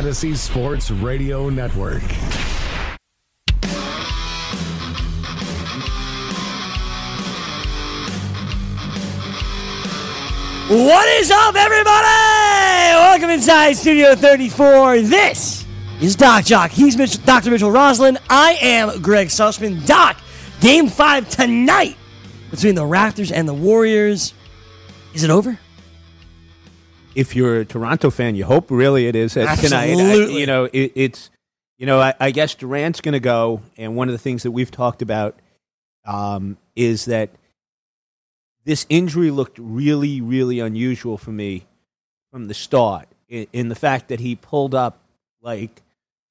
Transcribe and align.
Fantasy 0.00 0.34
Sports 0.34 0.90
Radio 0.90 1.50
Network. 1.50 2.00
What 10.70 11.06
is 11.20 11.30
up, 11.30 11.54
everybody? 11.54 11.84
Welcome 12.96 13.28
inside 13.28 13.74
Studio 13.74 14.14
34. 14.14 15.02
This 15.02 15.66
is 16.00 16.16
Doc 16.16 16.46
Jock. 16.46 16.70
He's 16.70 16.96
Dr. 17.18 17.50
Mitchell 17.50 17.70
Roslin. 17.70 18.16
I 18.30 18.56
am 18.62 19.02
Greg 19.02 19.28
Sussman. 19.28 19.84
Doc, 19.84 20.16
game 20.62 20.88
five 20.88 21.28
tonight 21.28 21.98
between 22.50 22.74
the 22.74 22.84
Raptors 22.84 23.30
and 23.30 23.46
the 23.46 23.52
Warriors. 23.52 24.32
Is 25.12 25.24
it 25.24 25.30
over? 25.30 25.58
If 27.14 27.34
you're 27.36 27.60
a 27.60 27.64
Toronto 27.64 28.10
fan, 28.10 28.34
you 28.34 28.44
hope 28.44 28.70
really 28.70 29.06
it 29.06 29.16
is 29.16 29.34
tonight. 29.34 29.96
I, 29.98 30.14
you 30.26 30.46
know, 30.46 30.64
it, 30.64 30.92
it's 30.94 31.30
you 31.78 31.86
know, 31.86 32.00
I, 32.00 32.14
I 32.20 32.30
guess 32.30 32.54
Durant's 32.54 33.00
going 33.00 33.14
to 33.14 33.20
go, 33.20 33.62
and 33.76 33.96
one 33.96 34.08
of 34.08 34.12
the 34.12 34.18
things 34.18 34.42
that 34.42 34.50
we've 34.50 34.70
talked 34.70 35.00
about 35.02 35.34
um, 36.04 36.58
is 36.76 37.06
that 37.06 37.30
this 38.64 38.84
injury 38.88 39.30
looked 39.30 39.58
really, 39.58 40.20
really 40.20 40.60
unusual 40.60 41.16
for 41.16 41.30
me 41.30 41.66
from 42.30 42.48
the 42.48 42.54
start. 42.54 43.08
In, 43.28 43.46
in 43.52 43.68
the 43.68 43.74
fact 43.74 44.08
that 44.08 44.20
he 44.20 44.36
pulled 44.36 44.74
up 44.74 44.98
like 45.40 45.82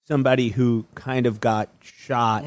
somebody 0.07 0.49
who 0.49 0.85
kind 0.95 1.25
of 1.25 1.39
got 1.39 1.69
shot, 1.81 2.43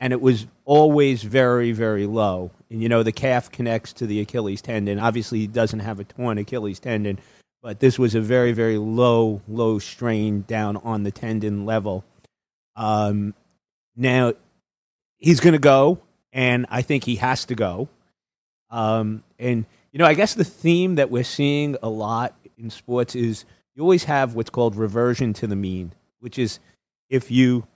and 0.00 0.12
it 0.12 0.20
was 0.20 0.46
always 0.64 1.22
very, 1.22 1.72
very 1.72 2.06
low. 2.06 2.50
And 2.70 2.82
you 2.82 2.88
know, 2.88 3.02
the 3.02 3.12
calf 3.12 3.50
connects 3.50 3.92
to 3.94 4.06
the 4.06 4.20
Achilles 4.20 4.62
tendon. 4.62 4.98
Obviously, 4.98 5.38
he 5.40 5.46
doesn't 5.46 5.80
have 5.80 6.00
a 6.00 6.04
torn 6.04 6.38
Achilles 6.38 6.80
tendon, 6.80 7.18
but 7.62 7.78
this 7.78 7.98
was 7.98 8.14
a 8.14 8.20
very, 8.20 8.52
very 8.52 8.76
low, 8.76 9.40
low 9.48 9.78
strain 9.78 10.44
down 10.48 10.76
on 10.78 11.04
the 11.04 11.12
tendon 11.12 11.64
level. 11.64 12.04
Um, 12.74 13.34
now 13.96 14.34
he's 15.18 15.40
going 15.40 15.52
to 15.52 15.60
go, 15.60 16.00
and 16.32 16.66
I 16.68 16.82
think 16.82 17.04
he 17.04 17.16
has 17.16 17.44
to 17.46 17.54
go. 17.54 17.88
Um, 18.70 19.22
and 19.38 19.64
you 19.92 19.98
know, 19.98 20.06
I 20.06 20.14
guess 20.14 20.34
the 20.34 20.44
theme 20.44 20.96
that 20.96 21.10
we're 21.10 21.24
seeing 21.24 21.76
a 21.82 21.88
lot 21.88 22.34
in 22.58 22.70
sports 22.70 23.14
is 23.14 23.44
you 23.74 23.82
always 23.82 24.04
have 24.04 24.34
what's 24.34 24.50
called 24.50 24.74
reversion 24.74 25.32
to 25.34 25.46
the 25.46 25.56
mean, 25.56 25.92
which 26.20 26.38
is 26.38 26.58
if 27.08 27.30
you 27.30 27.66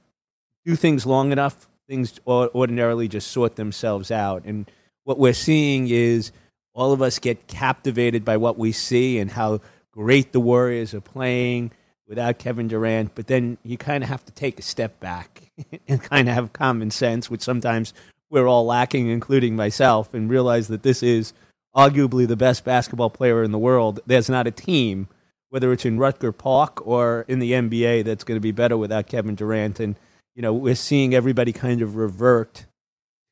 do 0.65 0.75
things 0.75 1.07
long 1.07 1.31
enough, 1.31 1.69
things 1.87 2.19
ordinarily 2.27 3.07
just 3.07 3.31
sort 3.31 3.57
themselves 3.57 4.11
out. 4.11 4.45
And 4.45 4.69
what 5.05 5.19
we're 5.19 5.35
seeing 5.35 5.89
is 5.89 6.33
all 6.73 6.93
of 6.93 7.01
us 7.01 7.19
get 7.19 7.47
captivated 7.47 8.25
by 8.25 8.37
what 8.39 8.59
we 8.59 8.73
see 8.73 9.19
and 9.19 9.31
how 9.31 9.61
great 9.97 10.33
the 10.33 10.41
Warriors 10.41 10.95
are 10.95 11.01
playing 11.01 11.73
without 12.07 12.39
Kevin 12.39 12.69
Durant. 12.69 13.15
But 13.15 13.27
then 13.27 13.59
you 13.65 13.77
kind 13.79 14.05
of 14.05 14.11
have 14.11 14.25
to 14.27 14.33
take 14.33 14.59
a 14.59 14.63
step 14.63 15.01
back 15.01 15.51
and 15.89 16.03
kind 16.03 16.29
of 16.29 16.35
have 16.35 16.53
common 16.53 16.91
sense, 16.91 17.31
which 17.31 17.43
sometimes 17.43 17.95
we're 18.31 18.47
all 18.47 18.67
lacking, 18.67 19.09
including 19.09 19.57
myself, 19.57 20.13
and 20.15 20.31
realize 20.31 20.69
that 20.69 20.83
this 20.83 21.03
is 21.03 21.33
arguably 21.75 22.27
the 22.27 22.37
best 22.37 22.65
basketball 22.65 23.11
player 23.11 23.43
in 23.43 23.53
the 23.53 23.59
world. 23.59 24.01
There's 24.07 24.31
not 24.31 24.47
a 24.47 24.51
team, 24.51 25.09
whether 25.49 25.73
it's 25.73 25.85
in 25.85 25.99
Rucker 25.99 26.33
Park 26.33 26.87
or 26.87 27.25
in 27.29 27.39
the 27.39 27.53
NBA, 27.53 28.05
that's 28.05 28.25
going 28.25 28.37
to 28.37 28.43
be 28.43 28.53
better 28.53 28.77
without 28.77 29.07
Kevin 29.07 29.35
Durant. 29.35 29.81
And 29.81 29.97
you 30.35 30.43
know, 30.43 30.53
we're 30.53 30.75
seeing 30.75 31.15
everybody 31.15 31.53
kind 31.53 31.81
of 31.81 31.97
revert 31.97 32.67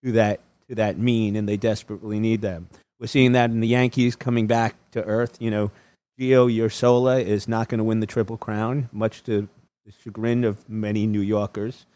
to 0.02 0.12
that 0.12 0.40
to 0.68 0.74
that 0.76 0.98
mean, 0.98 1.36
and 1.36 1.46
they 1.46 1.58
desperately 1.58 2.18
need 2.18 2.40
them. 2.40 2.68
We're 2.98 3.06
seeing 3.06 3.32
that 3.32 3.50
in 3.50 3.60
the 3.60 3.68
Yankees 3.68 4.16
coming 4.16 4.46
back 4.46 4.76
to 4.92 5.04
earth. 5.04 5.36
You 5.40 5.50
know, 5.50 5.70
Gio 6.18 6.48
Urshela 6.48 7.22
is 7.22 7.48
not 7.48 7.68
going 7.68 7.78
to 7.78 7.84
win 7.84 8.00
the 8.00 8.06
Triple 8.06 8.36
Crown, 8.36 8.88
much 8.92 9.22
to 9.24 9.48
the 9.84 9.92
chagrin 10.02 10.44
of 10.44 10.68
many 10.68 11.06
New 11.06 11.20
Yorkers. 11.20 11.86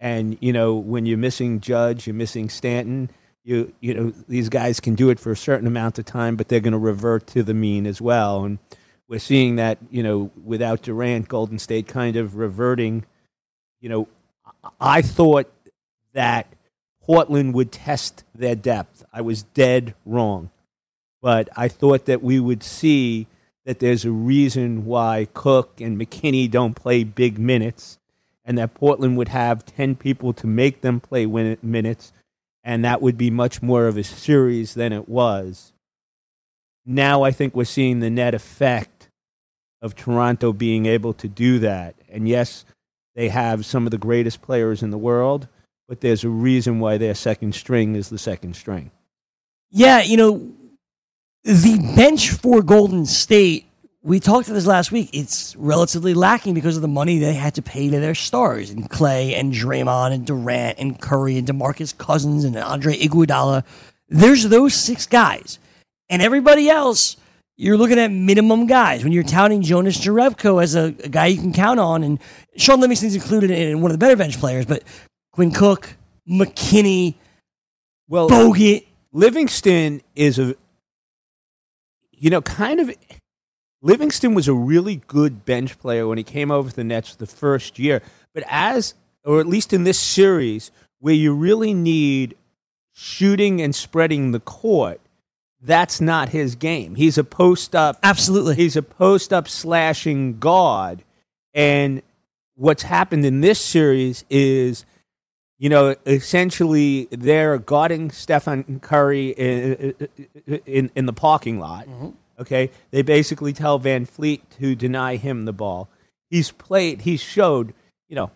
And 0.00 0.36
you 0.40 0.52
know, 0.52 0.74
when 0.74 1.06
you're 1.06 1.18
missing 1.18 1.60
Judge, 1.60 2.06
you're 2.06 2.14
missing 2.14 2.48
Stanton. 2.48 3.10
You 3.44 3.72
you 3.80 3.94
know, 3.94 4.12
these 4.28 4.48
guys 4.48 4.80
can 4.80 4.94
do 4.94 5.10
it 5.10 5.20
for 5.20 5.30
a 5.30 5.36
certain 5.36 5.66
amount 5.66 5.98
of 5.98 6.04
time, 6.04 6.36
but 6.36 6.48
they're 6.48 6.60
going 6.60 6.72
to 6.72 6.78
revert 6.78 7.26
to 7.28 7.42
the 7.42 7.54
mean 7.54 7.86
as 7.86 8.00
well. 8.00 8.44
And 8.44 8.58
we're 9.08 9.18
seeing 9.18 9.56
that 9.56 9.78
you 9.90 10.02
know, 10.02 10.30
without 10.44 10.82
Durant, 10.82 11.28
Golden 11.28 11.58
State 11.58 11.86
kind 11.86 12.16
of 12.16 12.36
reverting. 12.36 13.04
You 13.80 13.88
know, 13.88 14.08
I- 14.64 14.98
I 14.98 15.02
thought 15.02 15.50
that 16.12 16.46
Portland 17.02 17.54
would 17.54 17.72
test 17.72 18.24
their 18.34 18.54
depth. 18.56 19.04
I 19.12 19.20
was 19.20 19.42
dead 19.42 19.94
wrong. 20.04 20.50
But 21.22 21.48
I 21.56 21.68
thought 21.68 22.06
that 22.06 22.22
we 22.22 22.40
would 22.40 22.62
see 22.62 23.26
that 23.70 23.78
there's 23.78 24.04
a 24.04 24.10
reason 24.10 24.84
why 24.84 25.28
Cook 25.32 25.80
and 25.80 25.96
McKinnie 25.96 26.50
don't 26.50 26.74
play 26.74 27.04
big 27.04 27.38
minutes, 27.38 28.00
and 28.44 28.58
that 28.58 28.74
Portland 28.74 29.16
would 29.16 29.28
have 29.28 29.64
10 29.64 29.94
people 29.94 30.32
to 30.32 30.48
make 30.48 30.80
them 30.80 30.98
play 30.98 31.24
win- 31.24 31.56
minutes, 31.62 32.12
and 32.64 32.84
that 32.84 33.00
would 33.00 33.16
be 33.16 33.30
much 33.30 33.62
more 33.62 33.86
of 33.86 33.96
a 33.96 34.02
series 34.02 34.74
than 34.74 34.92
it 34.92 35.08
was. 35.08 35.72
Now 36.84 37.22
I 37.22 37.30
think 37.30 37.54
we're 37.54 37.64
seeing 37.64 38.00
the 38.00 38.10
net 38.10 38.34
effect 38.34 39.08
of 39.80 39.94
Toronto 39.94 40.52
being 40.52 40.86
able 40.86 41.12
to 41.12 41.28
do 41.28 41.60
that. 41.60 41.94
And 42.08 42.28
yes, 42.28 42.64
they 43.14 43.28
have 43.28 43.64
some 43.64 43.86
of 43.86 43.92
the 43.92 43.98
greatest 43.98 44.42
players 44.42 44.82
in 44.82 44.90
the 44.90 44.98
world, 44.98 45.46
but 45.86 46.00
there's 46.00 46.24
a 46.24 46.28
reason 46.28 46.80
why 46.80 46.98
their 46.98 47.14
second 47.14 47.54
string 47.54 47.94
is 47.94 48.08
the 48.08 48.18
second 48.18 48.56
string. 48.56 48.90
Yeah, 49.70 50.00
you 50.00 50.16
know, 50.16 50.50
the 51.44 51.78
bench 51.96 52.30
for 52.30 52.62
Golden 52.62 53.06
State, 53.06 53.66
we 54.02 54.18
talked 54.20 54.48
about 54.48 54.54
this 54.54 54.66
last 54.66 54.92
week. 54.92 55.10
It's 55.12 55.54
relatively 55.56 56.14
lacking 56.14 56.54
because 56.54 56.76
of 56.76 56.82
the 56.82 56.88
money 56.88 57.18
they 57.18 57.34
had 57.34 57.54
to 57.56 57.62
pay 57.62 57.90
to 57.90 58.00
their 58.00 58.14
stars 58.14 58.70
and 58.70 58.88
Klay 58.88 59.38
and 59.38 59.52
Draymond 59.52 60.12
and 60.12 60.26
Durant 60.26 60.78
and 60.78 60.98
Curry 61.00 61.36
and 61.36 61.46
DeMarcus 61.46 61.96
Cousins 61.96 62.44
and 62.44 62.56
Andre 62.56 62.96
Iguodala. 62.96 63.64
There's 64.08 64.44
those 64.44 64.74
six 64.74 65.06
guys. 65.06 65.58
And 66.08 66.22
everybody 66.22 66.68
else, 66.70 67.16
you're 67.56 67.76
looking 67.76 67.98
at 67.98 68.10
minimum 68.10 68.66
guys. 68.66 69.04
When 69.04 69.12
you're 69.12 69.22
touting 69.22 69.62
Jonas 69.62 69.98
Jerebko 69.98 70.62
as 70.62 70.74
a, 70.74 70.94
a 71.04 71.08
guy 71.08 71.26
you 71.26 71.40
can 71.40 71.52
count 71.52 71.78
on, 71.78 72.02
and 72.02 72.18
Shaun 72.56 72.80
Livingston's 72.80 73.14
included 73.14 73.50
in 73.50 73.80
one 73.82 73.90
of 73.90 73.94
the 73.94 73.98
better 74.04 74.16
bench 74.16 74.38
players, 74.38 74.64
but 74.66 74.82
Quinn 75.32 75.52
Cook, 75.52 75.94
McKinnie, 76.28 77.14
Well, 78.08 78.28
Bogut. 78.28 78.86
Livingston 79.12 80.00
is 80.14 80.38
a, 80.38 80.54
you 82.20 82.30
know, 82.30 82.40
kind 82.42 82.78
of. 82.78 82.94
Livingston 83.82 84.34
was 84.34 84.46
a 84.46 84.54
really 84.54 84.96
good 85.06 85.46
bench 85.46 85.78
player 85.78 86.06
when 86.06 86.18
he 86.18 86.24
came 86.24 86.50
over 86.50 86.68
to 86.68 86.76
the 86.76 86.84
Nets 86.84 87.16
the 87.16 87.26
first 87.26 87.78
year. 87.78 88.02
But 88.34 88.44
as, 88.46 88.92
or 89.24 89.40
at 89.40 89.46
least 89.46 89.72
in 89.72 89.84
this 89.84 89.98
series, 89.98 90.70
where 90.98 91.14
you 91.14 91.34
really 91.34 91.72
need 91.72 92.36
shooting 92.92 93.62
and 93.62 93.74
spreading 93.74 94.32
the 94.32 94.40
court, 94.40 95.00
that's 95.62 95.98
not 95.98 96.28
his 96.28 96.56
game. 96.56 96.94
He's 96.94 97.16
a 97.16 97.24
post 97.24 97.74
up. 97.74 97.98
Absolutely. 98.02 98.54
He's 98.54 98.76
a 98.76 98.82
post 98.82 99.32
up 99.32 99.48
slashing 99.48 100.38
guard. 100.38 101.02
And 101.54 102.02
what's 102.54 102.82
happened 102.82 103.24
in 103.24 103.40
this 103.40 103.58
series 103.58 104.26
is, 104.28 104.84
you 105.60 105.68
know, 105.68 105.94
essentially 106.06 107.06
they're 107.10 107.58
guarding 107.58 108.10
Stephen 108.10 108.80
Curry 108.80 109.28
in, 109.28 109.94
in, 110.64 110.90
in 110.94 111.04
the 111.04 111.12
parking 111.12 111.60
lot. 111.60 111.86
Mm-hmm. 111.86 112.08
Okay. 112.40 112.70
They 112.90 113.02
basically 113.02 113.52
tell 113.52 113.78
VanVleet 113.78 114.40
to 114.58 114.74
deny 114.74 115.16
him 115.16 115.44
the 115.44 115.52
ball. 115.52 115.90
He's 116.30 116.50
played, 116.50 117.02
he's 117.02 117.20
showed, 117.20 117.74
you 118.08 118.16
know, 118.16 118.30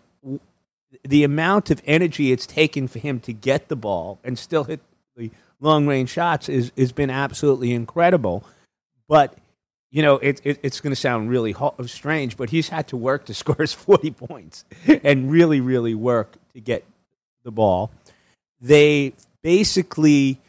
the 1.03 1.23
amount 1.23 1.71
of 1.71 1.81
energy 1.85 2.31
it's 2.31 2.45
taken 2.45 2.87
for 2.87 2.99
him 2.99 3.19
to 3.21 3.33
get 3.33 3.69
the 3.69 3.75
ball 3.75 4.19
and 4.23 4.37
still 4.37 4.65
hit 4.65 4.79
the 5.17 5.31
long 5.59 5.87
range 5.87 6.09
shots 6.09 6.47
is 6.47 6.71
has 6.77 6.91
been 6.91 7.09
absolutely 7.09 7.73
incredible. 7.73 8.43
But 9.07 9.35
you 9.89 10.03
know, 10.03 10.17
it, 10.17 10.41
it, 10.43 10.59
it's 10.61 10.79
going 10.79 10.91
to 10.91 10.95
sound 10.95 11.29
really 11.29 11.53
ho- 11.53 11.73
strange, 11.85 12.37
but 12.37 12.49
he's 12.49 12.69
had 12.69 12.87
to 12.89 12.97
work 12.97 13.25
to 13.25 13.33
score 13.33 13.55
his 13.57 13.73
40 13.73 14.11
points 14.11 14.65
and 15.03 15.31
really, 15.31 15.59
really 15.61 15.95
work 15.95 16.35
to 16.53 16.59
get 16.59 16.83
the 17.45 17.51
ball. 17.51 17.91
They 18.59 19.13
basically 19.41 20.39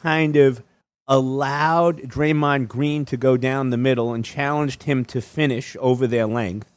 kind 0.00 0.36
of 0.36 0.62
allowed 1.08 2.02
Draymond 2.02 2.68
Green 2.68 3.04
to 3.06 3.16
go 3.16 3.36
down 3.36 3.70
the 3.70 3.76
middle 3.76 4.14
and 4.14 4.24
challenged 4.24 4.84
him 4.84 5.04
to 5.06 5.20
finish 5.20 5.76
over 5.80 6.06
their 6.06 6.26
length, 6.26 6.70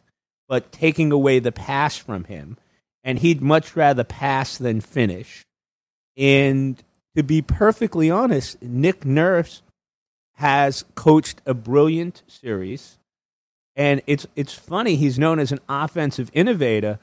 but 0.47 0.71
taking 0.71 1.11
away 1.11 1.37
the 1.39 1.51
pass 1.51 1.97
from 1.97 2.23
him. 2.23 2.57
And 3.03 3.19
he'd 3.19 3.41
much 3.41 3.75
rather 3.75 4.03
pass 4.03 4.57
than 4.57 4.81
finish. 4.81 5.45
And 6.17 6.81
to 7.15 7.23
be 7.23 7.41
perfectly 7.41 8.09
honest, 8.09 8.61
Nick 8.61 9.05
Nurse 9.05 9.61
has 10.35 10.83
coached 10.95 11.41
a 11.45 11.53
brilliant 11.53 12.23
series. 12.27 12.97
And 13.75 14.01
it's 14.07 14.25
it's 14.35 14.53
funny, 14.53 14.95
he's 14.95 15.19
known 15.19 15.39
as 15.39 15.51
an 15.51 15.59
offensive 15.69 16.31
innovator, 16.33 16.99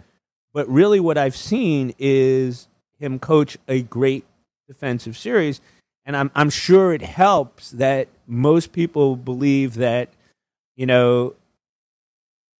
but 0.54 0.66
really 0.68 1.00
what 1.00 1.18
I've 1.18 1.36
seen 1.36 1.94
is 1.98 2.68
him 2.98 3.18
coach 3.18 3.58
a 3.68 3.82
great 3.82 4.24
defensive 4.68 5.18
series. 5.18 5.60
And 6.06 6.16
I'm 6.16 6.30
I'm 6.34 6.50
sure 6.50 6.94
it 6.94 7.02
helps 7.02 7.72
that 7.72 8.08
most 8.26 8.72
people 8.72 9.16
believe 9.16 9.74
that, 9.74 10.08
you 10.76 10.86
know, 10.86 11.34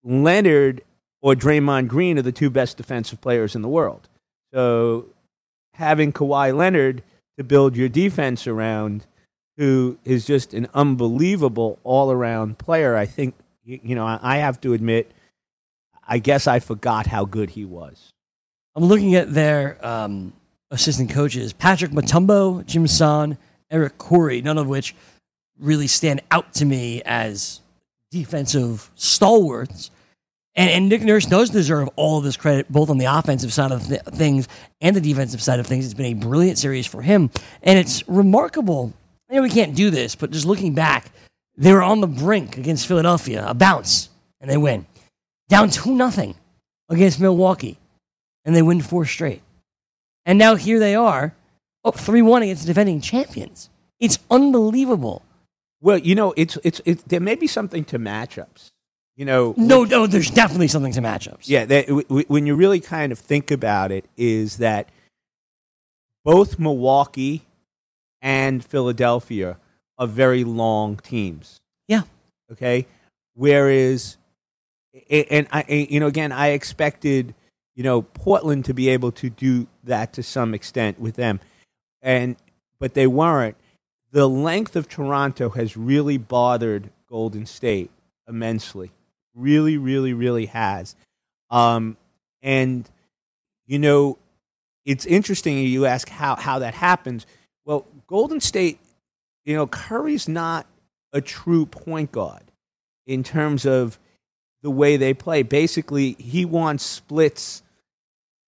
Leonard 0.02 0.82
or 1.23 1.35
Draymond 1.35 1.88
Green 1.88 2.19
are 2.19 2.23
the 2.23 2.32
two 2.32 2.50
best 2.50 2.76
defensive 2.76 3.20
players 3.20 3.55
in 3.55 3.62
the 3.62 3.69
world. 3.69 4.08
So 4.52 5.06
having 5.75 6.12
Kawhi 6.12 6.55
Leonard 6.55 7.02
to 7.38 7.44
build 7.44 7.76
your 7.76 7.88
defense 7.88 8.46
around, 8.46 9.06
who 9.56 9.99
is 10.05 10.26
just 10.26 10.52
an 10.52 10.69
unbelievable 10.75 11.79
all 11.85 12.11
around 12.11 12.58
player, 12.58 12.96
I 12.96 13.06
think, 13.06 13.35
you 13.64 13.94
know, 13.94 14.06
I 14.06 14.37
have 14.37 14.61
to 14.62 14.75
admit, 14.75 15.11
I 16.06 16.18
guess 16.18 16.46
I 16.46 16.60
forgot 16.60 17.06
how 17.06 17.24
good 17.24 17.50
he 17.50 17.64
was. 17.64 18.12
I'm 18.76 18.84
looking 18.84 19.14
at 19.14 19.32
their 19.32 19.78
um, 19.86 20.32
assistant 20.70 21.10
coaches 21.10 21.52
Patrick 21.52 21.92
Mutombo, 21.92 22.64
Jim 22.66 22.86
Son, 22.86 23.38
Eric 23.70 23.98
Khoury, 23.98 24.42
none 24.42 24.58
of 24.58 24.66
which 24.66 24.94
really 25.58 25.86
stand 25.86 26.20
out 26.30 26.52
to 26.54 26.64
me 26.64 27.02
as 27.04 27.60
defensive 28.10 28.90
stalwarts. 28.94 29.90
And, 30.56 30.70
and 30.70 30.88
Nick 30.88 31.02
Nurse 31.02 31.26
does 31.26 31.50
deserve 31.50 31.88
all 31.96 32.18
of 32.18 32.24
this 32.24 32.36
credit, 32.36 32.70
both 32.70 32.90
on 32.90 32.98
the 32.98 33.06
offensive 33.06 33.52
side 33.52 33.72
of 33.72 33.86
th- 33.86 34.02
things 34.02 34.46
and 34.80 34.94
the 34.94 35.00
defensive 35.00 35.42
side 35.42 35.58
of 35.58 35.66
things. 35.66 35.84
It's 35.84 35.94
been 35.94 36.06
a 36.06 36.14
brilliant 36.14 36.58
series 36.58 36.86
for 36.86 37.02
him. 37.02 37.30
And 37.62 37.78
it's 37.78 38.06
remarkable. 38.08 38.92
I 39.28 39.34
know 39.34 39.42
we 39.42 39.50
can't 39.50 39.74
do 39.74 39.90
this, 39.90 40.14
but 40.14 40.30
just 40.30 40.46
looking 40.46 40.74
back, 40.74 41.10
they 41.56 41.72
were 41.72 41.82
on 41.82 42.00
the 42.00 42.06
brink 42.06 42.56
against 42.56 42.86
Philadelphia, 42.86 43.44
a 43.46 43.54
bounce, 43.54 44.08
and 44.40 44.48
they 44.48 44.56
win. 44.56 44.86
Down 45.49 45.70
2 45.70 45.94
nothing 45.94 46.35
against 46.88 47.20
Milwaukee, 47.20 47.79
and 48.44 48.55
they 48.55 48.62
win 48.62 48.81
four 48.81 49.05
straight. 49.05 49.43
And 50.26 50.38
now 50.38 50.55
here 50.55 50.79
they 50.79 50.94
are, 50.94 51.35
up 51.85 51.99
3 51.99 52.23
1 52.23 52.43
against 52.43 52.62
the 52.62 52.67
defending 52.69 53.00
champions. 53.00 53.69
It's 54.00 54.19
unbelievable. 54.31 55.23
Well, 55.81 55.99
you 55.99 56.14
know, 56.14 56.32
it's, 56.37 56.56
it's, 56.64 56.81
it's 56.85 57.02
there 57.05 57.20
may 57.20 57.35
be 57.35 57.46
something 57.46 57.85
to 57.87 57.99
matchups. 57.99 58.70
You 59.17 59.25
know, 59.26 59.55
No, 59.56 59.85
no, 59.85 60.06
there's 60.06 60.31
definitely 60.31 60.67
something 60.69 60.93
to 60.93 61.00
matchups. 61.00 61.43
Yeah, 61.44 61.67
that, 61.67 61.87
w- 61.87 62.06
w- 62.08 62.26
when 62.26 62.46
you 62.46 62.56
really 62.56 62.81
kind 62.81 63.12
of 63.12 63.19
think 63.19 63.50
about 63.50 63.93
it, 63.93 64.06
is 64.17 64.56
that 64.56 64.88
both 66.25 66.58
Milwaukee 66.58 67.43
and 68.23 68.64
Philadelphia 68.64 69.58
are 69.99 70.06
very 70.08 70.43
long 70.43 70.96
teams. 70.96 71.61
Yeah. 71.87 72.02
Okay. 72.50 72.87
Whereas, 73.35 74.17
and 75.11 75.49
I, 75.52 75.64
you 75.91 76.00
know, 76.00 76.06
again, 76.06 76.32
I 76.32 76.49
expected, 76.49 77.35
you 77.75 77.82
know, 77.82 78.02
Portland 78.02 78.64
to 78.67 78.75
be 78.75 78.88
able 78.88 79.12
to 79.12 79.31
do 79.31 79.67
that 79.85 80.12
to 80.14 80.23
some 80.23 80.55
extent 80.55 81.00
with 81.00 81.17
them, 81.17 81.41
and 82.02 82.37
but 82.79 82.94
they 82.94 83.06
weren't. 83.06 83.56
The 84.12 84.29
length 84.29 84.76
of 84.76 84.88
Toronto 84.88 85.50
has 85.50 85.76
really 85.76 86.19
bothered 86.19 86.91
Golden 87.08 87.46
State 87.46 87.91
immensely. 88.29 88.93
Really, 89.35 89.76
really, 89.76 90.12
really 90.12 90.46
has. 90.46 90.94
Um, 91.50 91.96
and 92.43 92.88
you 93.67 93.79
know, 93.79 94.19
it's 94.85 95.06
interesting. 95.06 95.58
You 95.58 95.87
ask 95.87 96.08
how 96.08 96.37
how 96.37 96.61
that 96.61 96.75
happens. 96.75 97.26
Well, 97.64 97.87
Golden 98.06 98.41
State, 98.41 98.79
you 99.44 99.56
know, 99.56 99.67
Curry's 99.67 100.29
not 100.29 100.67
a 101.12 101.20
true 101.20 101.67
point 101.67 102.12
guard 102.12 102.52
in 103.06 103.23
terms 103.23 103.64
of 103.67 103.99
the 104.64 104.70
way 104.70 104.96
they 104.96 105.12
play. 105.12 105.43
Basically, 105.43 106.16
he 106.19 106.46
wants 106.46 106.84
splits. 106.84 107.62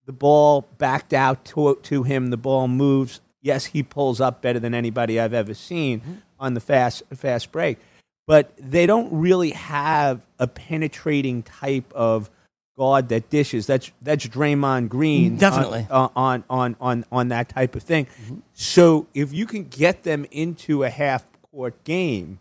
The 0.07 0.13
ball 0.13 0.67
backed 0.79 1.13
out 1.13 1.45
to, 1.45 1.79
to 1.83 2.03
him. 2.05 2.31
The 2.31 2.39
ball 2.39 2.69
moves. 2.69 3.21
Yes, 3.43 3.67
he 3.67 3.83
pulls 3.83 4.19
up 4.19 4.41
better 4.41 4.59
than 4.59 4.73
anybody 4.73 5.21
I've 5.21 5.35
ever 5.35 5.53
seen 5.53 6.23
on 6.41 6.55
the 6.55 6.61
fast 6.61 7.03
fast 7.15 7.53
break. 7.53 7.79
But 8.27 8.51
they 8.59 8.87
don't 8.87 9.13
really 9.13 9.51
have 9.51 10.27
a 10.39 10.47
penetrating 10.47 11.43
type 11.43 11.93
of 11.93 12.31
guard 12.79 13.11
that 13.11 13.29
dishes. 13.29 13.67
That's 13.67 13.93
that's 14.01 14.27
Draymond 14.27 14.89
Green, 14.89 15.37
Definitely. 15.37 15.87
uh, 15.91 16.09
on 16.17 16.45
on 16.49 16.77
on 16.81 17.05
on 17.13 17.29
that 17.29 17.51
type 17.51 17.77
of 17.77 17.83
thing. 17.83 18.07
So 18.55 19.07
if 19.13 19.35
you 19.35 19.45
can 19.45 19.65
get 19.65 20.03
them 20.03 20.25
into 20.31 20.83
a 20.83 20.89
half 20.89 21.27
court 21.53 21.85
game, 21.85 22.41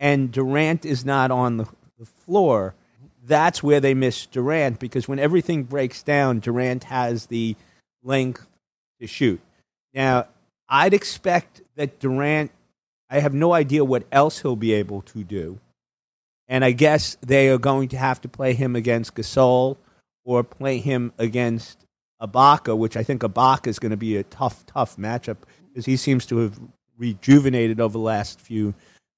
and 0.00 0.32
Durant 0.32 0.84
is 0.84 1.04
not 1.04 1.30
on 1.30 1.58
the, 1.58 1.68
the 2.02 2.06
floor, 2.24 2.74
that's 3.24 3.62
where 3.62 3.80
they 3.80 3.94
miss 3.94 4.26
Durant 4.26 4.80
because 4.80 5.06
when 5.06 5.20
everything 5.20 5.62
breaks 5.62 6.02
down, 6.02 6.40
Durant 6.40 6.84
has 6.84 7.26
the 7.26 7.54
length 8.02 8.46
to 9.00 9.06
shoot. 9.06 9.40
Now, 9.94 10.26
I'd 10.68 10.94
expect 10.94 11.62
that 11.76 12.00
Durant. 12.00 12.50
I 13.08 13.20
have 13.20 13.34
no 13.34 13.52
idea 13.52 13.84
what 13.84 14.04
else 14.10 14.40
he'll 14.40 14.56
be 14.56 14.72
able 14.72 15.02
to 15.02 15.22
do. 15.22 15.60
And 16.48 16.64
I 16.64 16.72
guess 16.72 17.16
they 17.20 17.48
are 17.50 17.58
going 17.58 17.88
to 17.90 17.96
have 17.96 18.20
to 18.22 18.28
play 18.28 18.54
him 18.54 18.74
against 18.74 19.14
Gasol 19.14 19.76
or 20.24 20.42
play 20.42 20.78
him 20.78 21.12
against 21.18 21.86
Ibaka, 22.20 22.76
which 22.76 22.96
I 22.96 23.04
think 23.04 23.22
Ibaka 23.22 23.68
is 23.68 23.78
going 23.78 23.90
to 23.90 23.96
be 23.96 24.16
a 24.16 24.24
tough, 24.24 24.66
tough 24.66 24.96
matchup 24.96 25.36
because 25.68 25.86
he 25.86 25.96
seems 25.96 26.26
to 26.26 26.38
have 26.38 26.58
rejuvenated 26.98 27.80
over 27.80 27.92
the 27.92 27.98
last 27.98 28.40
few, 28.40 28.74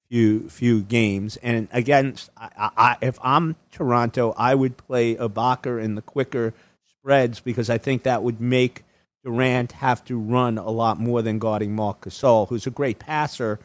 few, 0.09 0.49
few 0.49 0.81
games. 0.81 1.37
And 1.37 1.67
again, 1.71 2.15
I, 2.37 2.69
I, 2.77 2.97
if 3.01 3.19
I'm 3.23 3.55
Toronto, 3.71 4.33
I 4.37 4.55
would 4.55 4.77
play 4.77 5.15
Ibaka 5.15 5.83
in 5.83 5.95
the 5.95 6.01
quicker 6.01 6.53
spreads 6.87 7.39
because 7.39 7.69
I 7.69 7.77
think 7.77 8.03
that 8.03 8.23
would 8.23 8.39
make 8.41 8.83
Durant 9.23 9.71
have 9.73 10.05
to 10.05 10.19
run 10.19 10.57
a 10.59 10.69
lot 10.69 10.99
more 10.99 11.21
than 11.23 11.39
guarding 11.39 11.75
Marc 11.75 12.01
Gasol, 12.01 12.47
who's 12.47 12.67
a 12.67 12.71
great 12.71 12.99
passer, 12.99 13.59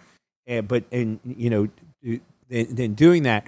uh, 0.48 0.62
but 0.62 0.84
and 0.90 1.20
you 1.24 1.50
know 1.50 1.68
than, 2.48 2.74
than 2.74 2.94
doing 2.94 3.24
that. 3.24 3.46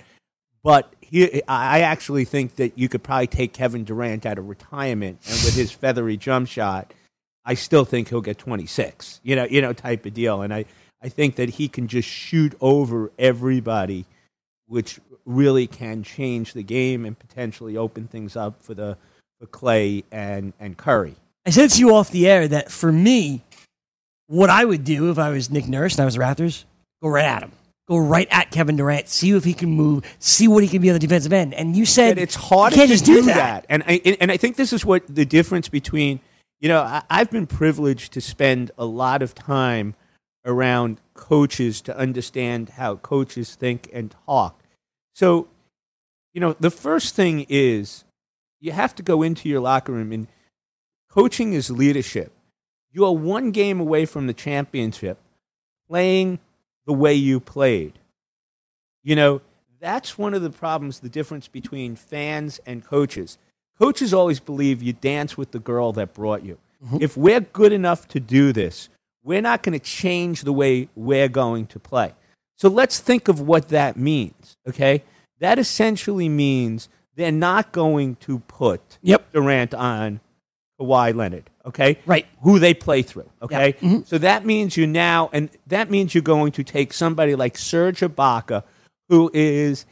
But 0.63 0.93
he, 1.01 1.43
I 1.49 1.81
actually 1.81 2.27
think 2.27 2.57
that 2.57 2.77
you 2.79 2.89
could 2.89 3.03
probably 3.03 3.27
take 3.27 3.55
Kevin 3.55 3.85
Durant 3.85 4.27
out 4.27 4.39
of 4.39 4.47
retirement, 4.47 5.21
and 5.25 5.35
with 5.43 5.55
his 5.55 5.73
feathery 5.73 6.19
jump 6.19 6.49
shot, 6.49 6.93
I 7.45 7.55
still 7.55 7.87
think 7.87 8.11
he'll 8.11 8.21
get 8.21 8.39
26. 8.39 9.21
You 9.23 9.37
know, 9.37 9.45
you 9.45 9.63
know, 9.63 9.73
type 9.73 10.05
of 10.05 10.13
deal. 10.15 10.43
And 10.43 10.53
I, 10.53 10.67
I 11.03 11.09
think 11.09 11.37
that 11.37 11.51
he 11.51 11.69
can 11.69 11.89
just 11.89 12.09
shoot 12.09 12.55
over 12.61 13.11
everybody, 13.19 14.07
which 14.67 15.01
really 15.25 15.67
can 15.67 16.03
change 16.03 16.53
the 16.53 16.63
game 16.63 17.05
and 17.05 17.19
potentially 17.19 17.77
open 17.77 18.07
things 18.07 18.37
up 18.37 18.63
for 18.63 18.75
the 18.75 18.97
for 19.41 19.47
Klay 19.47 20.05
and 20.13 20.53
and 20.61 20.77
Curry. 20.77 21.17
I 21.45 21.51
said 21.51 21.71
to 21.71 21.79
you 21.81 21.95
off 21.95 22.11
the 22.11 22.29
air 22.29 22.47
that 22.49 22.71
for 22.71 22.93
me, 22.93 23.43
what 24.29 24.49
I 24.49 24.65
would 24.65 24.85
do 24.85 25.11
if 25.11 25.19
I 25.19 25.31
was 25.31 25.51
Nick 25.51 25.67
Nurse 25.67 25.95
and 25.95 26.03
I 26.03 26.05
was 26.05 26.15
the 26.15 26.21
Raptors, 26.21 26.65
go 27.03 27.09
right 27.09 27.25
at 27.25 27.43
him. 27.43 27.53
Go 27.89 27.99
right 27.99 28.29
at 28.31 28.53
Kevin 28.53 28.77
Durant, 28.77 29.09
see 29.09 29.33
if 29.33 29.43
he 29.43 29.53
can 29.53 29.69
move, 29.71 30.05
see 30.21 30.47
what 30.47 30.63
he 30.63 30.69
can 30.69 30.81
be 30.81 30.89
on 30.89 30.95
the 30.95 31.01
defensive 31.01 31.33
end. 31.33 31.53
And 31.53 31.77
you 31.77 31.85
said 31.85 32.13
And 32.13 32.21
it's 32.21 32.37
hard 32.37 32.73
you 32.73 32.77
can't 32.77 32.89
to 32.89 32.95
just 32.95 33.05
do, 33.05 33.17
do 33.17 33.23
that. 33.23 33.35
that. 33.35 33.67
And 33.69 33.83
I 33.87 34.01
and 34.21 34.31
I 34.31 34.37
think 34.37 34.55
this 34.55 34.73
is 34.73 34.85
what 34.85 35.03
the 35.13 35.25
difference 35.25 35.69
between 35.69 36.21
you 36.61 36.69
know 36.69 36.81
I, 36.81 37.03
I've 37.11 37.31
been 37.31 37.47
privileged 37.49 38.13
to 38.13 38.21
spend 38.21 38.71
a 38.79 38.85
lot 38.85 39.21
of 39.21 39.35
time 39.35 39.97
around 40.45 41.01
coaches 41.15 41.81
to 41.83 41.97
understand 41.97 42.71
how 42.71 42.97
coaches 42.97 43.55
think 43.55 43.89
and 43.93 44.15
talk. 44.27 44.63
So, 45.15 45.49
you 46.33 46.41
know, 46.41 46.55
the 46.59 46.71
first 46.71 47.15
thing 47.15 47.47
is 47.49 48.05
you 48.61 48.73
have 48.73 48.95
to 48.97 49.03
go 49.03 49.23
into 49.23 49.49
your 49.49 49.61
locker 49.61 49.93
room 49.93 50.13
and 50.13 50.27
coaching 51.09 51.53
is 51.53 51.71
leadership. 51.71 52.33
You 52.93 53.05
are 53.05 53.15
one 53.15 53.51
game 53.51 53.81
away 53.81 54.05
from 54.07 54.27
the 54.27 54.35
championship 54.35 55.19
playing 55.89 56.39
the 56.87 56.93
way 56.93 57.15
you 57.15 57.41
played. 57.41 57.99
You 59.03 59.17
know, 59.17 59.41
that's 59.81 60.17
one 60.17 60.33
of 60.33 60.43
the 60.43 60.51
problems, 60.51 61.01
the 61.01 61.09
difference 61.09 61.49
between 61.49 61.97
fans 61.97 62.61
and 62.67 62.85
coaches. 62.85 63.37
Coaches 63.79 64.15
always 64.15 64.41
believe 64.41 64.83
you 64.83 64.93
dance 64.93 65.37
with 65.37 65.51
the 65.51 65.59
girl 65.59 65.93
that 65.93 66.15
brought 66.15 66.45
you. 66.45 66.59
Mm-hmm. 66.85 66.99
If 67.01 67.17
we're 67.17 67.41
good 67.41 67.73
enough 67.73 68.07
to 68.09 68.21
do 68.21 68.53
this, 68.53 68.89
we're 69.25 69.43
not 69.43 69.63
going 69.63 69.79
to 69.79 69.85
change 69.85 70.43
the 70.43 70.53
way 70.53 70.89
we're 70.95 71.29
going 71.29 71.67
to 71.67 71.79
play. 71.79 72.13
So 72.57 72.69
let's 72.69 72.99
think 73.01 73.29
of 73.29 73.41
what 73.41 73.69
that 73.69 73.97
means, 73.97 74.57
okay? 74.69 75.03
That 75.41 75.59
essentially 75.59 76.29
means 76.29 76.89
they're 77.17 77.33
not 77.33 77.73
going 77.73 78.17
to 78.17 78.41
put 78.41 78.99
Yep. 79.03 79.33
Durant 79.33 79.75
on 79.75 80.21
Kawhi 80.81 81.15
Leonard, 81.15 81.51
okay? 81.67 81.99
Right. 82.07 82.27
Who 82.43 82.59
they 82.59 82.75
play 82.75 83.03
through, 83.03 83.29
okay? 83.43 83.75
Yeah. 83.81 83.89
Mhm. 83.89 84.07
So 84.07 84.19
that 84.19 84.45
means 84.45 84.77
you 84.77 84.87
now, 84.87 85.31
and 85.33 85.51
that 85.67 85.91
means 85.91 86.15
you're 86.15 86.23
going 86.23 86.53
to 86.53 86.65
take 86.65 86.93
somebody 86.93 87.35
like 87.35 87.59
Serge 87.59 88.01
Ibaka, 88.01 88.63
who 89.09 89.31
is, 89.35 89.85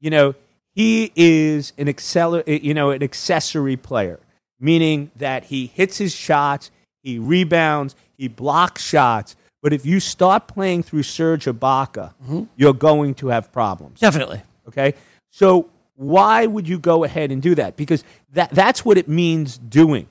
you 0.00 0.10
know, 0.10 0.34
he 0.74 1.12
is 1.14 1.72
an 1.76 1.86
acceler, 1.86 2.42
you 2.46 2.72
know, 2.72 2.90
an 2.90 3.02
accessory 3.02 3.76
player, 3.76 4.18
meaning 4.58 5.10
that 5.16 5.44
he 5.44 5.66
hits 5.66 5.98
his 5.98 6.14
shots, 6.14 6.70
he 7.02 7.18
rebounds, 7.18 7.94
he 8.16 8.28
blocks 8.28 8.82
shots. 8.82 9.36
But 9.62 9.72
if 9.72 9.86
you 9.86 10.00
start 10.00 10.48
playing 10.48 10.82
through 10.82 11.04
Serge 11.04 11.44
Ibaka, 11.44 12.14
mm-hmm. 12.22 12.44
you're 12.56 12.74
going 12.74 13.14
to 13.16 13.28
have 13.28 13.52
problems. 13.52 14.00
Definitely. 14.00 14.42
Okay? 14.68 14.94
So 15.30 15.68
why 15.94 16.46
would 16.46 16.68
you 16.68 16.78
go 16.78 17.04
ahead 17.04 17.30
and 17.30 17.40
do 17.40 17.54
that? 17.54 17.76
Because 17.76 18.02
that, 18.32 18.50
that's 18.50 18.84
what 18.84 18.98
it 18.98 19.08
means 19.08 19.58
doing. 19.58 20.08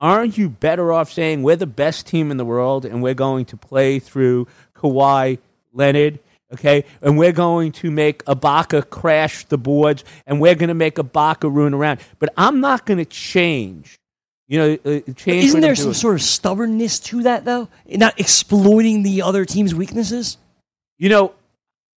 Aren't 0.00 0.38
you 0.38 0.48
better 0.48 0.92
off 0.92 1.12
saying 1.12 1.42
we're 1.42 1.56
the 1.56 1.66
best 1.66 2.06
team 2.06 2.30
in 2.30 2.36
the 2.36 2.44
world 2.44 2.84
and 2.84 3.02
we're 3.02 3.14
going 3.14 3.44
to 3.46 3.56
play 3.56 3.98
through 3.98 4.46
Kawhi 4.74 5.38
Leonard 5.72 6.20
Okay, 6.50 6.86
and 7.02 7.18
we're 7.18 7.32
going 7.32 7.72
to 7.72 7.90
make 7.90 8.24
Ibaka 8.24 8.88
crash 8.88 9.44
the 9.44 9.58
boards, 9.58 10.02
and 10.26 10.40
we're 10.40 10.54
going 10.54 10.68
to 10.68 10.74
make 10.74 10.94
Ibaka 10.94 11.52
ruin 11.52 11.74
around. 11.74 12.00
But 12.18 12.32
I'm 12.38 12.60
not 12.60 12.86
going 12.86 12.98
to 12.98 13.04
change. 13.04 13.98
You 14.48 14.58
know, 14.58 14.78
uh, 14.84 15.12
change. 15.12 15.44
Isn't 15.44 15.60
there 15.60 15.76
some 15.76 15.86
doing. 15.86 15.94
sort 15.94 16.14
of 16.14 16.22
stubbornness 16.22 16.98
to 17.00 17.22
that, 17.24 17.44
though? 17.44 17.68
Not 17.86 18.18
exploiting 18.18 19.02
the 19.02 19.22
other 19.22 19.44
team's 19.44 19.74
weaknesses? 19.74 20.38
You 20.96 21.10
know, 21.10 21.34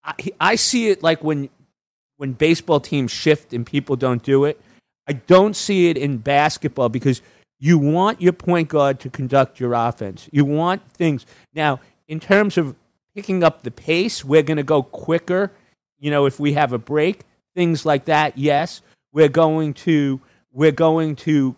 I, 0.04 0.14
I 0.38 0.54
see 0.56 0.88
it 0.88 1.02
like 1.02 1.24
when 1.24 1.48
when 2.18 2.32
baseball 2.34 2.78
teams 2.78 3.10
shift 3.10 3.52
and 3.52 3.66
people 3.66 3.96
don't 3.96 4.22
do 4.22 4.44
it. 4.44 4.60
I 5.08 5.14
don't 5.14 5.56
see 5.56 5.88
it 5.88 5.96
in 5.96 6.18
basketball 6.18 6.88
because 6.88 7.22
you 7.58 7.78
want 7.78 8.20
your 8.20 8.32
point 8.32 8.68
guard 8.68 9.00
to 9.00 9.10
conduct 9.10 9.58
your 9.58 9.72
offense. 9.72 10.28
You 10.30 10.44
want 10.44 10.82
things. 10.92 11.26
Now, 11.54 11.80
in 12.06 12.20
terms 12.20 12.58
of 12.58 12.76
picking 13.14 13.42
up 13.42 13.62
the 13.62 13.70
pace, 13.70 14.24
we're 14.24 14.42
going 14.42 14.58
to 14.58 14.62
go 14.62 14.82
quicker. 14.82 15.50
You 15.98 16.10
know, 16.10 16.26
if 16.26 16.38
we 16.38 16.52
have 16.52 16.72
a 16.72 16.78
break, 16.78 17.22
things 17.54 17.86
like 17.86 18.04
that. 18.04 18.36
Yes, 18.36 18.82
we're 19.12 19.28
going 19.28 19.74
to 19.74 20.20
we're 20.52 20.72
going 20.72 21.16
to 21.16 21.56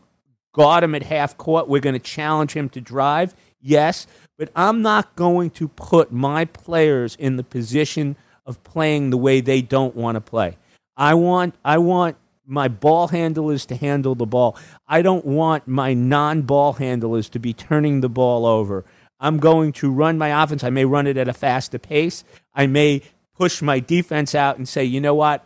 guard 0.54 0.82
him 0.82 0.94
at 0.94 1.02
half 1.02 1.36
court. 1.36 1.68
We're 1.68 1.82
going 1.82 1.94
to 1.94 1.98
challenge 1.98 2.54
him 2.54 2.70
to 2.70 2.80
drive. 2.80 3.34
Yes, 3.60 4.06
but 4.38 4.50
I'm 4.56 4.80
not 4.80 5.14
going 5.16 5.50
to 5.50 5.68
put 5.68 6.10
my 6.10 6.46
players 6.46 7.16
in 7.16 7.36
the 7.36 7.44
position 7.44 8.16
of 8.46 8.62
playing 8.64 9.10
the 9.10 9.18
way 9.18 9.40
they 9.40 9.60
don't 9.60 9.94
want 9.94 10.16
to 10.16 10.20
play. 10.20 10.56
I 10.96 11.14
want 11.14 11.54
I 11.64 11.78
want 11.78 12.16
my 12.46 12.68
ball 12.68 13.08
handlers 13.08 13.66
to 13.66 13.76
handle 13.76 14.14
the 14.14 14.26
ball. 14.26 14.56
I 14.86 15.02
don't 15.02 15.24
want 15.24 15.66
my 15.66 15.94
non-ball 15.94 16.74
handlers 16.74 17.28
to 17.30 17.38
be 17.38 17.52
turning 17.52 18.00
the 18.00 18.08
ball 18.08 18.46
over. 18.46 18.84
I'm 19.18 19.38
going 19.38 19.72
to 19.74 19.90
run 19.90 20.18
my 20.18 20.42
offense. 20.42 20.62
I 20.62 20.70
may 20.70 20.84
run 20.84 21.06
it 21.06 21.16
at 21.16 21.28
a 21.28 21.32
faster 21.32 21.78
pace. 21.78 22.24
I 22.54 22.66
may 22.66 23.02
push 23.34 23.62
my 23.62 23.80
defense 23.80 24.34
out 24.34 24.58
and 24.58 24.68
say, 24.68 24.84
"You 24.84 25.00
know 25.00 25.14
what? 25.14 25.44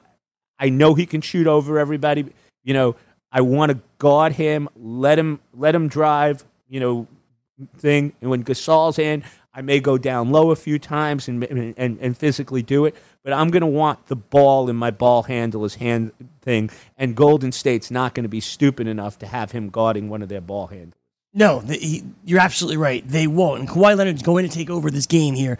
I 0.58 0.68
know 0.70 0.94
he 0.94 1.06
can 1.06 1.20
shoot 1.20 1.46
over 1.46 1.78
everybody. 1.78 2.26
You 2.64 2.74
know, 2.74 2.96
I 3.30 3.40
want 3.42 3.72
to 3.72 3.78
guard 3.98 4.32
him, 4.32 4.68
let 4.76 5.18
him 5.18 5.40
let 5.54 5.74
him 5.74 5.88
drive, 5.88 6.44
you 6.68 6.80
know, 6.80 7.06
thing. 7.76 8.12
And 8.20 8.30
when 8.30 8.44
Gasol's 8.44 8.98
in, 8.98 9.24
I 9.52 9.62
may 9.62 9.80
go 9.80 9.98
down 9.98 10.30
low 10.30 10.50
a 10.50 10.56
few 10.56 10.78
times 10.78 11.28
and 11.28 11.44
and, 11.44 11.98
and 12.00 12.16
physically 12.16 12.62
do 12.62 12.84
it. 12.86 12.96
But 13.24 13.32
I'm 13.32 13.50
going 13.50 13.60
to 13.60 13.66
want 13.66 14.06
the 14.06 14.16
ball 14.16 14.70
in 14.70 14.76
my 14.76 14.90
ball 14.90 15.24
handler's 15.24 15.74
hand 15.74 16.12
thing. 16.40 16.70
And 16.96 17.14
Golden 17.14 17.52
State's 17.52 17.90
not 17.90 18.14
going 18.14 18.24
to 18.24 18.28
be 18.28 18.40
stupid 18.40 18.86
enough 18.86 19.18
to 19.18 19.26
have 19.26 19.50
him 19.50 19.68
guarding 19.68 20.08
one 20.08 20.22
of 20.22 20.28
their 20.28 20.40
ball 20.40 20.68
handlers. 20.68 20.94
No, 21.34 21.60
the, 21.60 21.74
he, 21.74 22.04
you're 22.24 22.40
absolutely 22.40 22.78
right. 22.78 23.06
They 23.06 23.26
won't. 23.26 23.60
And 23.60 23.68
Kawhi 23.68 23.96
Leonard's 23.96 24.22
going 24.22 24.48
to 24.48 24.54
take 24.54 24.70
over 24.70 24.90
this 24.90 25.06
game 25.06 25.34
here 25.34 25.58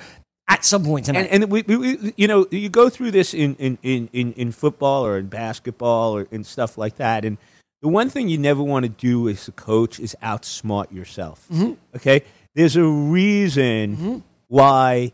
at 0.49 0.65
some 0.65 0.83
point 0.83 1.07
tonight. 1.07 1.29
And, 1.31 1.43
and 1.43 1.53
we, 1.53 1.63
we, 1.63 2.15
you 2.17 2.27
know, 2.27 2.47
you 2.51 2.71
go 2.71 2.89
through 2.89 3.11
this 3.11 3.35
in, 3.35 3.55
in, 3.57 3.77
in, 3.83 4.09
in, 4.13 4.33
in 4.33 4.53
football 4.53 5.05
or 5.05 5.19
in 5.19 5.27
basketball 5.27 6.17
or 6.17 6.27
in 6.31 6.45
stuff 6.45 6.79
like 6.79 6.97
that. 6.97 7.25
And 7.25 7.37
the 7.81 7.89
one 7.89 8.11
thing 8.11 8.29
you 8.29 8.39
never 8.39 8.63
want 8.63 8.85
to 8.85 8.89
do 8.89 9.29
as 9.29 9.47
a 9.49 9.53
coach 9.53 10.01
is 10.01 10.17
outsmart 10.23 10.93
yourself. 10.93 11.47
Mm-hmm. 11.51 11.75
Okay? 11.97 12.23
There's 12.55 12.77
a 12.77 12.85
reason 12.85 13.97
mm-hmm. 13.97 14.19
why, 14.49 15.13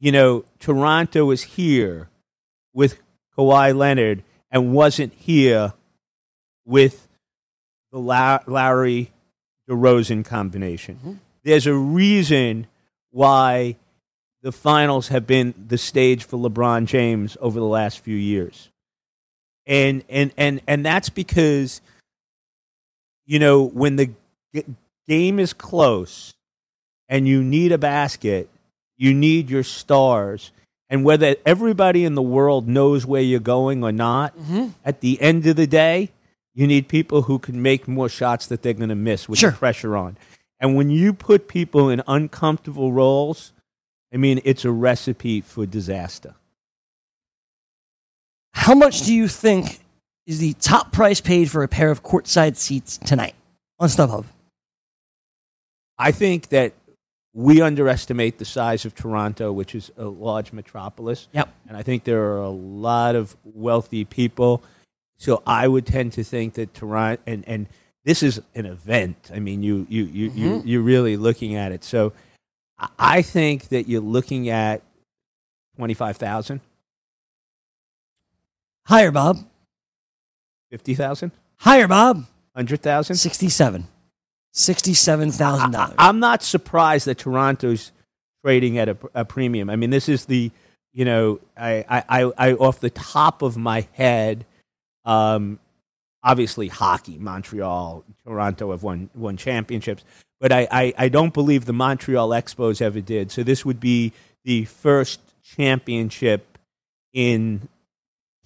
you 0.00 0.12
know, 0.12 0.44
Toronto 0.58 1.30
is 1.30 1.42
here 1.42 2.08
with 2.72 3.00
Kawhi 3.36 3.76
Leonard 3.76 4.22
and 4.50 4.72
wasn't 4.72 5.12
here 5.14 5.74
with 6.64 7.08
the 7.92 7.98
La- 7.98 8.40
Larry 8.46 9.12
DeRozan 9.68 10.24
combination. 10.24 10.96
Mm-hmm. 10.96 11.12
There's 11.42 11.66
a 11.66 11.74
reason 11.74 12.66
why 13.10 13.76
the 14.42 14.52
finals 14.52 15.08
have 15.08 15.26
been 15.26 15.54
the 15.66 15.78
stage 15.78 16.24
for 16.24 16.38
LeBron 16.38 16.86
James 16.86 17.36
over 17.40 17.58
the 17.58 17.66
last 17.66 18.00
few 18.00 18.16
years. 18.16 18.70
And 19.66 20.02
and 20.08 20.32
and 20.38 20.62
and 20.66 20.86
that's 20.86 21.10
because 21.10 21.82
you 23.28 23.38
know 23.38 23.62
when 23.62 23.94
the 23.94 24.10
g- 24.52 24.64
game 25.06 25.38
is 25.38 25.52
close 25.52 26.34
and 27.08 27.28
you 27.28 27.44
need 27.44 27.70
a 27.70 27.78
basket, 27.78 28.48
you 28.96 29.14
need 29.14 29.48
your 29.48 29.62
stars. 29.62 30.50
And 30.90 31.04
whether 31.04 31.36
everybody 31.44 32.04
in 32.04 32.14
the 32.14 32.22
world 32.22 32.66
knows 32.66 33.04
where 33.04 33.20
you're 33.20 33.40
going 33.40 33.84
or 33.84 33.92
not, 33.92 34.36
mm-hmm. 34.36 34.68
at 34.84 35.00
the 35.02 35.20
end 35.20 35.46
of 35.46 35.56
the 35.56 35.66
day, 35.66 36.10
you 36.54 36.66
need 36.66 36.88
people 36.88 37.22
who 37.22 37.38
can 37.38 37.60
make 37.62 37.86
more 37.86 38.08
shots 38.08 38.46
that 38.46 38.62
they're 38.62 38.72
going 38.72 38.88
to 38.88 38.94
miss 38.94 39.28
with 39.28 39.38
Sure. 39.38 39.50
the 39.50 39.56
pressure 39.58 39.96
on. 39.96 40.16
And 40.58 40.74
when 40.74 40.88
you 40.90 41.12
put 41.12 41.46
people 41.46 41.90
in 41.90 42.02
uncomfortable 42.08 42.90
roles, 42.90 43.52
I 44.12 44.16
mean, 44.16 44.40
it's 44.44 44.64
a 44.64 44.72
recipe 44.72 45.42
for 45.42 45.66
disaster. 45.66 46.34
How 48.54 48.74
much 48.74 49.02
do 49.02 49.14
you 49.14 49.28
think 49.28 49.80
is 50.28 50.38
the 50.38 50.52
top 50.60 50.92
price 50.92 51.22
paid 51.22 51.50
for 51.50 51.62
a 51.62 51.68
pair 51.68 51.90
of 51.90 52.02
courtside 52.02 52.56
seats 52.56 52.98
tonight 52.98 53.34
on 53.80 53.88
StubHub? 53.88 54.26
I 55.98 56.12
think 56.12 56.50
that 56.50 56.74
we 57.32 57.62
underestimate 57.62 58.36
the 58.36 58.44
size 58.44 58.84
of 58.84 58.94
Toronto, 58.94 59.50
which 59.50 59.74
is 59.74 59.90
a 59.96 60.04
large 60.04 60.52
metropolis. 60.52 61.28
Yep. 61.32 61.48
And 61.66 61.76
I 61.78 61.82
think 61.82 62.04
there 62.04 62.22
are 62.22 62.42
a 62.42 62.50
lot 62.50 63.16
of 63.16 63.36
wealthy 63.42 64.04
people. 64.04 64.62
So 65.16 65.42
I 65.46 65.66
would 65.66 65.86
tend 65.86 66.12
to 66.12 66.24
think 66.24 66.54
that 66.54 66.74
Toronto, 66.74 67.22
and, 67.26 67.42
and 67.48 67.66
this 68.04 68.22
is 68.22 68.40
an 68.54 68.66
event. 68.66 69.30
I 69.34 69.38
mean, 69.38 69.62
you, 69.62 69.86
you, 69.88 70.04
you, 70.04 70.30
you, 70.30 70.50
mm-hmm. 70.50 70.68
you're 70.68 70.82
really 70.82 71.16
looking 71.16 71.54
at 71.54 71.72
it. 71.72 71.82
So 71.82 72.12
I- 72.78 72.88
I 72.98 73.22
think 73.22 73.68
that 73.68 73.88
you're 73.88 74.02
looking 74.02 74.50
at 74.50 74.82
25,000, 75.76 76.60
Higher, 78.86 79.10
Bob. 79.10 79.38
50,000, 80.70 81.32
Higher, 81.60 81.88
Bob. 81.88 82.26
100,000. 82.52 83.16
67. 83.16 83.86
$67,000. 84.54 85.74
I- 85.74 85.94
I'm 85.98 86.20
not 86.20 86.42
surprised 86.42 87.06
that 87.06 87.18
Toronto's 87.18 87.92
trading 88.44 88.78
at 88.78 88.88
a, 88.88 88.96
a 89.14 89.24
premium. 89.24 89.70
I 89.70 89.76
mean, 89.76 89.90
this 89.90 90.08
is 90.08 90.24
the, 90.26 90.50
you 90.92 91.04
know, 91.04 91.40
I, 91.56 91.84
I, 91.88 92.04
I, 92.08 92.32
I 92.38 92.52
off 92.54 92.80
the 92.80 92.90
top 92.90 93.42
of 93.42 93.56
my 93.56 93.86
head, 93.92 94.44
um, 95.04 95.58
obviously 96.22 96.68
hockey, 96.68 97.18
Montreal, 97.18 98.04
Toronto 98.24 98.70
have 98.72 98.82
won 98.82 99.10
won 99.14 99.36
championships, 99.36 100.04
but 100.40 100.52
I, 100.52 100.66
I, 100.70 100.94
I 100.98 101.08
don't 101.08 101.34
believe 101.34 101.64
the 101.64 101.72
Montreal 101.72 102.30
Expos 102.30 102.80
ever 102.80 103.00
did. 103.00 103.30
So 103.30 103.42
this 103.42 103.64
would 103.64 103.80
be 103.80 104.12
the 104.44 104.64
first 104.64 105.20
championship 105.42 106.58
in 107.12 107.68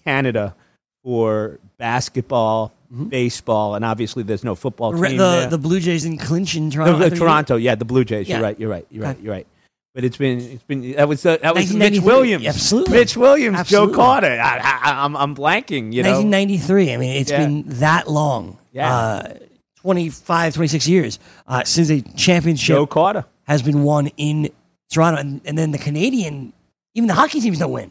Canada 0.04 0.54
for 1.02 1.58
basketball, 1.78 2.72
baseball, 3.08 3.74
and 3.74 3.84
obviously 3.84 4.22
there's 4.22 4.44
no 4.44 4.54
football 4.54 4.92
team 4.92 5.02
the, 5.02 5.16
there. 5.16 5.46
the 5.48 5.58
Blue 5.58 5.80
Jays 5.80 6.04
in 6.04 6.18
Clinch 6.18 6.54
in 6.56 6.68
No, 6.68 6.74
Toronto. 6.76 6.98
the 6.98 7.04
I 7.04 7.08
think- 7.08 7.20
Toronto, 7.20 7.56
yeah, 7.56 7.74
the 7.74 7.84
Blue 7.84 8.04
Jays. 8.04 8.28
Yeah. 8.28 8.36
You're 8.36 8.42
right. 8.44 8.60
You're 8.60 8.70
right. 8.70 8.86
You're 8.90 9.02
right. 9.04 9.20
You're 9.20 9.32
right. 9.32 9.46
But 9.94 10.04
it's 10.04 10.16
been 10.16 10.40
it's 10.40 10.62
been 10.62 10.92
that 10.92 11.06
was 11.06 11.26
uh, 11.26 11.36
that 11.42 11.54
was 11.54 11.74
Mitch 11.74 12.00
Williams. 12.00 12.46
Absolutely. 12.46 12.96
Mitch 12.98 13.14
Williams, 13.14 13.58
Absolutely. 13.58 13.92
Joe 13.94 13.96
Carter. 13.96 14.40
I, 14.42 14.58
I, 14.82 15.04
I'm 15.04 15.14
I'm 15.16 15.34
blanking. 15.36 15.92
You 15.92 16.02
know. 16.02 16.12
1993. 16.12 16.94
I 16.94 16.96
mean, 16.96 17.16
it's 17.16 17.30
Yeah. 17.30 17.38
been 17.44 17.64
that 17.80 18.08
long. 18.08 18.56
Yeah. 18.72 18.94
Uh, 18.94 19.34
25, 19.82 20.54
26 20.54 20.88
years 20.88 21.18
uh, 21.46 21.64
since 21.64 21.90
a 21.90 22.00
championship 22.16 22.68
Joe 22.74 22.86
Carter. 22.86 23.26
has 23.48 23.60
been 23.62 23.82
won 23.82 24.06
in 24.16 24.48
Toronto. 24.90 25.20
And, 25.20 25.40
and 25.44 25.58
then 25.58 25.72
the 25.72 25.78
Canadian, 25.78 26.52
even 26.94 27.08
the 27.08 27.14
hockey 27.14 27.40
teams 27.40 27.58
don't 27.58 27.72
win. 27.72 27.90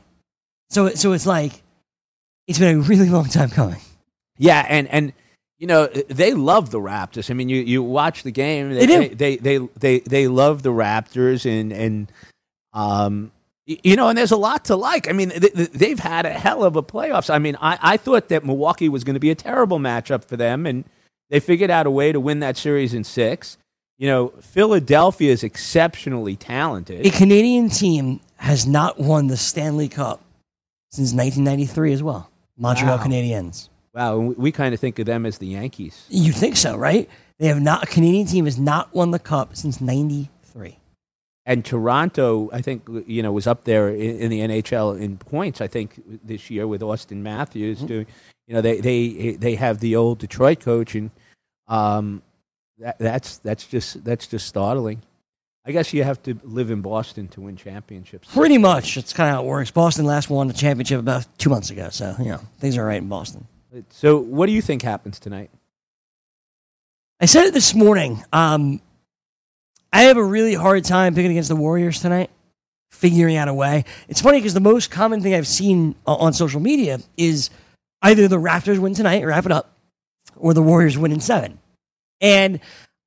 So, 0.69 0.89
so 0.91 1.11
it's 1.11 1.25
like, 1.25 1.61
it's 2.51 2.59
been 2.59 2.77
a 2.77 2.81
really 2.81 3.09
long 3.09 3.25
time 3.25 3.49
coming. 3.49 3.81
Yeah, 4.37 4.65
and 4.67 4.87
and 4.87 5.13
you 5.57 5.67
know 5.67 5.87
they 5.87 6.33
love 6.33 6.71
the 6.71 6.79
Raptors. 6.79 7.29
I 7.29 7.33
mean, 7.33 7.49
you, 7.49 7.61
you 7.61 7.83
watch 7.83 8.23
the 8.23 8.31
game. 8.31 8.71
They 8.73 8.85
do. 8.85 9.15
They 9.15 9.37
they 9.37 9.57
they 9.57 9.99
they 9.99 10.27
love 10.27 10.63
the 10.63 10.71
Raptors, 10.71 11.45
and 11.45 11.71
and 11.71 12.11
um 12.73 13.31
you 13.65 13.95
know, 13.95 14.09
and 14.09 14.17
there's 14.17 14.31
a 14.31 14.37
lot 14.37 14.65
to 14.65 14.75
like. 14.75 15.07
I 15.07 15.13
mean, 15.13 15.29
th- 15.29 15.53
th- 15.53 15.71
they've 15.71 15.99
had 15.99 16.25
a 16.25 16.31
hell 16.31 16.63
of 16.63 16.75
a 16.75 16.83
playoffs. 16.83 17.29
I 17.29 17.39
mean, 17.39 17.55
I 17.61 17.77
I 17.81 17.97
thought 17.97 18.29
that 18.29 18.43
Milwaukee 18.43 18.89
was 18.89 19.03
going 19.03 19.13
to 19.13 19.19
be 19.19 19.29
a 19.29 19.35
terrible 19.35 19.79
matchup 19.79 20.25
for 20.25 20.35
them, 20.35 20.65
and 20.65 20.83
they 21.29 21.39
figured 21.39 21.69
out 21.69 21.85
a 21.85 21.91
way 21.91 22.11
to 22.11 22.19
win 22.19 22.39
that 22.39 22.57
series 22.57 22.93
in 22.93 23.03
six. 23.03 23.57
You 23.97 24.07
know, 24.07 24.29
Philadelphia 24.41 25.31
is 25.31 25.43
exceptionally 25.43 26.35
talented. 26.35 27.05
A 27.05 27.11
Canadian 27.11 27.69
team 27.69 28.19
has 28.37 28.65
not 28.65 28.99
won 28.99 29.27
the 29.27 29.37
Stanley 29.37 29.87
Cup 29.87 30.21
since 30.91 31.13
1993 31.13 31.93
as 31.93 32.01
well. 32.01 32.30
Montreal 32.61 32.97
Wow. 32.97 33.03
Canadiens. 33.03 33.67
Wow, 33.93 34.17
we, 34.19 34.53
kind 34.53 34.73
of 34.73 34.79
think 34.79 34.99
of 34.99 35.05
them 35.05 35.25
as 35.25 35.39
the 35.39 35.47
Yankees. 35.47 36.05
You 36.09 36.31
think 36.31 36.55
so, 36.55 36.77
right? 36.77 37.09
They 37.39 37.47
have 37.47 37.59
not. 37.61 37.83
A 37.83 37.87
Canadian 37.87 38.25
team 38.27 38.45
has 38.45 38.57
not 38.57 38.93
won 38.95 39.11
the 39.11 39.19
cup 39.19 39.55
since 39.57 39.81
'93. 39.81 40.77
and 41.45 41.65
Toronto, 41.65 42.49
I 42.53 42.61
think 42.61 42.87
you 43.05 43.21
know 43.21 43.33
was 43.33 43.47
up 43.47 43.65
there 43.65 43.89
in, 43.89 44.17
in 44.17 44.29
the 44.29 44.39
NHL 44.39 44.97
in 44.97 45.17
points. 45.17 45.59
I 45.59 45.67
think 45.67 45.99
this 46.23 46.49
year 46.49 46.67
with 46.67 46.79
Auston 46.81 47.17
Matthews 47.17 47.79
Mm-hmm. 47.79 47.87
doing, 47.87 48.07
you 48.47 48.53
know, 48.53 48.61
they 48.61 48.79
they 48.79 49.31
they 49.37 49.55
have 49.55 49.79
the 49.79 49.95
old 49.97 50.19
Detroit 50.19 50.61
coach, 50.61 50.95
and 50.95 51.09
um, 51.67 52.21
that, 52.77 52.97
that's 52.99 53.39
that's 53.39 53.65
just 53.65 54.05
that's 54.05 54.25
just 54.27 54.47
startling. 54.47 55.01
I 55.65 55.71
guess 55.71 55.93
you 55.93 56.03
have 56.03 56.21
to 56.23 56.39
live 56.43 56.71
in 56.71 56.81
Boston 56.81 57.27
to 57.29 57.41
win 57.41 57.55
championships. 57.55 58.27
Pretty 58.33 58.57
much, 58.57 58.97
it's 58.97 59.13
kind 59.13 59.29
of 59.29 59.35
how 59.35 59.43
it 59.43 59.47
works. 59.47 59.69
Boston 59.69 60.05
last 60.05 60.29
won 60.29 60.47
the 60.47 60.53
championship 60.53 60.99
about 60.99 61.27
two 61.37 61.49
months 61.49 61.69
ago, 61.69 61.89
so 61.89 62.15
you 62.17 62.25
know 62.25 62.39
things 62.59 62.77
are 62.77 62.85
right 62.85 63.01
in 63.01 63.07
Boston. 63.07 63.47
So, 63.89 64.17
what 64.17 64.47
do 64.47 64.51
you 64.51 64.61
think 64.61 64.81
happens 64.81 65.19
tonight? 65.19 65.51
I 67.19 67.25
said 67.25 67.45
it 67.45 67.53
this 67.53 67.75
morning. 67.75 68.23
Um, 68.33 68.81
I 69.93 70.03
have 70.03 70.17
a 70.17 70.23
really 70.23 70.55
hard 70.55 70.83
time 70.83 71.13
picking 71.13 71.31
against 71.31 71.49
the 71.49 71.55
Warriors 71.55 72.01
tonight, 72.01 72.31
figuring 72.89 73.37
out 73.37 73.47
a 73.47 73.53
way. 73.53 73.85
It's 74.09 74.21
funny 74.21 74.39
because 74.39 74.55
the 74.55 74.59
most 74.59 74.89
common 74.89 75.21
thing 75.21 75.35
I've 75.35 75.47
seen 75.47 75.95
on 76.07 76.33
social 76.33 76.59
media 76.59 76.99
is 77.17 77.51
either 78.01 78.27
the 78.27 78.37
Raptors 78.37 78.79
win 78.79 78.95
tonight, 78.95 79.23
wrap 79.23 79.45
it 79.45 79.51
up, 79.51 79.77
or 80.35 80.55
the 80.55 80.63
Warriors 80.63 80.97
win 80.97 81.11
in 81.11 81.19
seven. 81.19 81.59
And 82.19 82.59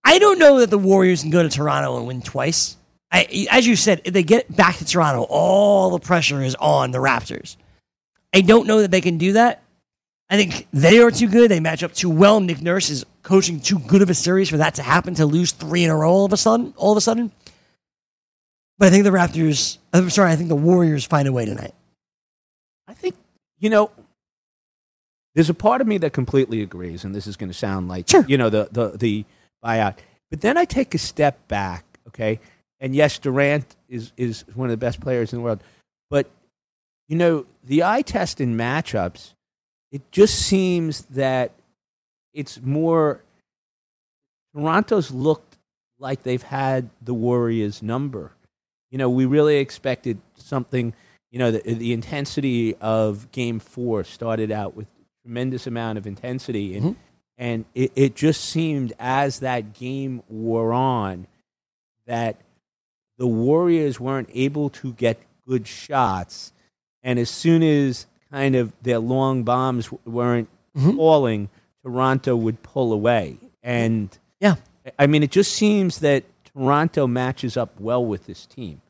I 0.04 0.18
don't 0.18 0.38
know 0.38 0.61
that 0.61 0.70
the 0.70 0.78
Warriors 0.78 1.23
can 1.23 1.30
go 1.30 1.42
to 1.42 1.49
Toronto 1.49 1.96
and 1.96 2.06
win 2.06 2.23
twice. 2.23 2.76
I, 3.11 3.46
as 3.50 3.66
you 3.66 3.76
said, 3.76 4.02
if 4.04 4.12
they 4.12 4.23
get 4.23 4.54
back 4.54 4.76
to 4.76 4.84
Toronto, 4.84 5.23
all 5.28 5.90
the 5.90 5.99
pressure 6.00 6.42
is 6.42 6.54
on 6.56 6.90
the 6.90 6.99
Raptors. 6.99 7.56
I 8.34 8.40
don't 8.40 8.66
know 8.66 8.80
that 8.82 8.90
they 8.90 9.00
can 9.00 9.18
do 9.18 9.32
that. 9.34 9.62
I 10.28 10.37
think 10.37 10.66
they 10.73 10.99
are 11.00 11.11
too 11.11 11.28
good. 11.28 11.50
They 11.50 11.61
match 11.61 11.82
up 11.82 11.92
too 11.92 12.11
well. 12.11 12.40
Nick 12.40 12.61
Nurse 12.61 12.90
is 12.90 13.04
coaching 13.23 13.61
too 13.61 13.78
good 13.78 14.02
of 14.02 14.11
a 14.11 14.14
series 14.14 14.49
for 14.50 14.56
that 14.56 14.75
to 14.76 14.82
happen 14.82 15.14
to 15.14 15.26
lose 15.26 15.52
three 15.52 15.84
in 15.84 15.90
a 15.90 15.96
row 15.96 16.11
all 16.11 16.25
of 16.25 16.32
a 16.32 16.37
sudden. 16.37 16.75
All 16.76 16.90
of 16.92 16.99
a 16.99 17.00
sudden, 17.00 17.30
but 18.78 18.87
I 18.88 18.90
think 18.90 19.04
the 19.04 19.11
Raptors. 19.11 19.78
I'm 19.92 20.11
sorry. 20.11 20.32
I 20.32 20.37
think 20.37 20.49
the 20.49 20.56
Warriors 20.56 21.04
find 21.04 21.28
a 21.28 21.32
way 21.32 21.44
tonight. 21.44 21.75
I 22.88 22.94
think 22.94 23.14
you 23.58 23.70
know. 23.70 23.90
There's 25.34 25.50
a 25.50 25.54
part 25.54 25.80
of 25.80 25.87
me 25.87 25.99
that 25.99 26.12
completely 26.12 26.62
agrees, 26.62 27.04
and 27.04 27.14
this 27.14 27.26
is 27.26 27.37
going 27.37 27.50
to 27.50 27.54
sound 27.58 27.88
like 27.88 28.08
Sure. 28.08 28.25
you 28.26 28.38
know 28.38 28.50
the 28.50 28.68
the 28.73 28.96
the 28.96 29.25
buyout. 29.64 29.97
But 30.30 30.40
then 30.40 30.56
I 30.56 30.64
take 30.64 30.94
a 30.94 30.99
step 30.99 31.47
back, 31.49 31.85
okay? 32.09 32.40
And 32.80 32.94
yes, 32.94 33.18
Durant 33.18 33.76
is 33.88 34.12
is 34.16 34.44
one 34.54 34.68
of 34.68 34.73
the 34.73 34.76
best 34.87 35.00
players 35.00 35.33
in 35.33 35.38
the 35.38 35.42
world, 35.44 35.62
but 36.11 36.30
you 37.09 37.16
know 37.16 37.47
the 37.64 37.83
eye 37.85 38.02
test 38.02 38.40
in 38.40 38.56
matchups, 38.56 39.33
it 39.92 40.02
just 40.11 40.35
seems 40.35 41.02
that 41.06 41.52
it's 42.33 42.61
more. 42.61 43.23
Toronto's 44.54 45.11
looked 45.11 45.56
like 45.99 46.23
they've 46.23 46.42
had 46.42 46.90
the 47.02 47.14
Warriors' 47.14 47.83
number. 47.83 48.33
You 48.90 48.99
know, 48.99 49.09
we 49.11 49.25
really 49.26 49.56
expected 49.56 50.18
something. 50.37 50.94
You 51.33 51.38
know, 51.40 51.50
the, 51.50 51.75
the 51.75 51.92
intensity 51.92 52.76
of 52.76 53.30
Game 53.33 53.59
Four 53.59 54.04
started 54.04 54.52
out 54.52 54.76
with 54.76 54.87
tremendous 55.25 55.66
amount 55.66 55.99
of 55.99 56.06
intensity, 56.06 56.76
and 56.76 56.85
Mhm. 56.85 56.97
And 57.36 57.64
it, 57.74 57.92
it 57.96 58.14
just 58.14 58.42
seemed 58.44 58.92
as 58.98 59.40
that 59.40 59.72
game 59.74 60.22
wore 60.28 60.72
on 60.72 61.26
that 62.06 62.36
the 63.18 63.26
Warriors 63.26 63.98
weren't 64.00 64.28
able 64.34 64.70
to 64.70 64.92
get 64.92 65.18
good 65.46 65.66
shots, 65.66 66.52
and 67.02 67.18
as 67.18 67.30
soon 67.30 67.62
as 67.62 68.06
kind 68.30 68.54
of 68.56 68.72
their 68.82 68.98
long 68.98 69.42
bombs 69.42 69.90
weren't 70.04 70.48
Mhm. 70.76 70.96
falling, 70.96 71.48
Toronto 71.84 72.34
would 72.34 72.62
pull 72.62 72.92
away, 72.92 73.38
and 73.62 74.16
Yeah. 74.40 74.56
I 74.98 75.06
mean, 75.06 75.22
it 75.22 75.30
just 75.30 75.52
seems 75.52 76.00
that 76.00 76.24
Toronto 76.44 77.06
matches 77.06 77.56
up 77.56 77.78
well 77.80 78.04
with 78.04 78.26
this 78.26 78.44
team. 78.46 78.80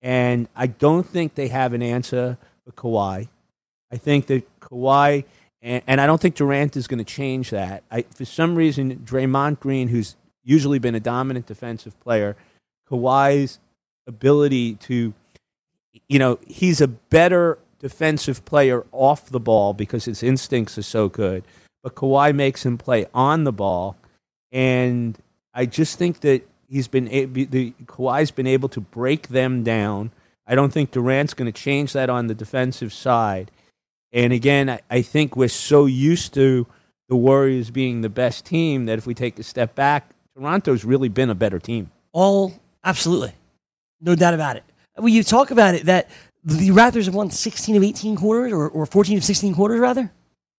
And 0.00 0.48
I 0.54 0.66
don't 0.66 1.04
think 1.06 1.34
they 1.34 1.48
have 1.48 1.72
an 1.72 1.82
answer 1.82 2.36
for 2.64 2.72
Kawhi. 2.72 3.28
I 3.90 3.96
think 3.96 4.26
that 4.26 4.44
Kawhi, 4.60 5.24
and, 5.62 5.82
and 5.86 6.00
I 6.00 6.06
don't 6.06 6.20
think 6.20 6.34
Durant 6.34 6.76
is 6.76 6.86
going 6.86 6.98
to 6.98 7.04
change 7.04 7.50
that. 7.50 7.84
I, 7.90 8.02
for 8.02 8.24
some 8.24 8.54
reason, 8.54 8.96
Draymond 8.98 9.60
Green, 9.60 9.88
who's 9.88 10.16
usually 10.42 10.78
been 10.78 10.94
a 10.94 11.00
dominant 11.00 11.46
defensive 11.46 11.98
player, 12.00 12.36
Kawhi's 12.90 13.58
ability 14.06 14.74
to, 14.74 15.14
you 16.08 16.18
know, 16.18 16.38
he's 16.46 16.80
a 16.80 16.88
better 16.88 17.58
defensive 17.78 18.44
player 18.44 18.84
off 18.92 19.26
the 19.30 19.40
ball 19.40 19.72
because 19.72 20.04
his 20.04 20.22
instincts 20.22 20.76
are 20.76 20.82
so 20.82 21.08
good. 21.08 21.44
But 21.82 21.94
Kawhi 21.94 22.34
makes 22.34 22.64
him 22.64 22.78
play 22.78 23.06
on 23.14 23.44
the 23.44 23.52
ball 23.52 23.96
and 24.52 25.16
I 25.54 25.66
just 25.66 25.98
think 25.98 26.20
that 26.20 26.42
he's 26.68 26.88
been 26.88 27.06
the 27.06 27.74
Kawhi's 27.86 28.30
been 28.30 28.46
able 28.46 28.68
to 28.70 28.80
break 28.80 29.28
them 29.28 29.62
down. 29.62 30.10
I 30.46 30.54
don't 30.54 30.72
think 30.72 30.90
Durant's 30.90 31.34
going 31.34 31.50
to 31.50 31.58
change 31.58 31.92
that 31.92 32.10
on 32.10 32.26
the 32.26 32.34
defensive 32.34 32.92
side. 32.92 33.50
And 34.12 34.32
again, 34.32 34.68
I, 34.68 34.80
I 34.90 35.02
think 35.02 35.36
we're 35.36 35.48
so 35.48 35.86
used 35.86 36.34
to 36.34 36.66
the 37.08 37.16
Warriors 37.16 37.70
being 37.70 38.00
the 38.00 38.08
best 38.08 38.44
team 38.44 38.86
that 38.86 38.98
if 38.98 39.06
we 39.06 39.14
take 39.14 39.38
a 39.38 39.42
step 39.42 39.74
back, 39.74 40.10
Toronto's 40.36 40.84
really 40.84 41.08
been 41.08 41.30
a 41.30 41.34
better 41.34 41.58
team. 41.58 41.90
All 42.12 42.52
absolutely, 42.84 43.32
no 44.00 44.14
doubt 44.14 44.34
about 44.34 44.56
it. 44.56 44.64
When 44.96 45.12
you 45.12 45.22
talk 45.22 45.50
about 45.50 45.74
it, 45.74 45.86
that 45.86 46.10
the 46.44 46.70
Raptors 46.70 47.06
have 47.06 47.14
won 47.14 47.30
16 47.30 47.76
of 47.76 47.82
18 47.82 48.16
quarters, 48.16 48.52
or, 48.52 48.68
or 48.68 48.86
14 48.86 49.18
of 49.18 49.24
16 49.24 49.54
quarters, 49.54 49.80
rather. 49.80 50.10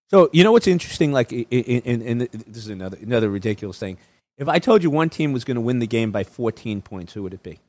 So 0.10 0.30
you 0.32 0.44
know 0.44 0.52
what's 0.52 0.68
interesting? 0.68 1.12
Like, 1.12 1.32
in, 1.32 1.44
in, 1.46 2.02
in, 2.02 2.18
this 2.48 2.58
is 2.58 2.70
another 2.70 2.98
another 3.02 3.30
ridiculous 3.30 3.80
thing. 3.80 3.98
If 4.38 4.48
I 4.48 4.60
told 4.60 4.84
you 4.84 4.90
one 4.90 5.10
team 5.10 5.34
was 5.34 5.44
going 5.44 5.56
to 5.56 5.62
win 5.62 5.80
the 5.80 5.88
game 5.88 6.12
by 6.12 6.24
14 6.24 6.82
points, 6.82 7.14
who 7.14 7.24
would 7.24 7.34
it 7.34 7.44
be? 7.44 7.60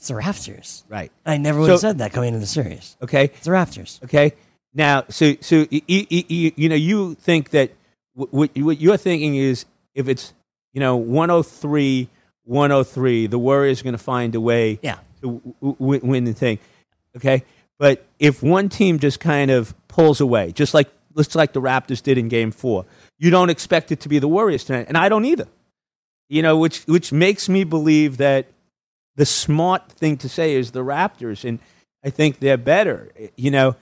It's 0.00 0.08
the 0.08 0.14
Raptors. 0.14 0.82
Right. 0.88 1.12
I 1.26 1.36
never 1.36 1.60
would 1.60 1.68
have 1.68 1.80
So- 1.80 1.88
said 1.88 1.98
that 1.98 2.14
coming 2.14 2.28
into 2.28 2.40
the 2.40 2.46
series. 2.46 2.96
Okay. 3.02 3.24
It's 3.24 3.44
the 3.44 3.50
Raptors. 3.50 4.02
Okay. 4.04 4.32
Now, 4.72 5.04
so 5.10 5.34
so 5.42 5.66
you, 5.70 5.82
you, 5.86 6.52
you 6.56 6.68
know 6.70 6.74
you 6.74 7.14
think 7.16 7.50
that 7.50 7.72
what, 8.14 8.32
what 8.32 8.50
what 8.56 8.80
you're 8.80 8.96
thinking 8.96 9.34
is 9.36 9.66
if 9.94 10.08
it's 10.08 10.32
you 10.72 10.80
know 10.80 10.96
103 10.96 12.08
103 12.44 13.26
the 13.26 13.38
Warriors 13.38 13.80
are 13.80 13.84
going 13.84 13.92
to 13.92 13.98
find 13.98 14.34
a 14.34 14.40
way 14.40 14.78
Yeah. 14.82 14.98
to 15.20 15.40
w- 15.60 15.76
w- 15.78 16.00
win 16.02 16.24
the 16.24 16.32
thing. 16.32 16.58
Okay? 17.16 17.42
But 17.78 18.06
if 18.18 18.42
one 18.42 18.68
team 18.68 18.98
just 19.00 19.20
kind 19.20 19.50
of 19.50 19.74
pulls 19.88 20.20
away, 20.20 20.52
just 20.52 20.72
like 20.72 20.88
looks 21.14 21.34
like 21.34 21.52
the 21.52 21.60
Raptors 21.60 22.02
did 22.02 22.16
in 22.16 22.28
game 22.28 22.52
4, 22.52 22.86
you 23.18 23.30
don't 23.30 23.50
expect 23.50 23.92
it 23.92 24.00
to 24.00 24.08
be 24.08 24.18
the 24.18 24.28
Warriors 24.28 24.64
tonight, 24.64 24.86
and 24.88 24.96
I 24.96 25.08
don't 25.10 25.24
either. 25.26 25.48
You 26.28 26.42
know, 26.42 26.56
which 26.58 26.84
which 26.84 27.12
makes 27.12 27.48
me 27.48 27.64
believe 27.64 28.18
that 28.18 28.46
the 29.20 29.26
smart 29.26 29.92
thing 29.92 30.16
to 30.16 30.30
say 30.30 30.54
is 30.54 30.70
the 30.70 30.80
Raptors 30.80 31.44
and 31.46 31.58
I 32.02 32.08
think 32.08 32.38
they're 32.38 32.56
better. 32.56 33.10
You 33.36 33.50
know, 33.50 33.76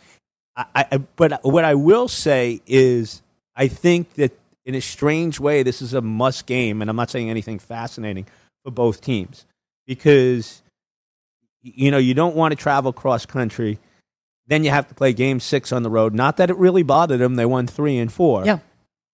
I, 0.56 0.64
I, 0.90 0.96
but 1.14 1.44
what 1.44 1.64
I 1.64 1.76
will 1.76 2.08
say 2.08 2.60
is, 2.66 3.22
I 3.54 3.68
think 3.68 4.14
that 4.14 4.36
in 4.64 4.74
a 4.74 4.80
strange 4.80 5.38
way, 5.38 5.62
this 5.62 5.80
is 5.80 5.94
a 5.94 6.00
must 6.00 6.46
game, 6.46 6.82
and 6.82 6.90
I'm 6.90 6.96
not 6.96 7.08
saying 7.10 7.30
anything 7.30 7.60
fascinating 7.60 8.26
for 8.64 8.72
both 8.72 9.00
teams 9.00 9.46
because 9.86 10.60
you 11.62 11.92
know 11.92 11.98
you 11.98 12.14
don't 12.14 12.34
want 12.34 12.50
to 12.50 12.56
travel 12.56 12.92
cross 12.92 13.24
country. 13.24 13.78
Then 14.48 14.64
you 14.64 14.70
have 14.70 14.88
to 14.88 14.94
play 14.96 15.12
game 15.12 15.38
six 15.38 15.70
on 15.70 15.84
the 15.84 15.90
road. 15.90 16.14
Not 16.14 16.38
that 16.38 16.50
it 16.50 16.56
really 16.56 16.82
bothered 16.82 17.20
them; 17.20 17.36
they 17.36 17.46
won 17.46 17.68
three 17.68 17.98
and 17.98 18.12
four. 18.12 18.44
Yeah. 18.44 18.58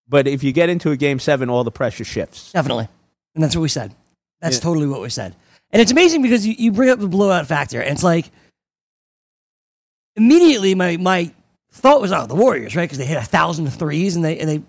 But 0.09 0.27
if 0.27 0.43
you 0.43 0.53
get 0.53 0.71
into 0.71 0.91
a 0.91 0.97
game 0.97 1.19
seven, 1.19 1.51
all 1.51 1.65
the 1.65 1.71
pressure 1.71 2.05
shifts. 2.05 2.53
Definitely. 2.53 2.89
And 3.35 3.45
that's 3.45 3.55
what 3.55 3.61
we 3.61 3.69
said. 3.69 3.95
That's 4.41 4.57
Yeah. 4.57 4.63
totally 4.63 4.87
what 4.87 5.03
we 5.03 5.11
said. 5.11 5.35
And 5.75 5.81
it's 5.81 5.91
amazing 5.91 6.23
because 6.23 6.47
you, 6.47 6.55
you 6.57 6.71
bring 6.71 6.89
up 6.89 7.01
the 7.01 7.09
blowout 7.09 7.49
factor, 7.49 7.81
and 7.81 7.91
it's 7.91 8.05
like 8.05 8.31
immediately 10.15 10.77
my, 10.77 10.97
my 10.99 11.33
thought 11.73 12.01
was, 12.01 12.13
oh, 12.13 12.27
the 12.27 12.37
Warriors, 12.37 12.77
right? 12.77 12.85
Because 12.85 12.99
they 12.99 13.05
hit 13.05 13.19
a 13.19 13.23
thousand 13.23 13.69
threes 13.71 14.15
and 14.15 14.25
they, 14.25 14.39
and 14.39 14.49
they 14.49 14.63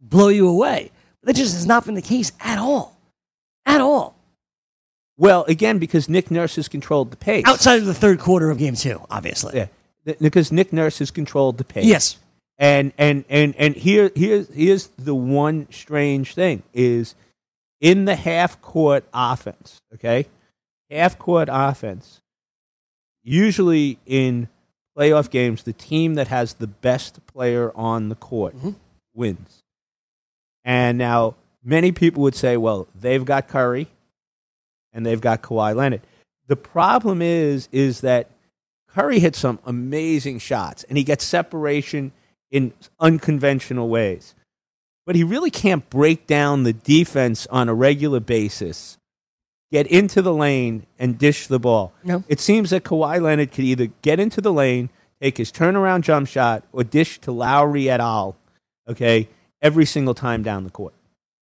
blow 0.00 0.28
you 0.28 0.48
away. 0.48 0.90
But 1.20 1.26
that 1.26 1.36
just 1.36 1.52
has 1.52 1.66
not 1.66 1.84
been 1.84 1.94
the 1.94 2.00
case 2.00 2.32
at 2.40 2.56
all. 2.56 2.96
At 3.66 3.82
all. 3.82 4.16
Well, 5.18 5.44
again, 5.48 5.78
because 5.78 6.08
Nick 6.08 6.30
Nurse 6.30 6.56
has 6.56 6.66
controlled 6.66 7.10
the 7.10 7.18
pace. 7.18 7.44
Outside 7.46 7.80
of 7.80 7.84
the 7.84 7.92
third 7.92 8.18
quarter 8.18 8.50
of 8.50 8.56
game 8.56 8.74
two, 8.74 9.04
obviously. 9.10 9.54
Yeah, 9.54 10.14
because 10.18 10.50
Nick 10.50 10.72
Nurse 10.72 10.98
has 11.00 11.10
controlled 11.10 11.58
the 11.58 11.64
pace. 11.64 11.84
Yes. 11.84 12.16
And 12.56 12.92
and 12.96 13.26
and 13.28 13.54
and 13.56 13.74
here 13.76 14.10
here's 14.14 14.48
here's 14.48 14.86
the 14.98 15.14
one 15.14 15.68
strange 15.70 16.34
thing 16.34 16.62
is 16.72 17.14
in 17.82 18.06
the 18.06 18.14
half 18.16 18.62
court 18.62 19.04
offense, 19.12 19.82
okay? 19.92 20.26
Half 20.90 21.18
court 21.18 21.48
offense. 21.52 22.22
Usually 23.22 23.98
in 24.06 24.48
playoff 24.96 25.28
games, 25.30 25.64
the 25.64 25.72
team 25.74 26.14
that 26.14 26.28
has 26.28 26.54
the 26.54 26.66
best 26.66 27.26
player 27.26 27.72
on 27.76 28.08
the 28.08 28.14
court 28.14 28.56
Mhm. 28.56 28.76
wins. 29.14 29.62
And 30.64 30.96
now 30.96 31.34
many 31.62 31.92
people 31.92 32.22
would 32.22 32.34
say, 32.36 32.56
well, 32.56 32.86
they've 32.94 33.24
got 33.24 33.48
Curry 33.48 33.88
and 34.92 35.04
they've 35.04 35.20
got 35.20 35.42
Kawhi 35.42 35.74
Leonard. 35.74 36.02
The 36.46 36.56
problem 36.56 37.20
is 37.20 37.68
is 37.72 38.00
that 38.02 38.30
Curry 38.88 39.18
hits 39.18 39.38
some 39.38 39.58
amazing 39.64 40.38
shots 40.38 40.84
and 40.84 40.96
he 40.98 41.04
gets 41.04 41.24
separation 41.24 42.12
in 42.50 42.74
unconventional 43.00 43.88
ways. 43.88 44.34
But 45.04 45.16
he 45.16 45.24
really 45.24 45.50
can't 45.50 45.88
break 45.90 46.26
down 46.26 46.62
the 46.62 46.72
defense 46.72 47.46
on 47.48 47.68
a 47.68 47.74
regular 47.74 48.20
basis, 48.20 48.98
get 49.72 49.86
into 49.88 50.22
the 50.22 50.32
lane, 50.32 50.86
and 50.98 51.18
dish 51.18 51.48
the 51.48 51.58
ball. 51.58 51.92
No. 52.04 52.22
It 52.28 52.38
seems 52.38 52.70
that 52.70 52.84
Kawhi 52.84 53.20
Leonard 53.20 53.50
could 53.50 53.64
either 53.64 53.86
get 54.02 54.20
into 54.20 54.40
the 54.40 54.52
lane, 54.52 54.90
take 55.20 55.38
his 55.38 55.50
turnaround 55.50 56.02
jump 56.02 56.28
shot, 56.28 56.64
or 56.72 56.84
dish 56.84 57.18
to 57.20 57.32
Lowry 57.32 57.90
et 57.90 58.00
al. 58.00 58.36
Okay, 58.88 59.28
every 59.60 59.84
single 59.86 60.14
time 60.14 60.42
down 60.42 60.64
the 60.64 60.70
court. 60.70 60.94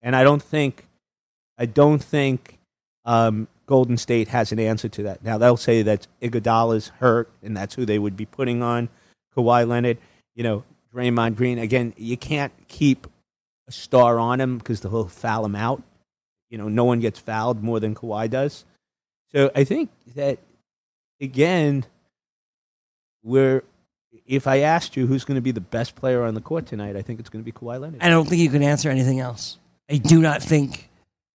and 0.02 0.16
I 0.16 0.24
don't 0.24 0.44
think, 0.44 0.88
I 1.58 1.66
don't 1.66 2.04
think 2.04 2.60
um, 3.06 3.48
Golden 3.66 3.98
State 3.98 4.30
has 4.30 4.52
an 4.52 4.60
answer 4.60 4.90
to 4.90 5.04
that. 5.04 5.24
Now 5.24 5.38
they'll 5.38 5.58
say 5.58 5.82
that 5.84 6.08
Iguodala's 6.22 6.90
hurt, 7.00 7.30
and 7.44 7.56
that's 7.56 7.76
who 7.76 7.86
they 7.86 8.00
would 8.00 8.16
be 8.16 8.26
putting 8.26 8.64
on 8.64 8.90
Kawhi 9.36 9.68
Leonard. 9.68 9.98
You 10.36 10.44
know, 10.44 10.64
Draymond 10.94 11.36
Green. 11.36 11.60
Again, 11.60 11.94
you 11.98 12.18
can't 12.18 12.54
keep 12.68 13.08
a 13.70 13.72
star 13.72 14.20
on 14.20 14.42
him 14.42 14.58
because 14.58 14.82
they'll 14.82 15.08
foul 15.08 15.46
him 15.46 15.56
out. 15.56 15.82
You 16.50 16.58
know, 16.58 16.68
no 16.68 16.84
one 16.84 17.00
gets 17.00 17.20
fouled 17.20 17.64
more 17.64 17.80
than 17.80 17.96
Kawhi 17.96 18.30
does. 18.30 18.66
So 19.32 19.52
I 19.56 19.64
think 19.64 19.92
that 20.16 20.40
again, 21.22 21.86
we're 23.24 23.64
if 24.26 24.48
I 24.48 24.60
asked 24.60 24.98
you 24.98 25.06
who's 25.06 25.24
going 25.24 25.36
to 25.36 25.42
be 25.42 25.52
the 25.52 25.62
best 25.62 25.96
player 25.96 26.24
on 26.24 26.34
the 26.34 26.42
court 26.42 26.66
tonight, 26.66 26.96
I 26.96 27.04
think 27.04 27.20
it's 27.20 27.30
going 27.30 27.44
to 27.44 27.46
be 27.46 27.52
Kawhi 27.52 27.80
Leonard. 27.80 28.02
I 28.02 28.10
don't 28.10 28.28
think 28.28 28.42
you 28.42 28.50
can 28.50 28.64
answer 28.64 28.90
anything 28.90 29.20
else. 29.20 29.60
I 29.90 29.98
do 29.98 30.20
not 30.20 30.42
think 30.42 30.90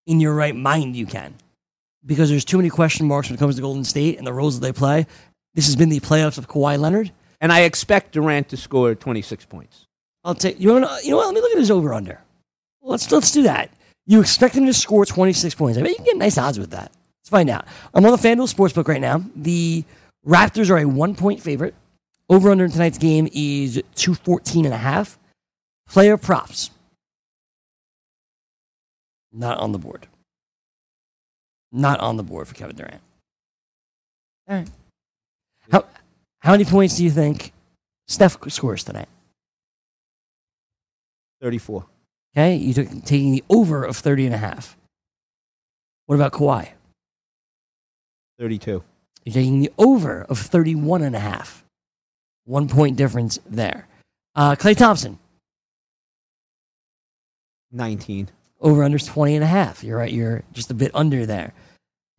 in 0.05 0.19
your 0.19 0.33
right 0.33 0.55
mind 0.55 0.95
you 0.95 1.05
can. 1.05 1.35
Because 2.05 2.29
there's 2.29 2.45
too 2.45 2.57
many 2.57 2.69
question 2.69 3.07
marks 3.07 3.29
when 3.29 3.35
it 3.35 3.39
comes 3.39 3.55
to 3.55 3.61
Golden 3.61 3.83
State 3.83 4.17
and 4.17 4.27
the 4.27 4.33
roles 4.33 4.59
that 4.59 4.65
they 4.65 4.77
play. 4.77 5.07
This 5.55 5.65
has 5.65 5.75
been 5.75 5.89
the 5.89 5.99
playoffs 6.01 6.37
of 6.37 6.47
Kawhi 6.47 6.77
Leonard. 6.77 7.11
And 7.41 7.51
I 7.51 7.61
expect 7.61 8.11
Durant 8.11 8.49
to 8.49 8.57
score 8.57 8.93
26 8.93 9.45
points. 9.45 9.87
I'll 10.23 10.35
take 10.35 10.59
you. 10.59 10.79
Know, 10.79 10.97
you 11.03 11.11
know 11.11 11.17
what? 11.17 11.27
Let 11.27 11.35
me 11.35 11.41
look 11.41 11.51
at 11.51 11.57
his 11.57 11.71
over 11.71 11.93
under. 11.93 12.21
Let's 12.85 13.11
let's 13.11 13.31
do 13.31 13.43
that. 13.43 13.71
You 14.05 14.21
expect 14.21 14.55
him 14.55 14.67
to 14.67 14.73
score 14.73 15.05
26 15.05 15.55
points. 15.55 15.77
I 15.77 15.81
bet 15.81 15.89
you 15.89 15.95
can 15.95 16.05
get 16.05 16.17
nice 16.17 16.37
odds 16.37 16.59
with 16.59 16.69
that. 16.71 16.91
Let's 17.19 17.29
find 17.29 17.49
out. 17.49 17.65
I'm 17.93 18.05
on 18.05 18.11
the 18.11 18.17
FanDuel 18.17 18.53
Sportsbook 18.53 18.87
right 18.87 19.01
now. 19.01 19.23
The 19.35 19.83
Raptors 20.25 20.69
are 20.69 20.77
a 20.77 20.85
one 20.85 21.15
point 21.15 21.41
favorite. 21.41 21.73
Over 22.29 22.51
under 22.51 22.65
in 22.65 22.71
tonight's 22.71 22.97
game 22.97 23.27
is 23.33 23.81
214 23.95 24.65
and 24.65 24.73
a 24.73 24.77
half. 24.77 25.17
Player 25.89 26.17
props. 26.17 26.69
Not 29.31 29.57
on 29.57 29.71
the 29.71 29.77
board. 29.77 30.07
Not 31.71 31.99
on 31.99 32.17
the 32.17 32.23
board 32.23 32.47
for 32.47 32.55
Kevin 32.55 32.75
Durant. 32.75 33.01
All 34.47 34.57
right. 34.57 34.69
How, 35.71 35.85
how 36.39 36.51
many 36.51 36.65
points 36.65 36.97
do 36.97 37.03
you 37.03 37.11
think 37.11 37.51
Steph 38.07 38.37
scores 38.49 38.83
tonight? 38.83 39.09
34. 41.41 41.85
Okay, 42.35 42.55
you 42.57 42.73
took 42.73 42.89
taking 43.05 43.31
the 43.31 43.43
over 43.49 43.83
of 43.85 43.95
30 43.95 44.25
and 44.25 44.35
a 44.35 44.37
half. 44.37 44.75
What 46.05 46.15
about 46.15 46.33
Kawhi? 46.33 46.69
32. 48.39 48.83
You're 49.23 49.33
taking 49.33 49.61
the 49.61 49.71
over 49.77 50.23
of 50.23 50.37
31 50.37 51.01
and 51.01 51.15
a 51.15 51.19
half. 51.19 51.63
One 52.43 52.67
point 52.67 52.97
difference 52.97 53.39
there. 53.49 53.87
Uh, 54.35 54.55
Klay 54.55 54.75
Thompson, 54.75 55.17
19. 57.71 58.29
over 58.59 58.83
under 58.83 58.99
20 58.99 59.35
and 59.35 59.43
a 59.43 59.47
half. 59.47 59.83
You're 59.83 59.97
right, 59.97 60.11
you're 60.11 60.43
just 60.51 60.69
a 60.69 60.73
bit 60.73 60.91
under 60.93 61.25
there. 61.25 61.53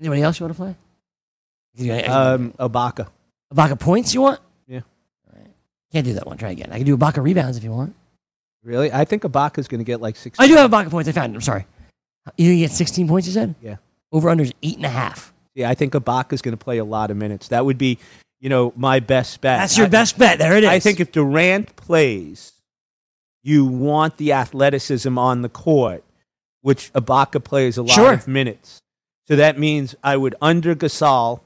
Anybody 0.00 0.22
else 0.22 0.40
you 0.40 0.46
want 0.46 0.56
to 0.56 0.62
play? 0.62 0.76
Um, 2.06 2.52
Ibaka. 2.52 3.08
Ibaka 3.52 3.78
points 3.78 4.14
you 4.14 4.22
want? 4.22 4.40
Yeah. 4.66 4.80
All 5.30 5.38
right. 5.38 5.50
Can't 5.92 6.06
do 6.06 6.14
that 6.14 6.26
one. 6.26 6.38
Try 6.38 6.50
again. 6.50 6.70
I 6.72 6.78
can 6.78 6.86
do 6.86 6.96
Ibaka 6.96 7.22
rebounds 7.22 7.58
if 7.58 7.64
you 7.64 7.70
want. 7.70 7.94
Really? 8.66 8.92
I 8.92 9.04
think 9.04 9.22
Ibaka's 9.22 9.68
going 9.68 9.78
to 9.78 9.84
get 9.84 10.00
like 10.00 10.16
16. 10.16 10.42
I 10.44 10.48
do 10.48 10.56
have 10.56 10.70
Ibaka 10.70 10.90
points. 10.90 11.08
I 11.08 11.12
found 11.12 11.32
it. 11.32 11.36
I'm 11.36 11.40
sorry. 11.40 11.66
You 12.36 12.56
get 12.58 12.72
16 12.72 13.06
points, 13.06 13.28
you 13.28 13.32
said? 13.32 13.54
Yeah. 13.62 13.76
Over 14.10 14.28
under 14.28 14.42
is 14.42 14.52
eight 14.62 14.76
and 14.76 14.84
a 14.84 14.88
half. 14.90 15.32
Yeah, 15.54 15.70
I 15.70 15.74
think 15.74 15.92
Ibaka's 15.92 16.42
going 16.42 16.56
to 16.56 16.62
play 16.62 16.78
a 16.78 16.84
lot 16.84 17.10
of 17.12 17.16
minutes. 17.16 17.48
That 17.48 17.64
would 17.64 17.78
be, 17.78 17.98
you 18.40 18.48
know, 18.48 18.72
my 18.76 18.98
best 18.98 19.40
bet. 19.40 19.60
That's 19.60 19.76
your 19.78 19.86
I- 19.86 19.90
best 19.90 20.18
bet. 20.18 20.38
There 20.40 20.56
it 20.56 20.64
is. 20.64 20.68
I 20.70 20.80
think 20.80 20.98
if 20.98 21.12
Durant 21.12 21.76
plays, 21.76 22.52
you 23.44 23.64
want 23.64 24.16
the 24.16 24.32
athleticism 24.32 25.16
on 25.16 25.42
the 25.42 25.48
court, 25.48 26.02
which 26.62 26.92
Ibaka 26.92 27.42
plays 27.44 27.76
a 27.78 27.82
lot 27.82 27.92
Sure. 27.94 28.12
of 28.14 28.26
minutes. 28.26 28.80
So 29.28 29.36
that 29.36 29.58
means 29.58 29.94
I 30.02 30.16
would 30.16 30.34
under 30.42 30.74
Gasol 30.74 31.40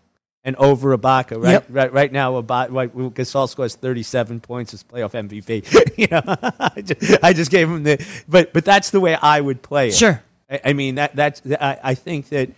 and 0.45 0.57
over 0.57 0.97
Ibaka. 0.97 1.43
Right, 1.43 1.53
Yep. 1.53 1.67
right, 1.69 1.93
right 1.93 2.13
now, 2.13 2.41
Ibaka, 2.41 2.71
right, 2.73 2.95
Gasol 3.15 3.49
scores 3.49 3.75
thirty-seven 3.77 4.41
points 4.41 4.73
as 4.75 4.83
playoff 4.83 5.13
MVP. 5.13 5.97
you 5.99 6.07
know, 6.11 6.23
I 6.61 6.81
just, 6.81 7.25
I 7.25 7.33
just 7.33 7.51
gave 7.51 7.69
him 7.69 7.83
the, 7.83 8.05
but 8.29 8.53
but 8.53 8.65
that's 8.65 8.91
the 8.91 9.01
way 9.01 9.15
I 9.17 9.41
would 9.41 9.63
play 9.63 9.89
it. 9.89 9.95
Sure. 9.95 10.23
I, 10.51 10.61
I 10.67 10.73
mean 10.73 10.95
that 10.97 11.15
that's 11.15 11.43
I, 11.61 11.79
I 11.83 11.95
think 11.95 12.29
that 12.31 12.51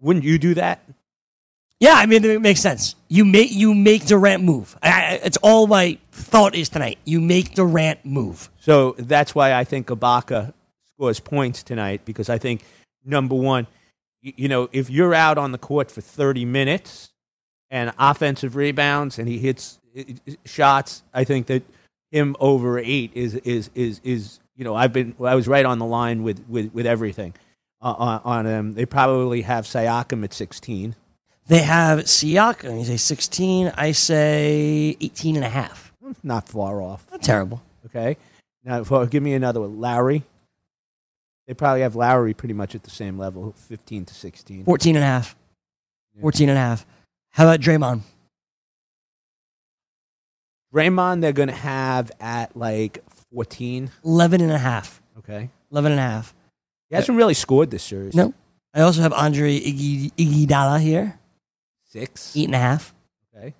wouldn't 0.00 0.24
you 0.24 0.38
do 0.38 0.54
that? 0.54 0.82
Yeah, 1.80 1.94
I 1.94 2.04
mean 2.04 2.22
it 2.24 2.42
makes 2.42 2.60
sense. 2.60 2.94
You 3.08 3.24
make 3.24 3.50
you 3.52 3.74
make 3.74 4.04
Durant 4.06 4.42
move. 4.44 4.76
I, 4.82 4.88
I- 4.90 5.20
it's 5.24 5.38
all 5.38 5.66
my 5.66 5.98
thought 6.12 6.54
is 6.54 6.68
tonight. 6.68 6.98
You 7.06 7.20
make 7.22 7.54
Durant 7.54 8.04
move. 8.04 8.50
So 8.60 8.94
that's 8.98 9.34
why 9.34 9.54
I 9.54 9.64
think 9.64 9.86
Ibaka 9.86 10.52
scores 10.94 11.20
points 11.20 11.62
tonight 11.62 12.02
because 12.04 12.28
I 12.28 12.36
think 12.36 12.62
number 13.02 13.34
one, 13.34 13.66
you 14.20 14.48
know, 14.48 14.68
if 14.72 14.90
you're 14.90 15.14
out 15.14 15.38
on 15.38 15.52
the 15.52 15.58
court 15.58 15.90
for 15.90 16.02
30 16.02 16.44
minutes 16.44 17.08
and 17.70 17.92
offensive 17.98 18.56
rebounds 18.56 19.18
and 19.18 19.28
he 19.28 19.38
hits 19.38 19.78
uh, 19.96 20.02
uh, 20.28 20.32
shots, 20.44 21.02
I 21.14 21.24
think 21.24 21.46
that 21.46 21.62
him 22.10 22.36
over 22.40 22.78
eight 22.78 23.12
is 23.14 23.36
is 23.36 23.70
is 23.74 24.00
is 24.02 24.40
you 24.56 24.64
know 24.64 24.74
I've 24.74 24.92
been 24.92 25.14
I 25.22 25.34
was 25.34 25.46
right 25.46 25.64
on 25.64 25.78
the 25.78 25.86
line 25.86 26.22
with 26.22 26.44
with 26.48 26.72
with 26.74 26.86
everything 26.86 27.34
uh, 27.82 27.92
on, 27.92 28.20
on 28.24 28.44
them. 28.44 28.72
They 28.74 28.86
probably 28.86 29.42
have 29.42 29.64
Siakam 29.64 30.24
at 30.24 30.32
16. 30.32 30.94
They 31.46 31.62
have 31.62 32.00
Siakam. 32.00 32.78
You 32.78 32.84
say 32.84 32.96
16. 32.96 33.72
I 33.76 33.92
say 33.92 34.96
18 35.00 35.36
and 35.36 35.44
a 35.44 35.48
half. 35.48 35.92
Not 36.22 36.48
far 36.48 36.82
off. 36.82 37.06
Not 37.10 37.22
terrible. 37.22 37.62
Okay. 37.86 38.16
Now, 38.64 38.84
for, 38.84 39.06
give 39.06 39.22
me 39.22 39.34
another 39.34 39.60
one. 39.60 39.80
Lowry. 39.80 40.24
They 41.46 41.54
probably 41.54 41.80
have 41.80 41.96
Lowry 41.96 42.34
pretty 42.34 42.54
much 42.54 42.74
at 42.74 42.84
the 42.84 42.90
same 42.90 43.18
level, 43.18 43.54
15 43.56 44.04
to 44.04 44.14
16. 44.14 44.64
14 44.64 44.96
and 44.96 45.02
a 45.02 45.06
half. 45.06 45.34
Yeah. 46.14 46.20
14 46.20 46.48
and 46.48 46.58
a 46.58 46.60
half. 46.60 46.86
How 47.32 47.44
about 47.44 47.60
Draymond? 47.60 48.02
Draymond, 50.74 51.20
they're 51.20 51.32
going 51.32 51.48
to 51.48 51.54
have 51.54 52.12
at 52.20 52.56
like 52.56 53.02
14. 53.32 53.90
11 54.04 54.40
and 54.40 54.52
a 54.52 54.58
half. 54.58 55.02
Okay. 55.18 55.50
11 55.72 55.92
and 55.92 56.00
a 56.00 56.02
half. 56.02 56.34
He 56.88 56.96
hasn't 56.96 57.16
really 57.16 57.34
scored 57.34 57.70
this 57.70 57.82
series. 57.82 58.14
No. 58.14 58.34
I 58.74 58.82
also 58.82 59.02
have 59.02 59.12
Andre 59.12 59.58
Iggy- 59.58 60.80
here. 60.80 61.18
Six. 61.86 62.36
Eight 62.36 62.46
and 62.46 62.54
a 62.54 62.58
half. 62.58 62.94
Okay. 63.36 63.54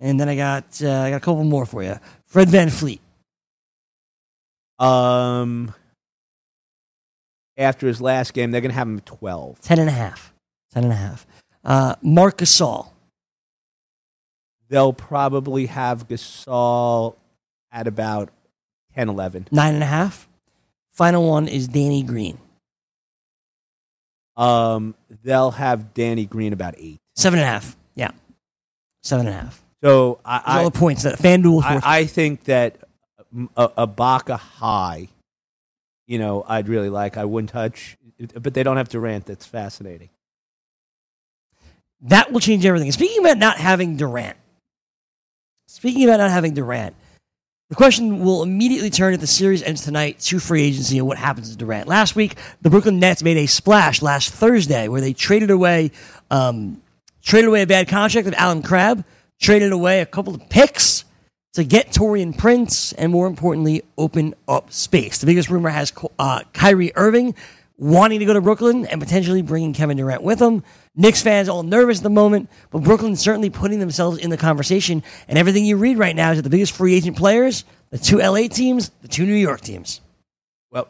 And 0.00 0.18
then 0.18 0.28
I 0.28 0.34
got 0.34 0.82
uh, 0.82 0.90
I 1.02 1.10
got 1.10 1.16
a 1.16 1.20
couple 1.20 1.44
more 1.44 1.64
for 1.66 1.82
you. 1.84 1.98
Fred 2.26 2.48
VanVleet. 2.48 2.98
Um, 4.84 5.72
after 7.56 7.86
his 7.86 8.00
last 8.00 8.34
game, 8.34 8.50
they're 8.50 8.60
going 8.60 8.72
to 8.72 8.76
have 8.76 8.88
him 8.88 8.98
at 8.98 9.06
12. 9.06 9.60
10 9.60 9.78
and 9.78 9.88
a 9.88 9.92
half. 9.92 10.32
10 10.72 10.84
and 10.84 10.92
a 10.92 10.96
half. 10.96 11.26
Uh, 11.64 11.94
Marc 12.02 12.38
Gasol. 12.38 12.88
They'll 14.68 14.92
probably 14.92 15.66
have 15.66 16.08
Gasol 16.08 17.16
at 17.70 17.86
about 17.86 18.30
10, 18.94 19.08
11. 19.08 19.48
Nine 19.50 19.74
and 19.74 19.82
a 19.82 19.86
half. 19.86 20.28
Final 20.90 21.28
one 21.28 21.48
is 21.48 21.68
Danny 21.68 22.02
Green. 22.02 22.38
Um, 24.36 24.94
they'll 25.22 25.50
have 25.50 25.94
Danny 25.94 26.26
Green 26.26 26.52
about 26.52 26.74
eight. 26.78 27.00
Seven 27.16 27.38
and 27.38 27.46
a 27.46 27.50
half. 27.50 27.76
Yeah. 27.94 28.10
Seven 29.02 29.26
and 29.26 29.36
a 29.36 29.38
half. 29.38 29.62
So 29.82 30.20
I, 30.24 30.42
all 30.46 30.60
I, 30.60 30.64
the 30.64 30.70
points 30.70 31.02
that 31.02 31.18
FanDuel 31.18 31.62
I. 31.62 31.80
I 31.82 32.06
think 32.06 32.44
that 32.44 32.76
a, 33.56 33.68
Ibaka 33.86 34.38
high, 34.38 35.08
you 36.06 36.18
know, 36.18 36.44
I'd 36.46 36.68
really 36.68 36.88
like. 36.88 37.16
I 37.16 37.24
wouldn't 37.24 37.50
touch, 37.50 37.96
but 38.34 38.54
they 38.54 38.62
don't 38.62 38.76
have 38.76 38.88
Durant. 38.88 39.26
That's 39.26 39.46
fascinating. 39.46 40.10
That 42.02 42.32
will 42.32 42.40
change 42.40 42.66
everything. 42.66 42.90
Speaking 42.92 43.24
about 43.24 43.38
not 43.38 43.58
having 43.58 43.96
Durant, 43.96 44.36
speaking 45.66 46.04
about 46.04 46.18
not 46.18 46.30
having 46.30 46.54
Durant, 46.54 46.96
the 47.68 47.76
question 47.76 48.22
will 48.24 48.42
immediately 48.42 48.90
turn 48.90 49.14
if 49.14 49.20
the 49.20 49.26
series 49.26 49.62
ends 49.62 49.82
tonight 49.82 50.18
to 50.20 50.38
free 50.38 50.62
agency 50.62 50.98
and 50.98 51.06
what 51.06 51.16
happens 51.16 51.50
to 51.50 51.56
Durant. 51.56 51.88
Last 51.88 52.14
week, 52.16 52.36
the 52.60 52.68
Brooklyn 52.68 52.98
Nets 52.98 53.22
made 53.22 53.38
a 53.38 53.46
splash 53.46 54.02
last 54.02 54.30
Thursday 54.30 54.88
where 54.88 55.00
they 55.00 55.12
traded 55.12 55.50
away, 55.50 55.92
um, 56.30 56.82
traded 57.22 57.48
away 57.48 57.62
a 57.62 57.66
bad 57.66 57.88
contract 57.88 58.28
of 58.28 58.34
Allen 58.34 58.62
Crabbe, 58.62 59.04
traded 59.40 59.72
away 59.72 60.00
a 60.00 60.06
couple 60.06 60.34
of 60.34 60.48
picks 60.50 61.04
to 61.54 61.64
get 61.64 61.88
Taurean 61.88 62.36
Prince, 62.36 62.92
and 62.92 63.12
more 63.12 63.26
importantly, 63.26 63.82
open 63.96 64.34
up 64.48 64.72
space. 64.72 65.18
The 65.18 65.26
biggest 65.26 65.50
rumor 65.50 65.70
has 65.70 65.92
uh, 66.18 66.42
Kyrie 66.52 66.92
Irving 66.94 67.34
wanting 67.82 68.20
to 68.20 68.24
go 68.24 68.32
to 68.32 68.40
Brooklyn 68.40 68.86
and 68.86 69.00
potentially 69.00 69.42
bringing 69.42 69.72
Kevin 69.72 69.96
Durant 69.96 70.22
with 70.22 70.40
him. 70.40 70.62
Knicks 70.94 71.20
fans 71.20 71.48
all 71.48 71.64
nervous 71.64 71.98
at 71.98 72.04
the 72.04 72.10
moment, 72.10 72.48
but 72.70 72.84
Brooklyn's 72.84 73.20
certainly 73.20 73.50
putting 73.50 73.80
themselves 73.80 74.18
in 74.18 74.30
the 74.30 74.36
conversation. 74.36 75.02
And 75.26 75.36
everything 75.36 75.64
you 75.64 75.76
read 75.76 75.98
right 75.98 76.14
now 76.14 76.30
is 76.30 76.38
that 76.38 76.42
the 76.42 76.50
biggest 76.50 76.72
free 76.72 76.94
agent 76.94 77.16
players, 77.16 77.64
the 77.90 77.98
two 77.98 78.18
LA 78.18 78.46
teams, 78.46 78.90
the 79.02 79.08
two 79.08 79.26
New 79.26 79.34
York 79.34 79.62
teams. 79.62 80.00
Well, 80.70 80.86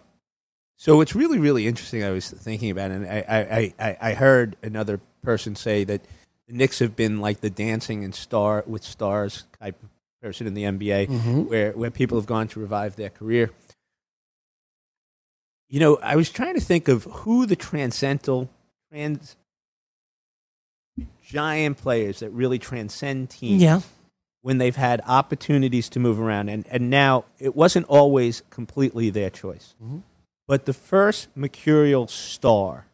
so 0.77 1.01
it's 1.01 1.15
really, 1.15 1.39
really 1.39 1.67
interesting. 1.67 2.05
I 2.05 2.11
was 2.11 2.29
thinking 2.31 2.71
about, 2.71 2.91
it, 2.91 2.95
and 2.95 3.07
I, 3.07 3.75
I, 3.81 3.89
I, 3.89 3.97
I 4.11 4.13
heard 4.13 4.57
another 4.63 5.01
person 5.23 5.57
say 5.57 5.85
that 5.85 6.03
the 6.47 6.53
Knicks 6.53 6.79
have 6.81 6.95
been 6.95 7.23
like 7.23 7.41
the 7.41 7.49
dancing 7.49 8.05
and 8.05 8.15
star 8.15 8.65
with 8.67 8.83
stars 8.83 9.45
type 9.59 9.83
person 10.21 10.47
in 10.47 10.55
the 10.55 10.63
NBA, 10.63 11.09
mm-hmm. 11.09 11.41
where 11.45 11.73
where 11.73 11.91
people 11.91 12.17
have 12.19 12.27
gone 12.27 12.49
to 12.49 12.61
revive 12.61 12.97
their 12.97 13.11
career. 13.11 13.51
You 15.73 15.81
know, 15.81 15.97
I 16.03 16.17
was 16.17 16.29
trying 16.31 16.53
to 16.55 16.61
think 16.61 16.87
of 16.87 17.05
who 17.05 17.47
the 17.47 17.57
transcendental, 17.57 18.49
trans, 18.91 19.37
giant 21.25 21.79
players 21.79 22.21
that 22.21 22.31
really 22.31 22.59
transcend 22.59 23.31
teams 23.31 23.63
Yeah. 23.63 23.81
when 24.43 24.59
they've 24.59 24.77
had 24.77 25.01
opportunities 25.07 25.89
to 25.91 25.99
move 25.99 26.21
around. 26.21 26.51
And, 26.51 26.67
and 26.71 26.91
now 26.91 27.25
it 27.39 27.57
wasn't 27.57 27.87
always 27.87 28.43
completely 28.51 29.09
their 29.11 29.31
choice. 29.31 29.75
But 30.47 30.67
the 30.67 30.75
first 30.75 31.29
mercurial 31.35 32.07
star 32.07 32.85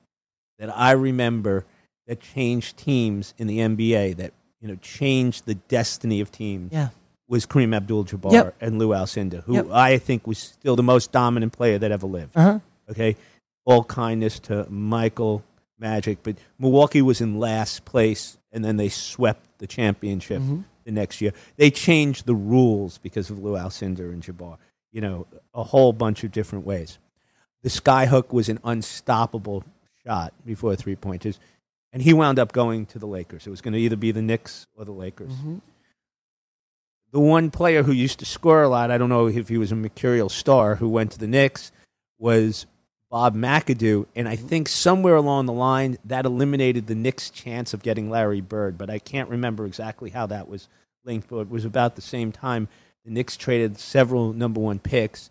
that 0.58 0.70
I 0.76 0.92
remember 0.92 1.64
that 2.06 2.20
changed 2.20 2.76
teams 2.76 3.34
in 3.38 3.48
the 3.48 3.58
NBA, 3.58 4.16
that 4.18 4.32
you 4.60 4.68
know 4.68 4.76
changed 4.76 5.46
the 5.46 5.54
destiny 5.54 6.20
of 6.20 6.30
teams, 6.30 6.72
Yeah. 6.72 6.88
was 7.28 7.44
Kareem 7.46 7.74
Abdul-Jabbar 7.74 8.32
Yep. 8.32 8.56
and 8.60 8.78
Lou 8.78 8.90
Alcindor, 8.90 9.42
who 9.44 9.54
Yep. 9.54 9.70
I 9.72 9.98
think 9.98 10.26
was 10.26 10.38
still 10.38 10.76
the 10.76 10.82
most 10.82 11.10
dominant 11.12 11.52
player 11.52 11.78
that 11.78 11.90
ever 11.90 12.06
lived. 12.06 12.36
Uh 12.36 12.42
huh. 12.42 12.58
Okay, 12.90 13.16
all 13.64 13.84
kindness 13.84 14.38
to 14.40 14.66
Michael 14.70 15.42
Magic, 15.78 16.18
but 16.22 16.36
Milwaukee 16.58 17.02
was 17.02 17.20
in 17.20 17.38
last 17.38 17.84
place, 17.84 18.38
and 18.50 18.64
then 18.64 18.76
they 18.76 18.88
swept 18.88 19.46
the 19.58 19.66
championship 19.66 20.40
mm-hmm. 20.40 20.62
the 20.84 20.92
next 20.92 21.20
year. 21.20 21.32
They 21.56 21.70
changed 21.70 22.26
the 22.26 22.34
rules 22.34 22.98
because 22.98 23.30
of 23.30 23.38
Lou 23.38 23.52
Alcindor 23.52 24.10
and 24.12 24.22
Jabbar. 24.22 24.56
You 24.90 25.02
know, 25.02 25.26
a 25.54 25.62
whole 25.62 25.92
bunch 25.92 26.24
of 26.24 26.32
different 26.32 26.66
ways. 26.66 26.98
The 27.62 27.68
skyhook 27.68 28.32
was 28.32 28.48
an 28.48 28.58
unstoppable 28.64 29.64
shot 30.04 30.32
before 30.46 30.74
three 30.74 30.96
pointers, 30.96 31.38
and 31.92 32.02
he 32.02 32.12
wound 32.12 32.38
up 32.38 32.52
going 32.52 32.86
to 32.86 32.98
the 32.98 33.06
Lakers. 33.06 33.46
It 33.46 33.50
was 33.50 33.60
going 33.60 33.74
to 33.74 33.80
either 33.80 33.96
be 33.96 34.12
the 34.12 34.22
Knicks 34.22 34.66
or 34.76 34.84
the 34.84 34.92
Lakers. 34.92 35.32
Mm-hmm. 35.32 35.58
The 37.12 37.20
one 37.20 37.50
player 37.50 37.82
who 37.82 37.92
used 37.92 38.18
to 38.18 38.24
score 38.24 38.62
a 38.62 38.68
lot, 38.68 38.90
I 38.90 38.98
don't 38.98 39.08
know 39.08 39.28
if 39.28 39.48
he 39.48 39.58
was 39.58 39.72
a 39.72 39.76
mercurial 39.76 40.28
star, 40.28 40.76
who 40.76 40.88
went 40.88 41.12
to 41.12 41.18
the 41.18 41.26
Knicks, 41.26 41.72
was 42.18 42.66
Bob 43.10 43.34
McAdoo, 43.34 44.06
and 44.14 44.28
I 44.28 44.36
think 44.36 44.68
somewhere 44.68 45.16
along 45.16 45.46
the 45.46 45.52
line 45.52 45.96
that 46.04 46.26
eliminated 46.26 46.86
the 46.86 46.94
Knicks' 46.94 47.30
chance 47.30 47.72
of 47.72 47.82
getting 47.82 48.10
Larry 48.10 48.42
Bird, 48.42 48.76
but 48.76 48.90
I 48.90 48.98
can't 48.98 49.30
remember 49.30 49.64
exactly 49.64 50.10
how 50.10 50.26
that 50.26 50.48
was 50.48 50.68
linked. 51.04 51.28
But 51.30 51.38
it 51.40 51.50
was 51.50 51.64
about 51.64 51.96
the 51.96 52.02
same 52.02 52.32
time 52.32 52.68
the 53.04 53.10
Knicks 53.10 53.36
traded 53.36 53.78
several 53.78 54.32
number 54.34 54.60
one 54.60 54.78
picks, 54.78 55.30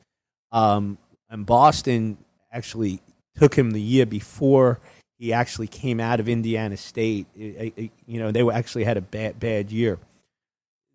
um, 0.51 0.97
and 1.29 1.45
Boston 1.45 2.17
actually 2.51 2.99
took 3.35 3.55
him 3.55 3.71
the 3.71 3.81
year 3.81 4.07
before 4.07 4.79
he 5.19 5.31
actually 5.33 5.67
came 5.67 5.99
out 5.99 6.19
of 6.19 6.27
Indiana 6.27 6.77
State. 6.77 7.27
It- 7.35 7.73
it- 7.75 7.91
you 8.07 8.19
know, 8.19 8.31
they 8.31 8.47
actually 8.49 8.85
had 8.85 8.97
a 8.97 9.01
bad 9.01 9.39
bad 9.39 9.71
year. 9.71 9.99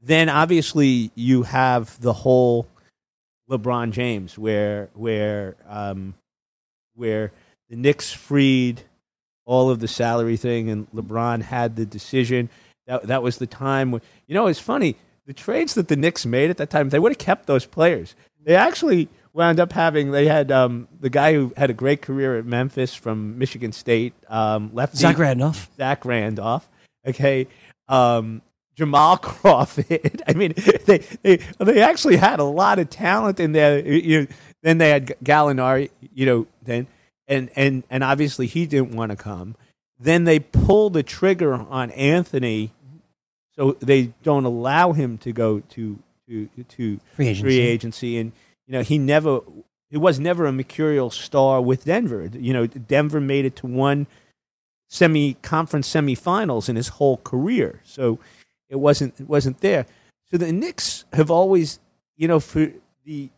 Then 0.01 0.29
obviously 0.29 1.13
you 1.15 1.45
have 1.45 2.01
the 2.01 2.13
whole 2.13 2.67
LeBron 3.49 3.93
James, 3.93 4.37
where 4.37 4.89
where 4.95 5.55
um, 5.69 6.15
where 6.95 7.33
the 7.69 7.77
Knicks 7.77 8.13
freed 8.13 8.83
all 9.45 9.71
of 9.71 9.81
the 9.81 9.89
salary 9.89 10.37
thing, 10.37 10.69
and 10.71 10.91
LeBron 10.93 11.43
had 11.43 11.77
the 11.77 11.87
decision. 11.87 12.49
That 12.87 13.05
that 13.09 13.23
was 13.23 13.39
the 13.39 13.47
time. 13.47 13.91
When, 13.91 14.03
you 14.27 14.35
know, 14.35 14.47
it's 14.47 14.61
funny. 14.61 14.97
The 15.27 15.33
trades 15.33 15.75
that 15.75 15.89
the 15.89 15.97
Knicks 15.97 16.27
made 16.27 16.51
at 16.51 16.57
that 16.57 16.71
time, 16.71 16.89
they 16.89 16.99
would 16.99 17.13
have 17.13 17.19
kept 17.19 17.47
those 17.47 17.65
players. 17.65 18.17
They 18.45 18.57
actually 18.57 19.09
wound 19.33 19.61
up 19.61 19.73
having. 19.73 20.11
They 20.11 20.27
had 20.27 20.51
um, 20.51 20.89
the 20.99 21.11
guy 21.11 21.35
who 21.35 21.53
had 21.57 21.71
a 21.71 21.75
great 21.75 22.03
career 22.03 22.39
at 22.39 22.45
Memphis 22.45 22.95
from 22.95 23.39
Michigan 23.39 23.73
State, 23.73 24.15
um, 24.29 24.71
lefty 24.73 24.99
Zach 24.99 25.19
Randolph. 25.19 25.71
Zach 25.77 26.05
Randolph. 26.05 26.69
Okay. 27.07 27.47
Um, 27.89 28.43
Jamal 28.77 29.17
Crawford. 29.19 30.23
I 30.27 30.33
mean, 30.35 30.55
they, 30.87 30.99
they 31.23 31.37
they 31.59 31.81
actually 31.83 32.17
had 32.17 32.41
a 32.41 32.45
lot 32.45 32.79
of 32.79 32.91
talent 32.91 33.41
in 33.41 33.53
there. 33.53 33.87
You 33.87 34.23
know, 34.23 34.27
then 34.63 34.79
they 34.79 34.91
had 34.91 35.07
Gallinari. 35.25 35.91
You 36.15 36.27
know, 36.27 36.47
then 36.63 36.87
and 37.29 37.51
and 37.57 37.85
and 37.91 38.05
obviously 38.05 38.47
he 38.47 38.67
didn't 38.67 38.95
want 38.95 39.11
to 39.11 39.17
come. 39.17 39.57
Then 39.99 40.25
they 40.25 40.41
pull 40.41 40.91
the 40.91 41.03
trigger 41.03 41.55
on 41.55 41.91
Anthony, 41.93 42.73
so 43.55 43.73
they 43.81 44.13
don't 44.23 44.45
allow 44.45 44.93
him 44.93 45.19
to 45.19 45.33
go 45.33 45.61
to 45.61 45.99
to 46.29 46.49
to 46.69 47.01
Free 47.15 47.29
agency. 47.29 47.43
free 47.43 47.61
agency. 47.61 48.19
And 48.19 48.33
you 48.67 48.73
know, 48.73 48.83
he 48.83 48.99
never 48.99 49.41
he 49.91 49.99
was 49.99 50.19
never 50.19 50.47
a 50.47 50.53
mercurial 50.53 51.11
star 51.11 51.61
with 51.61 51.85
Denver. 51.85 52.31
You 52.33 52.53
know, 52.53 52.67
Denver 52.67 53.21
made 53.21 53.45
it 53.45 53.57
to 53.57 53.67
one 53.67 54.07
semi 54.89 55.35
conference 55.35 55.89
semifinals 55.93 56.69
in 56.69 56.77
his 56.77 56.89
whole 56.89 57.19
career. 57.19 57.81
So 57.85 58.19
it 58.73 58.81
wasn't 58.81 59.21
it 59.21 59.29
wasn't 59.29 59.61
there. 59.61 59.87
So 60.31 60.39
the 60.39 60.51
Knicks 60.51 61.05
have 61.13 61.31
always, 61.31 61.79
you 62.17 62.27
know, 62.27 62.41
for 62.41 62.73
the 63.05 63.29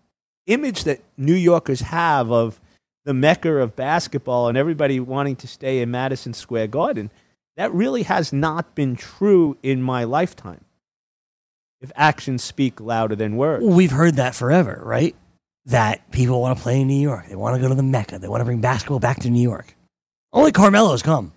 image 0.47 0.85
that 0.85 1.01
New 1.19 1.35
Yorkers 1.35 1.81
have 1.81 2.31
of 2.31 2.61
the 3.05 3.13
mecca 3.13 3.57
of 3.57 3.75
basketball 3.75 4.49
and 4.49 4.57
everybody 4.57 5.01
wanting 5.01 5.37
to 5.37 5.49
stay 5.49 5.81
in 5.81 5.91
Madison 5.91 6.33
Square 6.33 6.69
Garden, 6.69 7.11
that 7.57 7.73
really 7.75 8.05
has 8.05 8.33
not 8.33 8.75
been 8.77 8.95
true 8.95 9.57
in 9.63 9.83
my 9.83 10.05
lifetime. 10.05 10.65
If 11.81 11.91
actions 11.97 12.43
speak 12.43 12.81
louder 12.81 13.17
than 13.17 13.37
words. 13.37 13.65
We've 13.65 13.91
heard 13.91 14.15
that 14.17 14.35
forever, 14.35 14.81
right? 14.83 15.15
That 15.67 16.11
people 16.13 16.41
want 16.41 16.57
to 16.57 16.63
play 16.63 16.81
in 16.81 16.87
New 16.87 17.01
York. 17.01 17.27
They 17.29 17.37
want 17.37 17.57
to 17.57 17.61
go 17.61 17.69
to 17.69 17.75
the 17.75 17.83
Mecca. 17.83 18.21
They 18.21 18.29
want 18.29 18.41
to 18.41 18.45
bring 18.45 18.61
basketball 18.61 19.01
back 19.01 19.21
to 19.21 19.31
New 19.31 19.43
York. 19.43 19.75
Only 20.33 20.53
Carmelo's 20.53 21.03
come. 21.03 21.33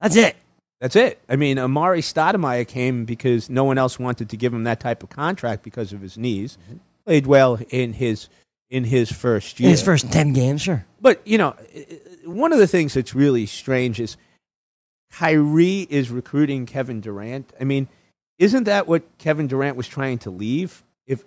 That's 0.00 0.16
it. 0.16 0.36
That's 0.80 0.96
it. 0.96 1.20
I 1.28 1.36
mean, 1.36 1.58
Amar'e 1.58 1.98
Stoudemire 1.98 2.66
came 2.66 3.04
because 3.04 3.50
no 3.50 3.64
one 3.64 3.76
else 3.76 3.98
wanted 3.98 4.30
to 4.30 4.36
give 4.36 4.52
him 4.54 4.64
that 4.64 4.80
type 4.80 5.02
of 5.02 5.10
contract 5.10 5.62
because 5.62 5.92
of 5.92 6.00
his 6.00 6.16
knees. 6.16 6.56
Mm-hmm. 6.64 6.78
Played 7.04 7.26
well 7.26 7.58
in 7.70 7.92
his 7.92 8.28
in 8.70 8.84
his 8.84 9.10
first 9.12 9.58
In 9.58 9.64
year. 9.64 9.70
his 9.72 9.82
first 9.82 10.10
10 10.12 10.32
games, 10.32 10.62
sure. 10.62 10.86
But 11.00 11.26
you 11.26 11.38
know, 11.38 11.54
one 12.24 12.52
of 12.52 12.58
the 12.58 12.66
things 12.66 12.94
that's 12.94 13.14
really 13.14 13.46
strange 13.46 14.00
is 14.00 14.16
Kyrie 15.12 15.86
is 15.90 16.10
recruiting 16.10 16.66
Kevin 16.66 17.00
Durant. 17.00 17.52
I 17.60 17.64
mean, 17.64 17.88
isn't 18.38 18.64
that 18.64 18.86
what 18.86 19.02
Kevin 19.18 19.48
Durant 19.48 19.76
was 19.76 19.88
trying 19.88 20.18
to 20.18 20.30
leave? 20.30 20.82
If 21.06 21.24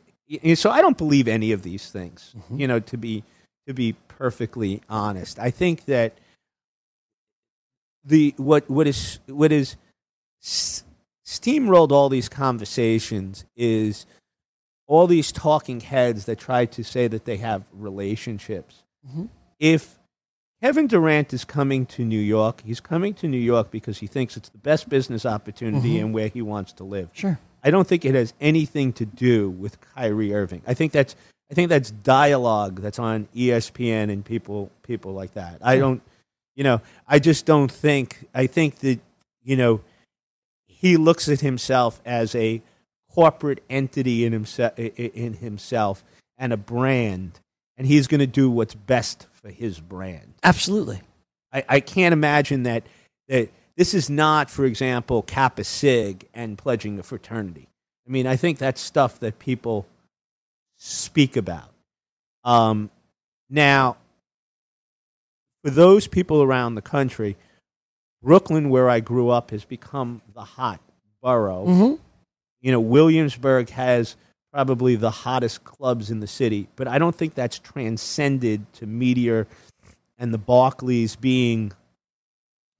so, 0.58 0.72
I 0.72 0.82
don't 0.82 0.98
believe 0.98 1.28
any 1.28 1.52
of 1.52 1.64
these 1.64 1.92
things. 1.92 2.34
Mm-hmm. 2.36 2.60
You 2.60 2.68
know, 2.68 2.80
to 2.80 2.98
be 2.98 3.24
to 3.68 3.74
be 3.74 3.96
perfectly 4.08 4.82
honest, 4.90 5.38
I 5.38 5.52
think 5.52 5.86
that 5.86 6.18
the 8.04 8.34
what 8.38 8.70
what 8.70 8.88
is 8.88 9.20
what 9.28 9.52
is 9.52 9.76
steamrolled 10.42 11.92
all 11.92 12.10
these 12.10 12.30
conversations 12.30 13.46
is 13.56 14.06
all 14.88 15.08
these 15.08 15.32
talking 15.32 15.80
heads 15.80 16.26
that 16.26 16.38
try 16.38 16.66
to 16.66 16.84
say 16.84 17.08
that 17.08 17.26
they 17.26 17.38
have 17.38 17.64
relationships. 17.72 18.84
Mm-hmm. 19.08 19.26
If 19.60 19.98
Kevin 20.62 20.88
Durant 20.88 21.34
is 21.34 21.46
coming 21.46 21.86
to 21.88 22.04
New 22.06 22.20
York, 22.20 22.62
he's 22.66 22.80
coming 22.80 23.14
to 23.16 23.28
New 23.28 23.40
York 23.40 23.72
because 23.72 24.00
he 24.00 24.08
thinks 24.08 24.38
it's 24.38 24.50
the 24.50 24.58
best 24.58 24.90
business 24.90 25.26
opportunity 25.26 25.96
mm-hmm. 25.96 26.06
and 26.06 26.14
where 26.14 26.28
he 26.28 26.42
wants 26.42 26.74
to 26.74 26.84
live. 26.84 27.10
Sure. 27.14 27.40
I 27.64 27.72
don't 27.72 27.88
think 27.88 28.04
it 28.04 28.14
has 28.14 28.34
anything 28.42 28.92
to 28.94 29.06
do 29.06 29.50
with 29.50 29.78
Kyrie 29.96 30.34
Irving. 30.34 30.62
I 30.68 30.74
think 30.74 30.92
that's 30.92 31.16
I 31.50 31.54
think 31.54 31.70
that's 31.70 31.92
dialogue 31.92 32.82
that's 32.82 33.00
on 33.00 33.28
ESPN 33.36 34.12
and 34.12 34.26
people 34.26 34.72
people 34.84 35.14
like 35.14 35.34
that. 35.36 35.60
I 35.62 35.78
don't 35.78 36.02
you 36.56 36.64
know, 36.64 36.82
I 37.08 37.20
just 37.20 37.46
don't 37.46 37.72
think 37.72 38.28
I 38.34 38.48
think 38.48 38.80
that 38.80 39.00
you 39.44 39.56
know 39.56 39.82
he 40.66 40.98
looks 40.98 41.30
at 41.30 41.42
himself 41.42 42.02
as 42.06 42.36
a 42.36 42.62
corporate 43.10 43.64
entity 43.70 44.26
in 44.26 44.34
himself 44.34 44.78
in 44.78 45.34
himself 45.36 46.04
and 46.38 46.52
a 46.52 46.58
brand 46.58 47.40
and 47.78 47.88
he's 47.88 48.08
going 48.08 48.20
to 48.20 48.28
do 48.28 48.50
what's 48.50 48.76
best 48.76 49.28
for 49.34 49.50
his 49.50 49.80
brand. 49.80 50.34
Absolutely. 50.44 51.02
I, 51.52 51.64
I 51.70 51.80
can't 51.80 52.14
imagine 52.14 52.64
that 52.64 52.84
that 53.28 53.50
this 53.76 53.94
is 53.94 54.10
not, 54.10 54.50
for 54.50 54.66
example, 54.66 55.22
Kappa 55.22 55.64
Sig 55.64 56.28
and 56.34 56.58
pledging 56.58 57.00
a 57.00 57.04
fraternity. 57.04 57.68
I 58.08 58.12
mean, 58.12 58.28
I 58.28 58.36
think 58.36 58.58
that's 58.58 58.82
stuff 58.82 59.20
that 59.20 59.40
people 59.40 59.88
speak 60.78 61.36
about. 61.36 61.72
Um, 62.44 62.92
now, 63.50 63.98
for 65.64 65.70
those 65.70 66.08
people 66.08 66.42
around 66.44 66.76
the 66.76 66.82
country, 66.82 67.38
Brooklyn, 68.22 68.70
where 68.70 68.90
I 68.90 69.00
grew 69.00 69.30
up, 69.30 69.52
has 69.52 69.66
become 69.66 70.22
the 70.34 70.44
hot 70.44 70.80
borough. 71.22 71.66
hmm 71.66 71.94
You 72.62 72.72
know, 72.72 72.80
Williamsburg 72.80 73.70
has 73.72 74.16
probably 74.52 74.96
the 74.96 75.12
hottest 75.12 75.64
clubs 75.64 76.12
in 76.12 76.20
the 76.20 76.28
city, 76.28 76.68
but 76.76 76.88
I 76.88 77.00
don't 77.00 77.16
think 77.16 77.34
that's 77.34 77.60
transcended 77.60 78.72
to 78.74 78.86
Meteor 78.86 79.48
and 80.18 80.34
the 80.34 80.38
Barclays 80.38 81.16
being 81.16 81.72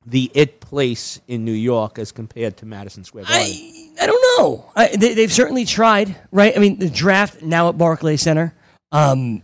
the 0.06 0.30
it 0.34 0.60
place 0.60 1.20
in 1.28 1.46
New 1.46 1.54
York 1.54 1.98
as 1.98 2.12
compared 2.12 2.58
to 2.58 2.66
Madison 2.66 3.04
Square 3.04 3.26
Garden. 3.26 3.42
I, 3.42 3.90
I 4.02 4.06
don't 4.06 4.22
know. 4.38 4.72
I, 4.76 4.90
they, 4.96 5.14
they've 5.14 5.32
certainly 5.32 5.66
tried, 5.66 6.16
right? 6.32 6.56
I 6.56 6.60
mean, 6.60 6.78
the 6.78 6.90
draft 6.90 7.42
now 7.42 7.70
at 7.70 7.78
Barclays 7.78 8.22
Center. 8.22 8.54
Um, 8.92 9.42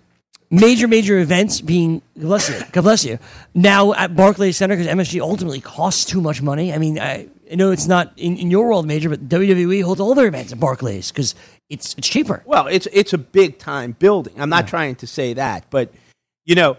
major, 0.52 0.88
major 0.88 1.20
events 1.20 1.62
being, 1.62 2.02
God 2.18 2.28
bless 2.28 2.50
you, 2.50 2.60
God 2.72 2.82
bless 2.82 3.06
you, 3.06 3.20
now 3.54 3.94
at 3.94 4.16
Barclays 4.16 4.58
Center 4.58 4.76
because 4.76 4.92
MSG 4.92 5.22
ultimately 5.22 5.62
costs 5.62 6.06
too 6.06 6.22
much 6.22 6.42
money. 6.42 6.74
I 6.74 6.78
mean, 6.78 7.00
I, 7.00 7.28
I 7.52 7.56
know 7.56 7.72
it's 7.72 7.88
not 7.88 8.14
in, 8.18 8.38
in 8.38 8.52
your 8.52 8.68
world 8.68 8.86
major, 8.88 9.10
but 9.10 9.28
WWE 9.28 9.84
holds 9.84 10.00
all 10.00 10.14
their 10.16 10.28
events 10.28 10.52
at 10.52 10.60
Barclays 10.60 11.12
because 11.12 11.36
it's, 11.70 11.96
it's 11.98 12.08
cheaper. 12.08 12.44
Well, 12.46 12.68
it's 12.68 12.88
it's 12.92 13.14
a 13.14 13.18
big 13.18 13.60
time 13.60 13.96
building. 13.98 14.34
I'm 14.38 14.50
not 14.50 14.68
trying 14.68 14.96
to 14.98 15.08
say 15.08 15.34
that, 15.34 15.66
but 15.70 15.92
you 16.46 16.56
know, 16.56 16.78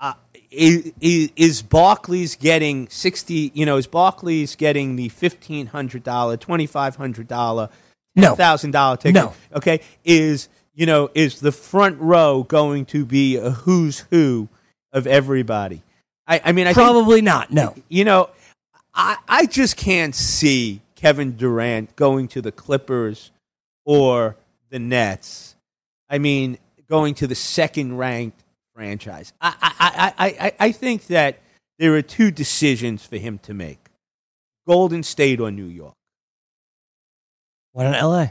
uh, 0.00 0.14
is, 0.50 0.92
is, 1.00 1.30
is 1.36 1.62
Barclays 1.62 2.34
getting 2.34 2.88
sixty? 2.88 3.52
You 3.54 3.66
know, 3.66 3.76
is 3.76 3.86
Barclays 3.86 4.56
getting 4.56 4.96
the 4.96 5.08
fifteen 5.10 5.66
hundred 5.66 6.02
dollar, 6.02 6.36
twenty 6.36 6.66
five 6.66 6.96
hundred 6.96 7.28
dollar, 7.28 7.68
No. 8.16 8.34
thousand 8.34 8.72
dollar 8.72 8.96
ticket? 8.96 9.14
No. 9.14 9.32
Okay, 9.54 9.80
is 10.04 10.48
you 10.76 10.86
know 10.86 11.10
is 11.14 11.40
the 11.40 11.50
front 11.50 11.98
row 12.00 12.44
going 12.44 12.84
to 12.86 13.04
be 13.04 13.36
a 13.36 13.50
who's 13.50 14.00
who 14.10 14.48
of 14.92 15.06
everybody? 15.08 15.82
I, 16.28 16.40
I 16.44 16.52
mean, 16.52 16.66
I 16.66 16.72
think, 16.72 16.84
Probably 16.84 17.22
not. 17.22 17.52
No. 17.52 17.74
you 17.88 18.04
know, 18.04 18.30
I 18.94 19.16
I 19.26 19.46
just 19.46 19.76
can't 19.76 20.14
see 20.14 20.82
Kevin 20.94 21.36
Durant 21.36 21.96
going 21.96 22.28
to 22.28 22.42
the 22.42 22.52
Clippers 22.52 23.30
or 23.84 24.36
the 24.70 24.78
Nets. 24.78 25.56
I 26.08 26.18
mean, 26.18 26.58
going 26.88 27.14
to 27.16 27.26
the 27.26 27.34
second 27.34 27.96
ranked 27.96 28.42
franchise. 28.74 29.32
I 29.40 29.54
I, 29.60 29.72
I, 29.78 30.26
I, 30.26 30.46
I 30.46 30.52
I 30.60 30.72
think 30.72 31.06
that 31.06 31.38
there 31.78 31.94
are 31.94 32.02
two 32.02 32.30
decisions 32.30 33.04
for 33.04 33.16
him 33.16 33.38
to 33.40 33.54
make: 33.54 33.78
Golden 34.66 35.02
State 35.02 35.40
or 35.40 35.50
New 35.50 35.66
York. 35.66 35.94
Why 37.72 37.84
not 37.84 38.02
LA? 38.02 38.28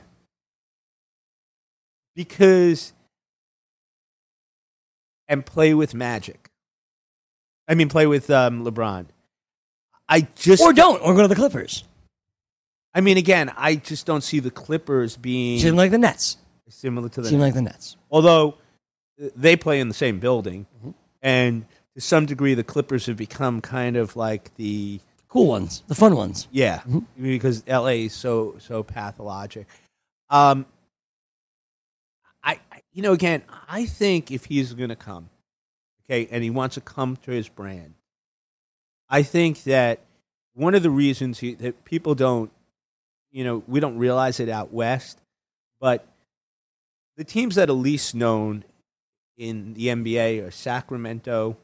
Because 2.16 2.94
and 5.28 5.46
play 5.46 5.74
with 5.74 5.94
Magic. 5.94 6.50
I 7.68 7.74
mean, 7.76 7.90
play 7.90 8.06
with 8.08 8.30
um, 8.30 8.64
LeBron. 8.64 9.08
I 10.08 10.28
just 10.36 10.62
Or 10.62 10.72
don't, 10.72 11.02
or 11.02 11.16
go 11.16 11.24
to 11.24 11.28
the 11.28 11.36
Clippers. 11.36 11.84
I 12.94 13.02
mean, 13.02 13.18
again, 13.18 13.52
I 13.58 13.76
just 13.76 14.06
don't 14.06 14.22
see 14.22 14.40
the 14.40 14.52
Clippers 14.52 15.18
being 15.18 15.60
Seem 15.60 15.76
like 15.76 15.92
the 15.92 15.98
Nets. 15.98 16.38
similar 16.70 17.10
to 17.10 17.22
the. 17.22 17.28
Seem 17.30 17.40
like 17.40 17.56
the 17.56 17.64
Nets. 17.64 17.98
Although 18.12 18.56
uh, 19.22 19.30
they 19.36 19.56
play 19.56 19.80
in 19.80 19.88
the 19.88 19.94
same 19.96 20.20
building, 20.20 20.66
Mm-hmm. 20.80 20.92
and 21.24 21.66
to 21.96 22.02
some 22.02 22.26
degree, 22.26 22.54
the 22.54 22.64
Clippers 22.64 23.06
have 23.08 23.18
become 23.18 23.62
kind 23.62 23.98
of 23.98 24.16
like 24.16 24.54
the 24.56 25.00
Cool 25.28 25.48
ones, 25.48 25.84
the 25.88 25.96
fun 25.96 26.16
ones. 26.16 26.48
Yeah, 26.52 26.82
because 27.22 27.68
LA 27.68 28.06
is 28.08 28.14
so 28.14 28.56
so 28.60 28.84
pathologic. 28.84 29.68
Um, 30.30 30.66
you 32.96 33.02
know 33.02 33.12
again, 33.12 33.44
I 33.70 33.86
think 33.86 34.32
if 34.32 34.46
he's 34.46 34.74
going 34.74 34.90
to 34.90 34.96
come, 34.96 35.30
okay, 36.06 36.28
and 36.32 36.44
he 36.44 36.50
wants 36.50 36.76
to 36.76 36.82
come 36.82 37.18
to 37.18 37.32
his 37.32 37.50
brand, 37.50 37.94
I 39.10 39.22
think 39.22 39.64
that 39.64 40.00
one 40.54 40.74
of 40.74 40.82
the 40.82 40.90
reasons 40.90 41.40
he, 41.40 41.54
that 41.56 41.84
people 41.84 42.16
don't, 42.16 42.50
you 43.32 43.44
know, 43.44 43.64
we 43.68 43.82
don't 43.82 43.98
realize 43.98 44.40
it 44.40 44.48
out 44.48 44.72
west, 44.72 45.20
but 45.82 46.08
the 47.18 47.26
teams 47.26 47.56
that 47.56 47.70
are 47.70 47.74
least 47.74 48.16
known 48.16 48.64
in 49.38 49.74
the 49.74 49.88
NBA 49.88 50.48
are 50.48 50.52
Sacramento, 50.52 51.58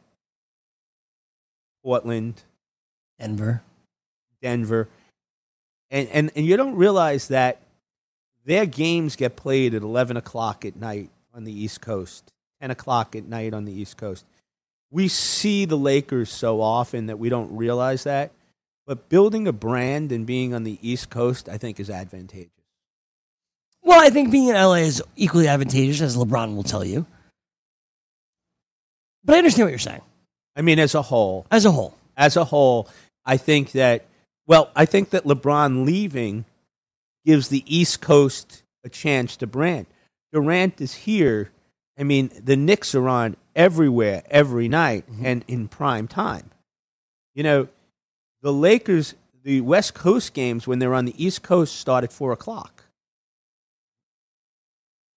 Portland, 1.81 2.43
Denver. 3.17 3.63
Denver, 4.41 4.89
and, 5.89 6.09
and 6.09 6.31
and 6.35 6.45
you 6.45 6.57
don't 6.57 6.75
realize 6.75 7.27
that 7.29 7.61
their 8.43 8.65
games 8.65 9.15
get 9.15 9.35
played 9.35 9.73
at 9.73 9.83
eleven 9.83 10.17
o'clock 10.17 10.65
at 10.65 10.75
night 10.75 11.09
on 11.33 11.43
the 11.43 11.51
East 11.51 11.81
Coast, 11.81 12.31
ten 12.59 12.71
o'clock 12.71 13.15
at 13.15 13.25
night 13.25 13.53
on 13.53 13.65
the 13.65 13.71
East 13.71 13.97
Coast. 13.97 14.25
We 14.89 15.07
see 15.07 15.65
the 15.65 15.77
Lakers 15.77 16.29
so 16.29 16.61
often 16.61 17.07
that 17.07 17.17
we 17.17 17.29
don't 17.29 17.55
realize 17.55 18.03
that, 18.03 18.31
but 18.85 19.09
building 19.09 19.47
a 19.47 19.53
brand 19.53 20.11
and 20.11 20.25
being 20.25 20.53
on 20.53 20.63
the 20.63 20.77
East 20.81 21.09
Coast, 21.09 21.47
I 21.47 21.57
think, 21.57 21.79
is 21.79 21.89
advantageous. 21.89 22.49
Well, 23.83 24.01
I 24.01 24.09
think 24.09 24.31
being 24.31 24.49
in 24.49 24.55
LA 24.55 24.75
is 24.75 25.01
equally 25.15 25.47
advantageous, 25.47 26.01
as 26.01 26.17
LeBron 26.17 26.55
will 26.55 26.63
tell 26.63 26.83
you. 26.83 27.05
But 29.23 29.35
I 29.35 29.37
understand 29.39 29.67
what 29.67 29.71
you're 29.71 29.79
saying. 29.79 30.01
I 30.55 30.61
mean, 30.61 30.79
as 30.79 30.95
a 30.95 31.01
whole, 31.01 31.45
As 31.49 31.65
a 31.65 31.71
whole, 31.71 31.97
as 32.17 32.35
a 32.35 32.43
whole, 32.43 32.89
I 33.25 33.37
think 33.37 33.71
that 33.71 34.05
well, 34.47 34.69
I 34.75 34.85
think 34.85 35.11
that 35.11 35.23
LeBron 35.23 35.85
leaving 35.85 36.45
gives 37.25 37.47
the 37.47 37.63
East 37.65 38.01
Coast 38.01 38.63
a 38.83 38.89
chance 38.89 39.37
to 39.37 39.47
brand. 39.47 39.85
Durant 40.31 40.79
is 40.81 40.93
here. 40.93 41.51
I 41.97 42.03
mean, 42.03 42.31
the 42.41 42.55
Knicks 42.55 42.95
are 42.95 43.07
on 43.07 43.35
everywhere 43.55 44.23
every 44.29 44.67
night 44.67 45.09
mm-hmm. 45.09 45.25
and 45.25 45.45
in 45.47 45.67
prime 45.67 46.07
time. 46.07 46.51
You 47.33 47.43
know, 47.43 47.67
the 48.41 48.53
Lakers, 48.53 49.15
the 49.43 49.61
West 49.61 49.93
Coast 49.93 50.33
games 50.33 50.67
when 50.67 50.79
they're 50.79 50.93
on 50.93 51.05
the 51.05 51.23
East 51.23 51.43
Coast 51.43 51.75
start 51.75 52.03
at 52.03 52.11
four 52.11 52.31
o'clock, 52.31 52.85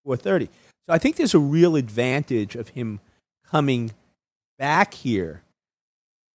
four 0.03 0.17
thirty. 0.17 0.45
So 0.87 0.93
I 0.93 0.97
think 0.97 1.15
there's 1.15 1.33
a 1.33 1.39
real 1.39 1.75
advantage 1.75 2.55
of 2.55 2.69
him 2.69 2.99
coming 3.43 3.91
back 4.57 4.93
here 4.93 5.41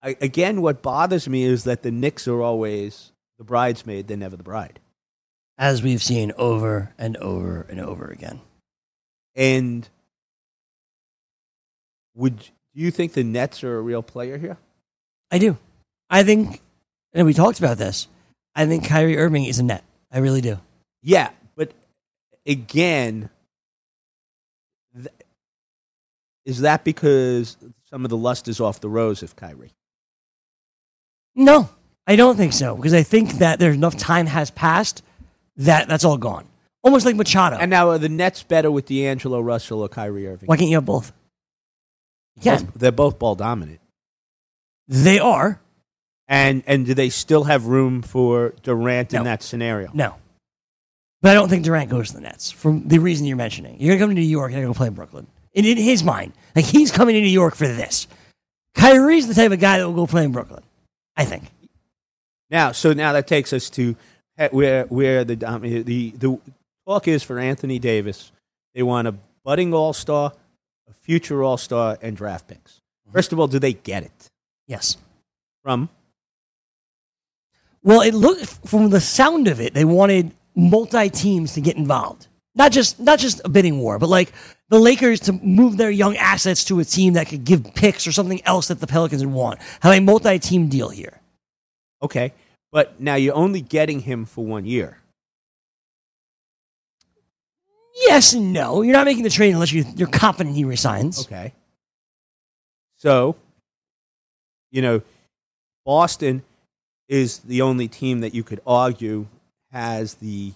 I, 0.02 0.16
again, 0.20 0.62
what 0.62 0.82
bothers 0.82 1.28
me 1.28 1.42
is 1.42 1.64
that 1.64 1.82
the 1.82 1.90
Knicks 1.90 2.26
are 2.26 2.40
always 2.40 3.12
the 3.38 3.44
bridesmaid; 3.44 4.08
they're 4.08 4.16
never 4.16 4.36
the 4.36 4.42
bride. 4.42 4.80
as 5.58 5.82
we've 5.82 6.02
seen 6.02 6.32
over 6.38 6.94
and 6.96 7.18
over 7.18 7.66
and 7.68 7.80
over 7.80 8.06
again. 8.06 8.40
And 9.34 9.88
would 12.14 12.38
do 12.38 12.80
you 12.80 12.90
think 12.90 13.12
the 13.12 13.24
Nets 13.24 13.64
are 13.64 13.78
a 13.78 13.80
real 13.80 14.02
player 14.02 14.38
here? 14.38 14.56
I 15.30 15.38
do. 15.38 15.56
I 16.08 16.22
think, 16.22 16.60
and 17.12 17.26
we 17.26 17.34
talked 17.34 17.58
about 17.58 17.78
this. 17.78 18.08
I 18.54 18.66
think 18.66 18.86
Kyrie 18.86 19.16
Irving 19.16 19.44
is 19.44 19.58
a 19.58 19.62
net. 19.62 19.84
I 20.12 20.18
really 20.18 20.40
do. 20.40 20.58
Yeah, 21.02 21.30
but 21.56 21.72
again, 22.46 23.30
th- 24.94 25.08
is 26.44 26.60
that 26.60 26.84
because 26.84 27.56
some 27.88 28.04
of 28.04 28.10
the 28.10 28.16
lust 28.16 28.48
is 28.48 28.60
off 28.60 28.80
the 28.80 28.88
rose 28.88 29.22
of 29.22 29.36
Kyrie? 29.36 29.72
No, 31.34 31.70
I 32.06 32.16
don't 32.16 32.36
think 32.36 32.52
so 32.52 32.76
because 32.76 32.94
I 32.94 33.02
think 33.02 33.34
that 33.34 33.58
there's 33.58 33.76
enough 33.76 33.96
time 33.96 34.26
has 34.26 34.50
passed 34.50 35.02
that 35.56 35.88
that's 35.88 36.04
all 36.04 36.18
gone. 36.18 36.46
Almost 36.82 37.04
like 37.06 37.14
Machado. 37.16 37.56
And 37.58 37.70
now 37.70 37.90
are 37.90 37.98
the 37.98 38.08
Nets 38.08 38.42
better 38.42 38.70
with 38.70 38.86
D'Angelo 38.86 39.40
Russell 39.40 39.82
or 39.82 39.88
Kyrie 39.88 40.26
Irving? 40.26 40.46
Why 40.46 40.56
can't 40.56 40.70
you 40.70 40.76
have 40.76 40.84
both? 40.86 41.12
Both- 42.42 42.72
They're 42.74 42.92
both 42.92 43.18
ball 43.18 43.34
dominant. 43.34 43.80
They 44.88 45.18
are. 45.18 45.60
And 46.26 46.62
and 46.66 46.86
do 46.86 46.94
they 46.94 47.08
still 47.10 47.44
have 47.44 47.66
room 47.66 48.02
for 48.02 48.54
Durant 48.62 49.12
No. 49.12 49.18
in 49.18 49.24
that 49.24 49.42
scenario? 49.42 49.90
No. 49.92 50.14
But 51.22 51.32
I 51.32 51.34
don't 51.34 51.48
think 51.48 51.64
Durant 51.64 51.90
goes 51.90 52.08
to 52.08 52.14
the 52.14 52.20
Nets 52.20 52.50
for 52.50 52.72
the 52.72 52.98
reason 52.98 53.26
you're 53.26 53.36
mentioning. 53.36 53.76
You're 53.80 53.88
going 53.96 53.98
to 53.98 54.04
come 54.06 54.14
to 54.14 54.20
New 54.20 54.26
York, 54.26 54.52
you're 54.52 54.60
going 54.62 54.72
to 54.72 54.74
go 54.74 54.78
play 54.78 54.86
in 54.86 54.94
Brooklyn. 54.94 55.26
And 55.54 55.66
in 55.66 55.76
his 55.76 56.02
mind, 56.04 56.32
like 56.56 56.64
he's 56.64 56.90
coming 56.92 57.14
to 57.16 57.20
New 57.20 57.26
York 57.26 57.56
for 57.56 57.66
this. 57.66 58.06
Kyrie's 58.76 59.26
the 59.26 59.34
type 59.34 59.50
of 59.50 59.58
guy 59.58 59.78
that 59.78 59.86
will 59.86 59.94
go 59.94 60.06
play 60.06 60.24
in 60.24 60.30
Brooklyn, 60.32 60.62
I 61.16 61.24
think. 61.24 61.44
Now, 62.48 62.70
so 62.72 62.92
now 62.92 63.12
that 63.12 63.26
takes 63.26 63.52
us 63.52 63.68
to 63.70 63.96
he- 64.38 64.44
where 64.52 64.84
where 64.84 65.24
the 65.24 65.44
um, 65.44 65.62
the 65.62 65.82
the 66.12 66.38
talk 66.86 67.08
is 67.08 67.22
for 67.22 67.38
Anthony 67.38 67.78
Davis. 67.78 68.32
They 68.74 68.82
want 68.82 69.08
a 69.08 69.14
budding 69.44 69.74
All 69.74 69.92
Star, 69.92 70.32
a 70.88 70.92
future 70.92 71.42
All 71.42 71.56
Star, 71.56 71.98
and 72.02 72.16
draft 72.16 72.48
picks. 72.48 72.72
Mm-hmm. 72.72 73.12
First 73.12 73.32
of 73.32 73.40
all, 73.40 73.46
do 73.46 73.58
they 73.58 73.72
get 73.72 74.02
it 74.04 74.30
Yes. 74.66 74.96
from? 75.62 75.88
Well, 77.82 78.02
it 78.02 78.14
looked 78.14 78.46
from 78.68 78.90
the 78.90 79.00
sound 79.00 79.48
of 79.48 79.60
it, 79.60 79.74
they 79.74 79.84
wanted 79.84 80.32
multi 80.54 81.08
teams 81.08 81.54
to 81.54 81.60
get 81.60 81.76
involved. 81.76 82.26
Not 82.54 82.72
just 82.72 83.00
not 83.00 83.18
just 83.18 83.40
a 83.44 83.48
bidding 83.48 83.78
war, 83.78 83.98
but 83.98 84.08
like 84.08 84.32
the 84.68 84.78
Lakers 84.78 85.20
to 85.20 85.32
move 85.32 85.76
their 85.76 85.90
young 85.90 86.16
assets 86.16 86.64
to 86.66 86.78
a 86.80 86.84
team 86.84 87.14
that 87.14 87.28
could 87.28 87.44
give 87.44 87.74
picks 87.74 88.06
or 88.06 88.12
something 88.12 88.40
else 88.44 88.68
that 88.68 88.80
the 88.80 88.86
Pelicans 88.86 89.24
would 89.24 89.34
want. 89.34 89.60
Have 89.80 89.94
a 89.94 90.00
multi 90.00 90.38
team 90.38 90.68
deal 90.68 90.88
here. 90.88 91.20
Okay, 92.02 92.32
but 92.70 93.00
now 93.00 93.14
you're 93.14 93.34
only 93.34 93.60
getting 93.60 94.00
him 94.00 94.24
for 94.26 94.44
one 94.44 94.64
year. 94.66 94.99
Yes 97.94 98.32
and 98.34 98.52
no. 98.52 98.82
You're 98.82 98.92
not 98.94 99.04
making 99.06 99.24
the 99.24 99.30
trade 99.30 99.52
unless 99.52 99.72
you, 99.72 99.84
you're 99.96 100.08
confident 100.08 100.56
he 100.56 100.64
resigns. 100.64 101.26
Okay, 101.26 101.52
so 102.96 103.36
you 104.70 104.82
know, 104.82 105.02
Boston 105.84 106.42
is 107.08 107.38
the 107.38 107.62
only 107.62 107.88
team 107.88 108.20
that 108.20 108.34
you 108.34 108.42
could 108.44 108.60
argue 108.66 109.26
has 109.72 110.14
the 110.14 110.52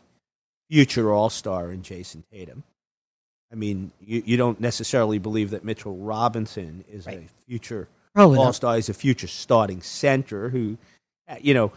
future 0.70 1.12
All 1.12 1.30
Star 1.30 1.70
in 1.72 1.82
Jayson 1.82 2.22
Tatum. 2.32 2.62
I 3.52 3.56
mean, 3.56 3.90
you, 4.00 4.22
you 4.24 4.36
don't 4.36 4.60
necessarily 4.60 5.18
believe 5.18 5.50
that 5.50 5.64
Mitchell 5.64 5.96
Robinson 5.96 6.84
is 6.90 7.06
Right. 7.06 7.18
a 7.18 7.46
future 7.46 7.88
All 8.16 8.52
Star. 8.52 8.76
He's 8.76 8.88
a 8.88 8.94
future 8.94 9.26
starting 9.26 9.80
center 9.82 10.48
who, 10.48 10.78
you 11.40 11.54
know, 11.54 11.72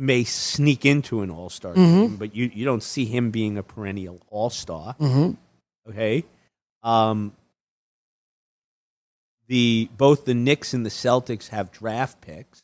may 0.00 0.24
sneak 0.24 0.86
into 0.86 1.20
an 1.20 1.30
All 1.30 1.50
Star 1.50 1.74
Mhm. 1.74 2.06
team, 2.08 2.16
but 2.16 2.34
you, 2.34 2.50
you 2.54 2.64
don't 2.64 2.82
see 2.82 3.04
him 3.04 3.30
being 3.30 3.58
a 3.58 3.62
perennial 3.62 4.20
All 4.30 4.50
Star. 4.50 4.94
hmm 4.94 5.32
Okay. 5.88 6.24
Um, 6.82 7.32
the 9.48 9.88
both 9.96 10.24
the 10.24 10.34
Knicks 10.34 10.72
and 10.74 10.86
the 10.86 10.90
Celtics 10.90 11.48
have 11.48 11.70
draft 11.72 12.20
picks. 12.20 12.62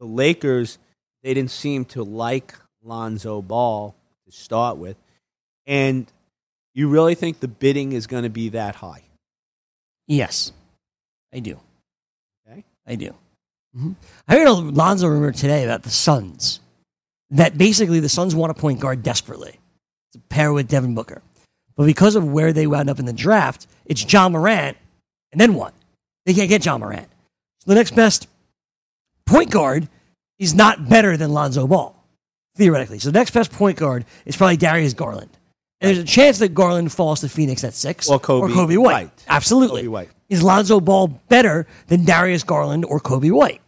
The 0.00 0.06
Lakers, 0.06 0.78
they 1.22 1.32
didn't 1.34 1.50
seem 1.52 1.84
to 1.86 2.02
like 2.02 2.54
Lonzo 2.82 3.40
Ball 3.40 3.94
to 4.26 4.32
start 4.32 4.76
with, 4.76 4.96
and 5.66 6.10
you 6.74 6.88
really 6.88 7.14
think 7.14 7.40
the 7.40 7.48
bidding 7.48 7.92
is 7.92 8.06
going 8.06 8.24
to 8.24 8.28
be 8.30 8.48
that 8.50 8.74
high? 8.76 9.04
Yes, 10.08 10.52
I 11.32 11.38
do. 11.38 11.60
Okay. 12.46 12.64
I 12.86 12.96
do. 12.96 13.14
Hmm 13.76 13.92
I 14.28 14.36
heard 14.36 14.46
a 14.46 14.52
Lonzo 14.52 15.08
rumor 15.08 15.32
today 15.32 15.64
about 15.64 15.82
the 15.82 15.90
Suns. 15.90 16.60
That 17.30 17.58
basically 17.58 18.00
the 18.00 18.08
Suns 18.08 18.34
want 18.34 18.50
a 18.50 18.54
point 18.54 18.80
guard 18.80 19.02
desperately 19.02 19.58
to 20.12 20.18
pair 20.28 20.52
with 20.52 20.68
Devin 20.68 20.94
Booker. 20.94 21.22
But 21.76 21.86
because 21.86 22.14
of 22.14 22.24
where 22.24 22.52
they 22.52 22.66
wound 22.66 22.88
up 22.88 22.98
in 22.98 23.04
the 23.04 23.12
draft, 23.12 23.66
it's 23.84 24.10
Ja 24.10 24.28
Morant, 24.28 24.76
and 25.32 25.40
then 25.40 25.54
what? 25.54 25.74
They 26.24 26.34
can't 26.34 26.48
get 26.48 26.64
Ja 26.64 26.78
Morant. 26.78 27.08
So 27.60 27.70
the 27.70 27.74
next 27.74 27.96
best 27.96 28.28
point 29.26 29.50
guard 29.50 29.88
is 30.38 30.54
not 30.54 30.88
better 30.88 31.16
than 31.16 31.32
Lonzo 31.32 31.66
Ball, 31.66 31.96
theoretically. 32.56 32.98
So 32.98 33.10
the 33.10 33.18
next 33.18 33.32
best 33.32 33.50
point 33.50 33.78
guard 33.78 34.04
is 34.24 34.36
probably 34.36 34.56
Darius 34.56 34.94
Garland. 34.94 35.30
And 35.80 35.88
there's 35.88 35.98
a 35.98 36.04
chance 36.04 36.38
that 36.38 36.54
Garland 36.54 36.92
falls 36.92 37.20
to 37.20 37.28
Phoenix 37.28 37.64
at 37.64 37.74
six. 37.74 38.08
Or 38.08 38.20
Coby 38.20 38.42
or 38.42 38.48
Coby 38.48 38.78
White. 38.78 38.92
White. 38.92 39.24
Absolutely. 39.28 39.82
Coby 39.82 39.88
White. 39.88 40.10
Is 40.28 40.42
Lonzo 40.42 40.80
Ball 40.80 41.08
better 41.08 41.66
than 41.88 42.04
Darius 42.04 42.44
Garland 42.44 42.84
or 42.84 43.00
Coby 43.00 43.30
White? 43.30 43.60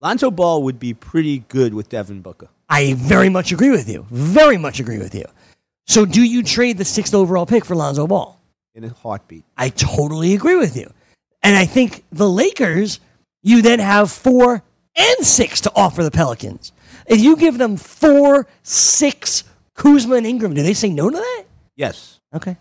Lonzo 0.00 0.30
Ball 0.30 0.62
would 0.62 0.78
be 0.78 0.94
pretty 0.94 1.40
good 1.48 1.74
with 1.74 1.88
Devin 1.88 2.22
Booker. 2.22 2.48
I 2.68 2.94
very 2.94 3.28
much 3.28 3.50
agree 3.52 3.70
with 3.70 3.88
you. 3.88 4.06
Very 4.10 4.56
much 4.56 4.78
agree 4.80 4.98
with 4.98 5.14
you. 5.14 5.24
So 5.86 6.04
do 6.04 6.22
you 6.22 6.42
trade 6.42 6.78
the 6.78 6.84
sixth 6.84 7.14
overall 7.14 7.46
pick 7.46 7.64
for 7.64 7.74
Lonzo 7.74 8.06
Ball? 8.06 8.36
in 8.74 8.84
a 8.84 8.90
heartbeat. 8.90 9.42
I 9.56 9.70
totally 9.70 10.34
agree 10.34 10.54
with 10.54 10.76
you. 10.76 10.88
And 11.42 11.56
I 11.56 11.64
think 11.66 12.04
the 12.12 12.28
Lakers, 12.30 13.00
you 13.42 13.60
then 13.60 13.80
have 13.80 14.08
four 14.08 14.62
and 14.94 15.26
six 15.26 15.60
to 15.62 15.72
offer 15.74 16.04
the 16.04 16.12
Pelicans. 16.12 16.70
If 17.08 17.20
you 17.20 17.34
give 17.36 17.58
them 17.58 17.76
four, 17.76 18.46
six, 18.62 19.42
Kuzma 19.74 20.14
and 20.14 20.26
Ingram, 20.26 20.54
do 20.54 20.62
they 20.62 20.74
say 20.74 20.90
no 20.90 21.10
to 21.10 21.16
that? 21.16 21.44
Yes, 21.74 22.20
Okay. 22.32 22.56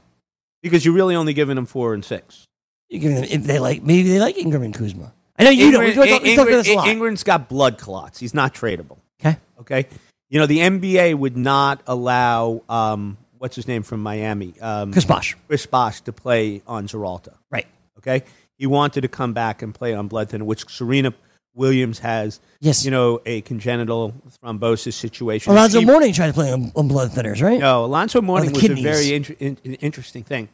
because 0.63 0.83
you're 0.83 0.93
really 0.95 1.15
only 1.15 1.33
giving 1.35 1.55
them 1.55 1.67
four 1.67 1.93
and 1.93 2.03
six. 2.03 2.47
You're 2.89 3.01
giving 3.01 3.17
them 3.17 3.25
if 3.29 3.43
they 3.43 3.59
like 3.59 3.83
maybe 3.83 4.09
they 4.09 4.19
like 4.19 4.38
Ingram 4.39 4.63
and 4.63 4.73
Kuzma. 4.73 5.13
I 5.38 5.43
know 5.43 5.49
you 5.51 5.71
don't. 5.71 5.83
We 5.83 5.91
Ingrid- 5.93 6.09
talked 6.09 6.23
we 6.23 6.35
talked 6.35 6.49
about 6.49 6.57
this 6.63 6.69
a 6.69 6.75
lot. 6.75 6.88
Ingram's 6.88 7.23
got 7.23 7.47
blood 7.49 7.77
clots. 7.77 8.19
He's 8.19 8.33
not 8.33 8.53
tradable. 8.53 8.97
Okay. 9.19 9.38
Okay. 9.59 9.88
You 10.29 10.39
know, 10.39 10.45
the 10.45 10.59
NBA 10.59 11.15
would 11.15 11.38
not 11.38 11.81
allow, 11.88 12.61
um, 12.67 13.17
what's 13.38 13.55
his 13.55 13.67
name 13.67 13.83
from 13.83 14.01
Miami? 14.03 14.53
Um, 14.59 14.91
Chris 14.91 15.05
Bosh. 15.05 15.35
Chris 15.47 15.65
Bosh 15.65 16.01
to 16.01 16.11
play 16.13 16.61
on 16.67 16.88
Xarelto. 16.88 17.33
Right. 17.51 17.67
Okay. 17.99 18.23
He 18.57 18.65
wanted 18.67 19.01
to 19.01 19.07
come 19.07 19.33
back 19.33 19.61
and 19.61 19.73
play 19.73 19.93
on 19.93 20.07
blood 20.07 20.29
thinner, 20.29 20.43
which 20.43 20.67
Serena 20.69 21.13
Williams 21.53 21.99
has, 21.99 22.39
Yes. 22.59 22.83
you 22.85 22.91
know, 22.91 23.21
a 23.25 23.41
congenital 23.41 24.13
thrombosis 24.43 24.93
situation. 24.93 25.51
Alonzo 25.53 25.79
He- 25.79 25.85
Mourning 25.85 26.13
tried 26.13 26.27
to 26.27 26.33
play 26.33 26.51
on, 26.51 26.71
on 26.75 26.88
blood 26.88 27.11
thinners, 27.11 27.41
right? 27.41 27.59
No, 27.59 27.85
Alonzo 27.85 28.21
Mourning 28.21 28.51
was 28.51 28.61
kidneys. 28.61 28.85
a 28.85 28.89
very 28.89 29.35
in- 29.39 29.57
interesting 29.75 30.23
thing. 30.23 30.49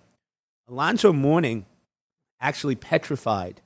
Alonzo 0.70 1.12
Mourning 1.12 1.66
actually 2.40 2.76
petrified 2.76 3.62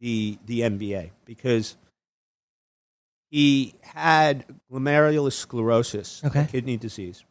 the 0.00 0.38
the 0.46 0.60
NBA 0.60 1.10
because 1.24 1.76
he 3.30 3.74
had 3.82 4.44
glomerular 4.72 5.32
sclerosis, 5.32 6.22
Okay. 6.24 6.46
kidney 6.50 6.76
disease, 6.76 7.24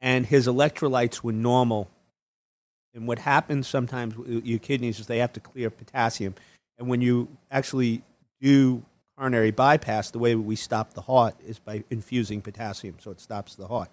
and 0.00 0.26
his 0.26 0.46
electrolytes 0.46 1.22
were 1.22 1.32
normal. 1.32 1.90
And 2.94 3.08
what 3.08 3.18
happens 3.18 3.66
sometimes 3.66 4.16
with 4.16 4.44
your 4.46 4.58
kidneys 4.60 5.00
is 5.00 5.06
they 5.06 5.18
have 5.18 5.32
to 5.32 5.40
clear 5.40 5.70
potassium, 5.70 6.34
and 6.78 6.88
when 6.88 7.00
you 7.00 7.28
actually 7.50 8.02
do 8.40 8.84
coronary 9.16 9.50
bypass, 9.50 10.10
the 10.10 10.18
way 10.18 10.34
we 10.34 10.56
stop 10.56 10.94
the 10.94 11.00
heart 11.02 11.34
is 11.46 11.58
by 11.58 11.84
infusing 11.90 12.40
potassium, 12.42 12.96
so 13.00 13.10
it 13.10 13.20
stops 13.20 13.54
the 13.54 13.68
heart 13.68 13.90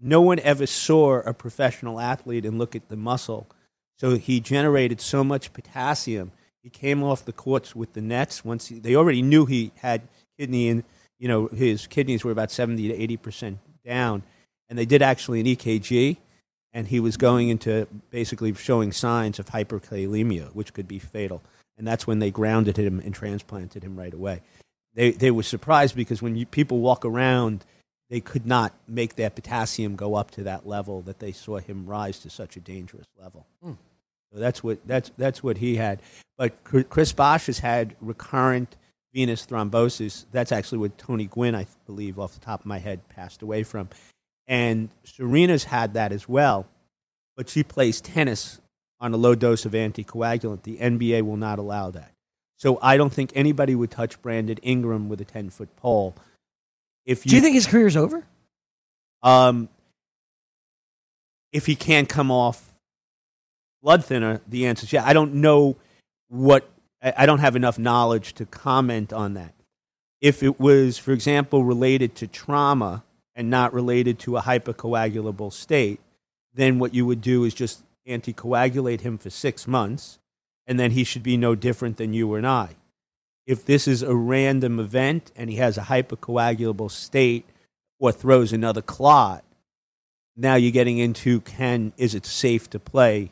no 0.00 0.20
one 0.20 0.38
ever 0.40 0.66
saw 0.66 1.20
a 1.20 1.34
professional 1.34 1.98
athlete 2.00 2.44
and 2.44 2.58
look 2.58 2.76
at 2.76 2.88
the 2.88 2.96
muscle. 2.96 3.46
So 3.98 4.16
he 4.16 4.40
generated 4.40 5.00
so 5.00 5.24
much 5.24 5.52
potassium. 5.52 6.30
He 6.62 6.70
came 6.70 7.02
off 7.02 7.24
the 7.24 7.32
courts 7.32 7.74
with 7.74 7.92
the 7.92 8.00
Nets 8.00 8.44
once 8.44 8.68
he, 8.68 8.78
they 8.78 8.94
already 8.94 9.22
knew 9.22 9.46
he 9.46 9.72
had 9.76 10.02
kidney 10.38 10.68
and 10.68 10.84
you 11.18 11.28
know 11.28 11.46
his 11.48 11.86
kidneys 11.86 12.24
were 12.24 12.32
about 12.32 12.50
70 12.50 12.88
to 12.88 12.94
80 12.94 13.16
percent 13.16 13.58
down, 13.84 14.22
and 14.68 14.78
they 14.78 14.86
did 14.86 15.02
actually 15.02 15.40
an 15.40 15.46
EKG, 15.46 16.16
and 16.72 16.88
he 16.88 17.00
was 17.00 17.16
going 17.16 17.48
into 17.48 17.86
basically 18.10 18.52
showing 18.54 18.92
signs 18.92 19.38
of 19.38 19.46
hyperkalemia, 19.46 20.54
which 20.54 20.72
could 20.74 20.88
be 20.88 20.98
fatal. 20.98 21.42
And 21.76 21.86
that's 21.86 22.06
when 22.06 22.18
they 22.18 22.30
grounded 22.30 22.76
him 22.76 23.00
and 23.00 23.14
transplanted 23.14 23.84
him 23.84 23.96
right 23.96 24.12
away. 24.12 24.42
They 24.94 25.12
they 25.12 25.30
were 25.30 25.44
surprised 25.44 25.94
because 25.94 26.20
when 26.20 26.36
you, 26.36 26.46
people 26.46 26.80
walk 26.80 27.04
around 27.04 27.64
they 28.10 28.20
could 28.20 28.46
not 28.46 28.72
make 28.86 29.16
their 29.16 29.30
potassium 29.30 29.96
go 29.96 30.14
up 30.14 30.30
to 30.32 30.42
that 30.44 30.66
level 30.66 31.02
that 31.02 31.18
they 31.18 31.32
saw 31.32 31.58
him 31.58 31.86
rise 31.86 32.18
to 32.20 32.30
such 32.30 32.56
a 32.56 32.60
dangerous 32.60 33.06
level. 33.20 33.46
Hmm. 33.62 33.72
So 34.32 34.38
that's 34.38 34.62
what 34.62 34.86
that's 34.86 35.10
that's 35.16 35.42
what 35.42 35.58
he 35.58 35.76
had. 35.76 36.00
But 36.36 36.62
Chris 36.64 37.12
Bosh 37.12 37.46
has 37.46 37.58
had 37.58 37.96
recurrent 38.00 38.76
venous 39.12 39.44
thrombosis. 39.46 40.26
That's 40.32 40.52
actually 40.52 40.78
what 40.78 40.98
Tony 40.98 41.26
Gwynn, 41.26 41.54
I 41.54 41.66
believe, 41.86 42.18
off 42.18 42.34
the 42.34 42.40
top 42.40 42.60
of 42.60 42.66
my 42.66 42.78
head, 42.78 43.08
passed 43.08 43.42
away 43.42 43.62
from. 43.62 43.88
And 44.46 44.90
Serena's 45.04 45.64
had 45.64 45.94
that 45.94 46.12
as 46.12 46.28
well, 46.28 46.66
but 47.36 47.48
she 47.48 47.62
plays 47.62 48.00
tennis 48.00 48.60
on 49.00 49.12
a 49.14 49.16
low 49.16 49.34
dose 49.34 49.64
of 49.64 49.72
anticoagulant. 49.72 50.62
The 50.62 50.76
NBA 50.78 51.22
will 51.22 51.36
not 51.36 51.58
allow 51.58 51.90
that. 51.90 52.12
So 52.56 52.78
I 52.82 52.96
don't 52.96 53.12
think 53.12 53.30
anybody 53.34 53.74
would 53.74 53.90
touch 53.90 54.20
Brandon 54.20 54.58
Ingram 54.62 55.08
with 55.08 55.20
a 55.20 55.24
ten 55.24 55.50
foot 55.50 55.74
pole. 55.76 56.14
If 57.06 57.24
Do 57.24 57.34
you 57.34 57.40
think 57.40 57.54
his 57.54 57.66
career's 57.66 57.96
over? 57.96 58.24
um, 59.22 59.68
if 61.52 61.64
he 61.66 61.74
can't 61.74 62.08
come 62.08 62.30
off 62.30 62.67
blood 63.82 64.04
thinner, 64.04 64.40
the 64.46 64.66
answer 64.66 64.84
is 64.84 64.92
yeah. 64.92 65.04
I 65.04 65.12
don't 65.12 65.34
know 65.34 65.76
what, 66.28 66.68
I 67.02 67.26
don't 67.26 67.38
have 67.38 67.56
enough 67.56 67.78
knowledge 67.78 68.34
to 68.34 68.46
comment 68.46 69.12
on 69.12 69.34
that. 69.34 69.54
If 70.20 70.42
it 70.42 70.58
was, 70.58 70.98
for 70.98 71.12
example, 71.12 71.64
related 71.64 72.14
to 72.16 72.26
trauma 72.26 73.04
and 73.34 73.48
not 73.50 73.72
related 73.72 74.18
to 74.20 74.36
a 74.36 74.42
hypercoagulable 74.42 75.52
state, 75.52 76.00
then 76.54 76.78
what 76.78 76.92
you 76.92 77.06
would 77.06 77.20
do 77.20 77.44
is 77.44 77.54
just 77.54 77.82
anticoagulate 78.06 79.02
him 79.02 79.16
for 79.16 79.30
six 79.30 79.68
months, 79.68 80.18
and 80.66 80.78
then 80.78 80.90
he 80.90 81.04
should 81.04 81.22
be 81.22 81.36
no 81.36 81.54
different 81.54 81.98
than 81.98 82.12
you 82.12 82.34
and 82.34 82.46
I. 82.46 82.70
If 83.46 83.64
this 83.64 83.86
is 83.86 84.02
a 84.02 84.14
random 84.14 84.80
event 84.80 85.30
and 85.36 85.48
he 85.48 85.56
has 85.56 85.78
a 85.78 85.82
hypercoagulable 85.82 86.90
state 86.90 87.46
or 87.98 88.12
throws 88.12 88.52
another 88.52 88.82
clot, 88.82 89.44
now 90.36 90.56
you're 90.56 90.72
getting 90.72 90.98
into 90.98 91.40
can 91.40 91.92
is 91.96 92.14
it 92.14 92.26
safe 92.26 92.68
to 92.70 92.78
play 92.78 93.30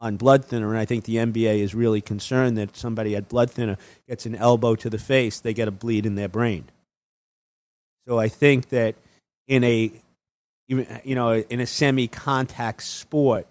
on 0.00 0.16
blood 0.16 0.44
thinner? 0.44 0.70
And 0.70 0.78
I 0.78 0.84
think 0.84 1.04
the 1.04 1.16
NBA 1.16 1.60
is 1.60 1.74
really 1.74 2.00
concerned 2.00 2.56
that 2.58 2.76
somebody 2.76 3.16
at 3.16 3.28
blood 3.28 3.50
thinner 3.50 3.76
gets 4.08 4.26
an 4.26 4.34
elbow 4.34 4.74
to 4.76 4.90
the 4.90 4.98
face, 4.98 5.40
they 5.40 5.54
get 5.54 5.68
a 5.68 5.72
bleed 5.72 6.06
in 6.06 6.14
their 6.14 6.28
brain. 6.28 6.64
So 8.06 8.18
I 8.18 8.28
think 8.28 8.68
that 8.68 8.94
in 9.48 9.64
a 9.64 9.92
even 10.68 11.00
you 11.04 11.14
know 11.14 11.34
in 11.34 11.60
a 11.60 11.66
semi-contact 11.66 12.82
sport, 12.82 13.46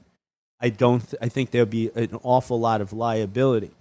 I 0.59 0.69
don't. 0.69 1.01
th- 1.01 1.21
I 1.21 1.29
think 1.29 1.51
there'll 1.51 1.65
be 1.65 1.91
an 1.95 2.19
awful 2.23 2.59
lot 2.59 2.81
of 2.81 2.93
liability. 2.93 3.71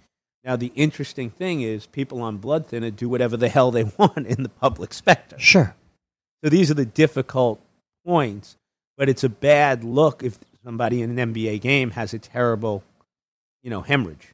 Now 0.43 0.55
the 0.55 0.71
interesting 0.75 1.29
thing 1.29 1.61
is, 1.61 1.85
people 1.85 2.21
on 2.21 2.37
blood 2.37 2.67
thinner 2.67 2.91
do 2.91 3.09
whatever 3.09 3.37
the 3.37 3.49
hell 3.49 3.71
they 3.71 3.83
want 3.97 4.27
in 4.27 4.43
the 4.43 4.49
public 4.49 4.93
spectrum. 4.93 5.39
Sure. 5.39 5.75
So 6.43 6.49
these 6.49 6.69
are 6.69 6.75
the 6.75 6.85
difficult 6.85 7.59
points, 8.05 8.57
but 8.97 9.09
it's 9.09 9.23
a 9.23 9.29
bad 9.29 9.83
look 9.83 10.23
if 10.23 10.37
somebody 10.65 11.01
in 11.03 11.17
an 11.17 11.33
NBA 11.33 11.61
game 11.61 11.91
has 11.91 12.13
a 12.13 12.19
terrible, 12.19 12.83
you 13.61 13.69
know, 13.69 13.81
hemorrhage. 13.81 14.29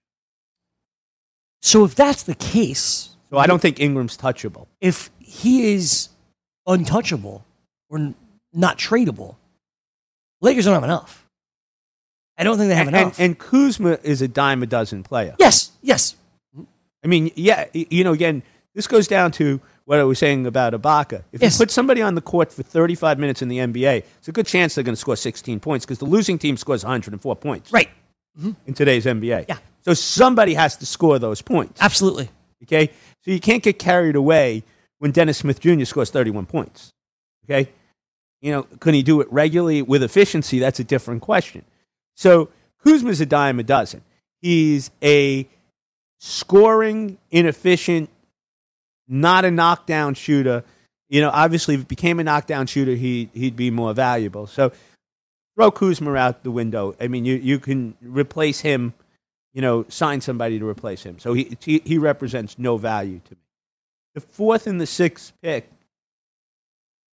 So 1.62 1.84
if 1.84 1.94
that's 1.94 2.24
the 2.24 2.36
case, 2.36 3.10
So 3.30 3.38
I 3.38 3.48
don't 3.48 3.62
think 3.62 3.80
Ingram's 3.80 4.18
touchable. 4.18 4.68
if 4.80 5.12
he 5.20 5.74
is 5.74 6.10
untouchable 6.66 7.44
or 7.90 8.14
not 8.54 8.78
tradable, 8.78 9.36
Lakers 10.42 10.66
don't 10.66 10.74
have 10.74 10.84
enough. 10.86 11.28
I 12.38 12.44
don't 12.44 12.58
think 12.58 12.70
they 12.70 12.76
have 12.76 12.88
And, 12.88 12.96
and, 12.96 13.06
enough. 13.08 13.20
and 13.20 13.38
Kuzma 13.38 14.00
is 14.02 14.22
a 14.22 14.28
dime 14.28 14.64
a 14.64 14.66
dozen 14.66 15.04
player. 15.04 15.36
yes, 15.38 15.72
yes, 15.82 16.16
I 17.04 17.08
mean, 17.08 17.32
yeah, 17.36 17.66
you 17.74 18.04
know, 18.04 18.14
again, 18.14 18.42
this 18.74 18.88
goes 18.88 19.08
down 19.08 19.32
to 19.34 19.60
what 19.92 20.00
I 20.00 20.06
was 20.06 20.20
saying 20.20 20.48
about 20.48 20.72
Ibaka. 20.72 21.22
If 21.34 21.42
Yes. 21.42 21.60
you 21.60 21.66
put 21.66 21.70
somebody 21.70 22.02
on 22.02 22.16
the 22.16 22.22
court 22.22 22.54
for 22.54 22.64
35 22.64 23.20
minutes 23.20 23.42
in 23.42 23.50
the 23.50 23.60
NBA, 23.60 24.06
it's 24.20 24.30
a 24.30 24.32
good 24.32 24.48
chance 24.48 24.74
they're 24.74 24.86
going 24.86 24.96
to 24.96 25.00
score 25.00 25.18
16 25.18 25.60
points 25.60 25.86
because 25.86 25.98
the 25.98 26.06
losing 26.06 26.40
team 26.40 26.56
scores 26.56 26.86
104 26.86 27.36
points 27.36 27.74
right, 27.74 27.90
mm-hmm. 28.40 28.52
in 28.66 28.74
today's 28.74 29.04
NBA. 29.06 29.48
Yeah. 29.50 29.58
So 29.82 29.94
somebody 29.94 30.54
has 30.54 30.78
to 30.78 30.86
score 30.86 31.20
those 31.20 31.42
points. 31.42 31.82
absolutely. 31.82 32.30
Okay? 32.64 32.90
So 33.26 33.32
you 33.32 33.42
can't 33.42 33.62
get 33.62 33.80
carried 33.80 34.16
away 34.16 34.64
when 35.00 35.12
Dennis 35.12 35.40
Smith 35.40 35.60
Jr. 35.60 35.84
scores 35.84 36.10
31 36.10 36.46
points. 36.46 36.94
Okay? 37.44 37.70
You 38.40 38.54
know, 38.54 38.64
can 38.64 38.94
he 38.94 39.04
do 39.04 39.20
it 39.20 39.28
regularly 39.30 39.82
with 39.82 40.04
efficiency? 40.04 40.60
That's 40.60 40.80
a 40.80 40.86
different 40.86 41.22
question. 41.22 41.66
So 42.16 42.48
Kuzma's 42.86 43.20
a 43.20 43.26
dime 43.26 43.60
a 43.60 43.64
dozen. 43.64 44.04
He's 44.40 44.90
a 45.04 45.50
scoring, 46.18 47.18
inefficient, 47.30 48.10
not 49.12 49.46
a 49.46 49.52
knockdown 49.52 50.16
shooter. 50.16 50.64
You 51.10 51.22
know, 51.22 51.30
obviously, 51.32 51.76
if 51.76 51.82
he 51.82 51.86
became 51.86 52.20
a 52.20 52.24
knockdown 52.24 52.66
shooter, 52.68 52.96
he, 52.96 53.30
he'd 53.34 53.56
be 53.56 53.70
more 53.70 53.94
valuable. 53.94 54.48
So 54.48 54.72
throw 55.56 55.70
Kuzma 55.70 56.16
out 56.16 56.44
the 56.44 56.52
window. 56.52 56.96
I 57.00 57.08
mean, 57.08 57.26
you, 57.26 57.36
you 57.36 57.60
can 57.60 57.96
replace 58.02 58.62
him 58.62 58.94
you 59.54 59.62
know, 59.62 59.86
sign 59.90 60.22
somebody 60.22 60.60
to 60.60 60.68
replace 60.68 61.04
him. 61.04 61.20
So 61.20 61.34
he 61.34 61.58
he, 61.62 61.98
represents 61.98 62.58
no 62.58 62.78
value 62.78 63.20
to 63.26 63.32
me. 63.32 63.42
The 64.16 64.22
fourth 64.22 64.68
and 64.68 64.80
the 64.80 64.86
sixth 64.86 65.34
pick, 65.42 65.70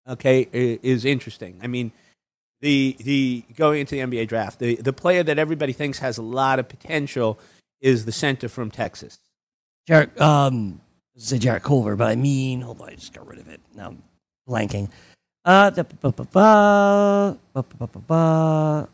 okay, 0.08 0.48
is 0.52 1.04
interesting. 1.04 1.58
I 1.62 1.66
mean, 1.66 1.92
the 2.60 2.96
the 3.00 3.44
going 3.56 3.80
into 3.80 3.96
the 3.96 4.02
NBA 4.02 4.28
draft, 4.28 4.58
the 4.60 4.76
the 4.76 4.92
player 4.92 5.22
that 5.22 5.38
everybody 5.38 5.72
thinks 5.72 5.98
has 5.98 6.18
a 6.18 6.22
lot 6.22 6.58
of 6.58 6.68
potential 6.68 7.38
is 7.80 8.04
the 8.04 8.12
center 8.12 8.48
from 8.48 8.70
Texas. 8.70 9.18
Jarrett, 9.86 10.20
um, 10.20 10.80
say 11.18 11.38
Jarrett 11.38 11.62
Culver, 11.62 11.96
but 11.96 12.08
I 12.08 12.16
mean, 12.16 12.60
hold 12.60 12.80
on, 12.80 12.88
I 12.90 12.94
just 12.94 13.12
got 13.12 13.26
rid 13.26 13.38
of 13.38 13.48
it. 13.48 13.60
Now 13.74 13.88
I'm 13.88 14.02
blanking. 14.48 14.88
Uh, 15.44 15.70
da- 15.70 15.82
ba- 15.82 16.12
ba- 16.12 16.24
ba- 16.24 17.38
ba- 17.54 17.62
ba- 17.62 17.86
ba- 17.88 17.98
ba- 18.06 18.88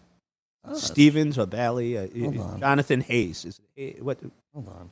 Stevens 0.77 1.39
or 1.39 1.47
Bailey, 1.47 1.99
uh. 1.99 2.07
Jonathan 2.59 3.01
Hayes. 3.03 3.45
Is 3.45 3.61
it, 3.77 4.03
what? 4.03 4.19
hold 4.55 4.69
on. 4.69 4.91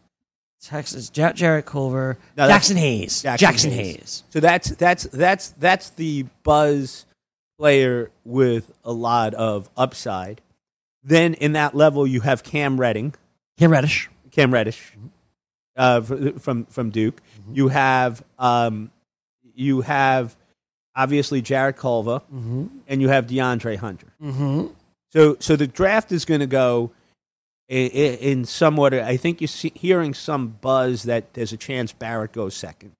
Texas, 0.61 1.11
Ja- 1.15 1.33
Jarrett 1.33 1.67
Culver, 1.67 2.19
No, 2.37 2.49
Jaxson 2.49 2.77
Hayes, 2.77 3.23
Jaxson 3.23 3.39
Jaxson, 3.39 3.71
Hayes. 3.73 3.97
Hayes. 3.97 4.23
So 4.31 4.41
that's 4.41 4.71
that's 4.77 5.05
that's 5.05 5.49
that's 5.51 5.91
the 5.91 6.27
buzz 6.45 7.05
player 7.59 8.11
with 8.25 8.71
a 8.85 8.93
lot 8.93 9.35
of 9.35 9.69
upside. 9.77 10.41
Then 11.03 11.35
in 11.35 11.53
that 11.53 11.75
level, 11.75 12.07
you 12.07 12.21
have 12.21 12.45
Cam 12.45 12.79
Redding, 12.79 13.15
Cam 13.59 13.73
Reddish. 13.73 14.09
Cam 14.31 14.53
Reddish, 14.53 14.93
uh, 15.77 16.01
from 16.39 16.67
from 16.67 16.91
Duke. 16.91 17.21
You 17.53 17.69
have 17.69 18.23
um, 18.39 18.91
you 19.55 19.81
have 19.83 20.37
obviously 20.95 21.41
Jarrett 21.43 21.77
Culver, 21.77 22.21
Mm-hmm. 22.33 22.67
and 22.89 23.01
you 23.01 23.09
have 23.09 23.27
DeAndre 23.27 23.77
Hunter. 23.77 24.09
Mm-hmm. 24.23 24.67
So 25.13 25.37
so 25.41 25.57
the 25.57 25.67
draft 25.67 26.13
is 26.13 26.25
going 26.25 26.41
to 26.41 26.47
go 26.47 26.91
in, 27.69 27.89
in 27.91 28.45
some 28.45 28.79
order. 28.79 29.03
I 29.03 29.17
think 29.17 29.41
you're 29.41 29.49
see, 29.49 29.73
hearing 29.75 30.15
some 30.15 30.49
buzz 30.61 31.05
that 31.05 31.35
there's 31.35 31.53
a 31.53 31.57
chance 31.57 31.93
Barrett 31.93 32.33
goes 32.33 32.55
second. 32.55 32.93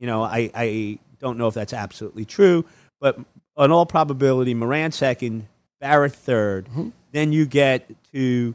You 0.00 0.06
know, 0.06 0.22
I, 0.22 0.50
I 0.54 0.98
don't 1.18 1.38
know 1.38 1.48
if 1.48 1.54
that's 1.54 1.72
absolutely 1.72 2.24
true, 2.24 2.64
but 3.00 3.18
on 3.56 3.72
all 3.72 3.84
probability, 3.86 4.54
Morant 4.54 4.94
second, 4.94 5.48
Barrett 5.80 6.12
3rd 6.12 6.66
Mhm. 6.68 6.92
Then 7.12 7.32
you 7.32 7.46
get 7.46 7.90
to 8.12 8.54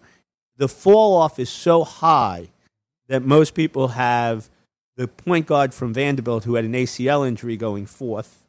the 0.57 0.67
fall 0.69 1.15
off 1.15 1.39
is 1.39 1.49
so 1.49 1.83
high 1.83 2.49
that 3.07 3.23
most 3.23 3.53
people 3.53 3.89
have 3.89 4.49
the 4.95 5.07
point 5.07 5.47
guard 5.47 5.73
from 5.73 5.93
Vanderbilt 5.93 6.43
who 6.43 6.55
had 6.55 6.65
an 6.65 6.73
ACL 6.73 7.27
injury 7.27 7.57
going 7.57 7.85
fourth. 7.85 8.45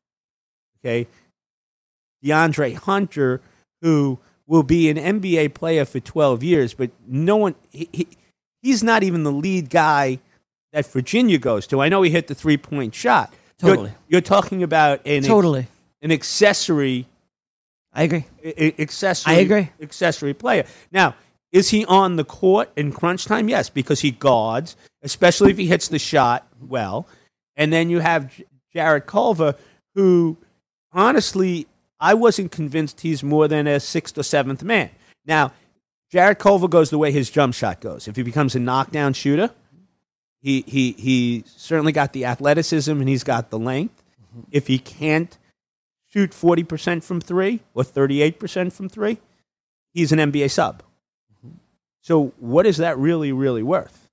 Okay. 0.80 1.06
DeAndre 2.24 2.74
Hunter, 2.74 3.40
who 3.82 4.18
will 4.46 4.62
be 4.62 4.88
an 4.90 4.96
NBA 4.96 5.54
player 5.54 5.84
for 5.84 6.00
12 6.00 6.42
years, 6.42 6.74
but 6.74 6.90
no 7.06 7.36
one, 7.36 7.54
he, 7.70 7.88
he, 7.92 8.08
he's 8.62 8.82
not 8.82 9.02
even 9.02 9.22
the 9.22 9.32
lead 9.32 9.70
guy 9.70 10.18
that 10.72 10.86
Virginia 10.86 11.38
goes 11.38 11.66
to. 11.68 11.80
I 11.80 11.88
know 11.88 12.02
he 12.02 12.10
hit 12.10 12.26
the 12.26 12.34
three 12.34 12.56
point 12.56 12.94
shot. 12.94 13.32
You're- 13.62 13.76
Totally. 13.76 13.92
You're, 14.08 14.20
talking 14.20 14.62
about 14.62 15.00
an, 15.06 15.22
Totally. 15.22 15.66
an 16.02 16.12
accessory 16.12 17.06
I 17.94 18.02
agree. 18.02 18.24
Accessory. 18.44 19.32
I 19.34 19.36
agree. 19.38 19.70
Accessory 19.80 20.34
player. 20.34 20.66
Now, 20.90 21.14
is 21.54 21.70
he 21.70 21.86
on 21.86 22.16
the 22.16 22.24
court 22.24 22.70
in 22.76 22.90
crunch 22.92 23.26
time? 23.26 23.48
Yes, 23.48 23.70
because 23.70 24.00
he 24.00 24.10
guards, 24.10 24.76
especially 25.02 25.52
if 25.52 25.56
he 25.56 25.68
hits 25.68 25.86
the 25.86 26.00
shot 26.00 26.48
well. 26.60 27.06
And 27.56 27.72
then 27.72 27.90
you 27.90 28.00
have 28.00 28.42
Jarrett 28.72 29.06
Culver, 29.06 29.54
who 29.94 30.36
honestly, 30.92 31.68
I 32.00 32.14
wasn't 32.14 32.50
convinced 32.50 33.02
he's 33.02 33.22
more 33.22 33.46
than 33.46 33.68
a 33.68 33.78
sixth 33.78 34.18
or 34.18 34.24
seventh 34.24 34.64
man. 34.64 34.90
Now, 35.26 35.52
Jarrett 36.10 36.40
Culver 36.40 36.66
goes 36.66 36.90
the 36.90 36.98
way 36.98 37.12
his 37.12 37.30
jump 37.30 37.54
shot 37.54 37.80
goes. 37.80 38.08
If 38.08 38.16
he 38.16 38.24
becomes 38.24 38.56
a 38.56 38.60
knockdown 38.60 39.12
shooter, 39.12 39.50
he 40.40 40.64
he 40.66 40.92
he 40.92 41.44
certainly 41.46 41.92
got 41.92 42.12
the 42.12 42.24
athleticism 42.24 42.90
and 42.90 43.08
he's 43.08 43.24
got 43.24 43.50
the 43.50 43.58
length. 43.60 44.02
Mm-hmm. 44.20 44.48
If 44.50 44.66
he 44.66 44.78
can't 44.78 45.38
shoot 46.12 46.32
40% 46.32 47.02
from 47.02 47.20
three 47.20 47.60
or 47.74 47.82
38% 47.82 48.72
from 48.72 48.88
three, 48.88 49.18
he's 49.92 50.12
an 50.12 50.18
NBA 50.18 50.50
sub. 50.50 50.83
So, 52.04 52.34
what 52.38 52.66
is 52.66 52.76
that 52.76 52.98
really, 52.98 53.32
really 53.32 53.62
worth? 53.62 54.10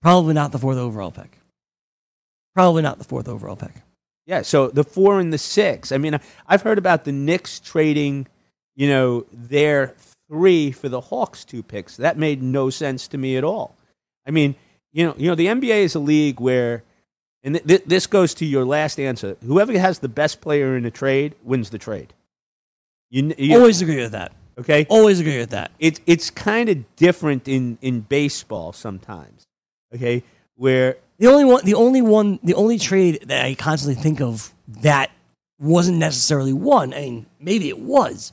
Probably 0.00 0.32
not 0.32 0.50
the 0.50 0.58
fourth 0.58 0.78
overall 0.78 1.10
pick. 1.10 1.38
Probably 2.54 2.80
not 2.80 2.96
the 2.96 3.04
fourth 3.04 3.28
overall 3.28 3.54
pick. 3.54 3.72
Yeah, 4.26 4.40
so 4.40 4.68
the 4.68 4.82
four 4.82 5.20
and 5.20 5.30
the 5.30 5.36
six. 5.36 5.92
I 5.92 5.98
mean, 5.98 6.18
I've 6.46 6.62
heard 6.62 6.78
about 6.78 7.04
the 7.04 7.12
Knicks 7.12 7.60
trading, 7.60 8.26
you 8.74 8.88
know, 8.88 9.26
their 9.30 9.94
three 10.30 10.72
for 10.72 10.88
the 10.88 11.02
Hawks 11.02 11.44
two 11.44 11.62
picks. 11.62 11.98
That 11.98 12.16
made 12.16 12.42
no 12.42 12.70
sense 12.70 13.06
to 13.08 13.18
me 13.18 13.36
at 13.36 13.44
all. 13.44 13.76
I 14.26 14.30
mean, 14.30 14.54
you 14.94 15.04
know, 15.04 15.14
you 15.18 15.28
know, 15.28 15.34
the 15.34 15.48
NBA 15.48 15.80
is 15.82 15.94
a 15.94 16.00
league 16.00 16.40
where, 16.40 16.82
and 17.42 17.56
th- 17.56 17.66
th- 17.66 17.84
this 17.84 18.06
goes 18.06 18.32
to 18.34 18.46
your 18.46 18.64
last 18.64 18.98
answer. 18.98 19.36
Whoever 19.44 19.78
has 19.78 19.98
the 19.98 20.08
best 20.08 20.40
player 20.40 20.78
in 20.78 20.86
a 20.86 20.90
trade 20.90 21.34
wins 21.42 21.68
the 21.68 21.78
trade. 21.78 22.14
You, 23.10 23.34
you 23.36 23.58
Always 23.58 23.82
agree 23.82 24.00
with 24.00 24.12
that. 24.12 24.32
Okay? 24.58 24.86
Always 24.88 25.20
agree 25.20 25.38
with 25.38 25.50
that. 25.50 25.70
it's 25.78 26.00
it's 26.06 26.30
kind 26.30 26.68
of 26.68 26.96
different 26.96 27.48
in 27.48 27.78
in 27.80 28.00
baseball 28.00 28.72
sometimes. 28.72 29.44
Okay, 29.94 30.22
where 30.56 30.96
The 31.18 31.28
only 31.28 31.44
one, 31.44 31.64
the 31.64 31.74
only 31.74 32.02
one, 32.02 32.40
the 32.42 32.54
only 32.54 32.78
trade 32.78 33.24
that 33.26 33.44
I 33.44 33.54
constantly 33.54 34.00
think 34.00 34.20
of 34.20 34.52
that 34.82 35.10
wasn't 35.60 35.98
necessarily 35.98 36.52
one. 36.52 36.92
I 36.92 37.00
mean, 37.00 37.26
maybe 37.38 37.68
it 37.68 37.78
was. 37.78 38.32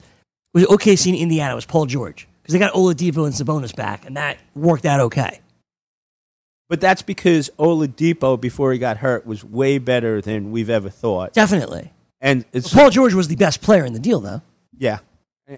Was 0.54 0.66
OKC 0.66 1.08
in 1.08 1.16
Indiana 1.16 1.56
was 1.56 1.66
Paul 1.66 1.86
George 1.86 2.28
because 2.42 2.54
they 2.54 2.60
got 2.60 2.74
Oladipo 2.74 3.26
and 3.26 3.34
Sabonis 3.34 3.76
back, 3.76 4.06
and 4.06 4.18
that 4.18 4.38
worked 4.56 4.86
out 4.86 5.00
okay. 5.00 5.40
but 6.68 6.82
that's 6.82 7.02
because 7.02 7.50
Oladipo 7.60 8.40
before 8.40 8.74
he 8.74 8.80
got 8.80 8.98
hurt 8.98 9.26
was 9.26 9.44
way 9.44 9.78
better 9.78 10.20
than 10.22 10.52
we've 10.52 10.70
ever 10.70 10.90
thought. 10.90 11.34
Definitely. 11.34 11.94
And 12.20 12.46
it's 12.54 12.74
Paul 12.74 12.90
George 12.90 13.14
was 13.14 13.28
the 13.28 13.36
best 13.36 13.62
player 13.62 13.86
in 13.86 13.94
the 13.94 14.00
deal, 14.00 14.20
though. 14.20 14.42
yeah, 14.78 15.00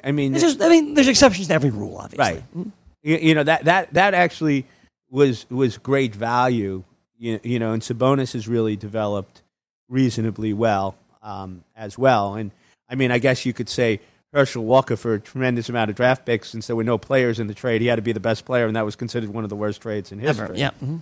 I- 0.04 0.12
mean, 0.12 0.34
just, 0.36 0.62
I 0.62 0.70
mean, 0.70 0.94
there's 0.94 1.08
exceptions 1.08 1.48
to 1.48 1.54
every 1.54 1.70
rule, 1.70 1.98
obviously. 1.98 2.44
right. 2.56 2.68
You, 3.04 3.18
you 3.18 3.36
know 3.36 3.44
that 3.44 3.66
that 3.66 3.94
that 3.94 4.14
actually 4.14 4.66
was 5.10 5.46
was 5.50 5.78
great 5.78 6.16
value. 6.16 6.84
You, 7.18 7.40
you 7.44 7.60
know, 7.60 7.74
and 7.74 7.82
Sabonis 7.82 8.34
has 8.34 8.48
really 8.48 8.76
developed 8.76 9.42
reasonably 9.90 10.54
well 10.54 10.96
um, 11.22 11.64
as 11.76 11.98
well. 11.98 12.36
And 12.36 12.52
I 12.90 12.96
mean, 12.96 13.12
I 13.12 13.20
guess 13.20 13.46
you 13.46 13.54
could 13.54 13.70
say 13.70 14.00
Herschel 14.34 14.64
Walker 14.66 14.96
for 14.96 15.14
a 15.16 15.20
tremendous 15.20 15.70
amount 15.70 15.90
of 15.90 15.96
draft 15.96 16.26
picks, 16.26 16.50
since 16.50 16.66
there 16.68 16.76
were 16.76 16.84
no 16.84 16.98
players 16.98 17.40
in 17.40 17.48
the 17.48 17.54
trade, 17.54 17.82
he 17.82 17.88
had 17.88 17.98
to 17.98 18.02
be 18.02 18.14
the 18.14 18.20
best 18.20 18.46
player, 18.46 18.66
and 18.66 18.76
that 18.76 18.86
was 18.86 18.96
considered 18.96 19.30
one 19.30 19.44
of 19.44 19.50
the 19.50 19.56
worst 19.56 19.82
trades 19.82 20.12
in 20.12 20.20
history. 20.20 20.46
Ever. 20.46 20.56
Yeah. 20.56 20.72
mhm. 20.84 21.02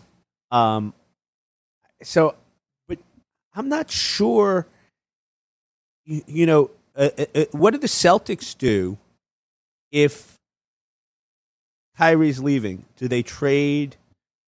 Um, 0.56 0.94
so, 2.04 2.36
but 2.88 2.98
I'm 3.56 3.70
not 3.70 3.90
sure. 3.92 4.68
You, 6.06 6.22
you 6.28 6.46
know, 6.46 6.72
uh, 6.96 7.10
uh, 7.18 7.26
uh, 7.36 7.46
what 7.52 7.72
do 7.72 7.78
the 7.78 7.88
Celtics 7.88 8.58
do 8.58 8.98
if 9.92 10.38
Kyrie's 11.98 12.40
leaving? 12.40 12.86
Do 12.98 13.08
they 13.08 13.24
trade 13.24 13.96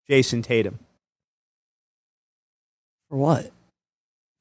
Jayson 0.09 0.43
Tatum? 0.43 0.79
For 3.09 3.17
what? 3.17 3.51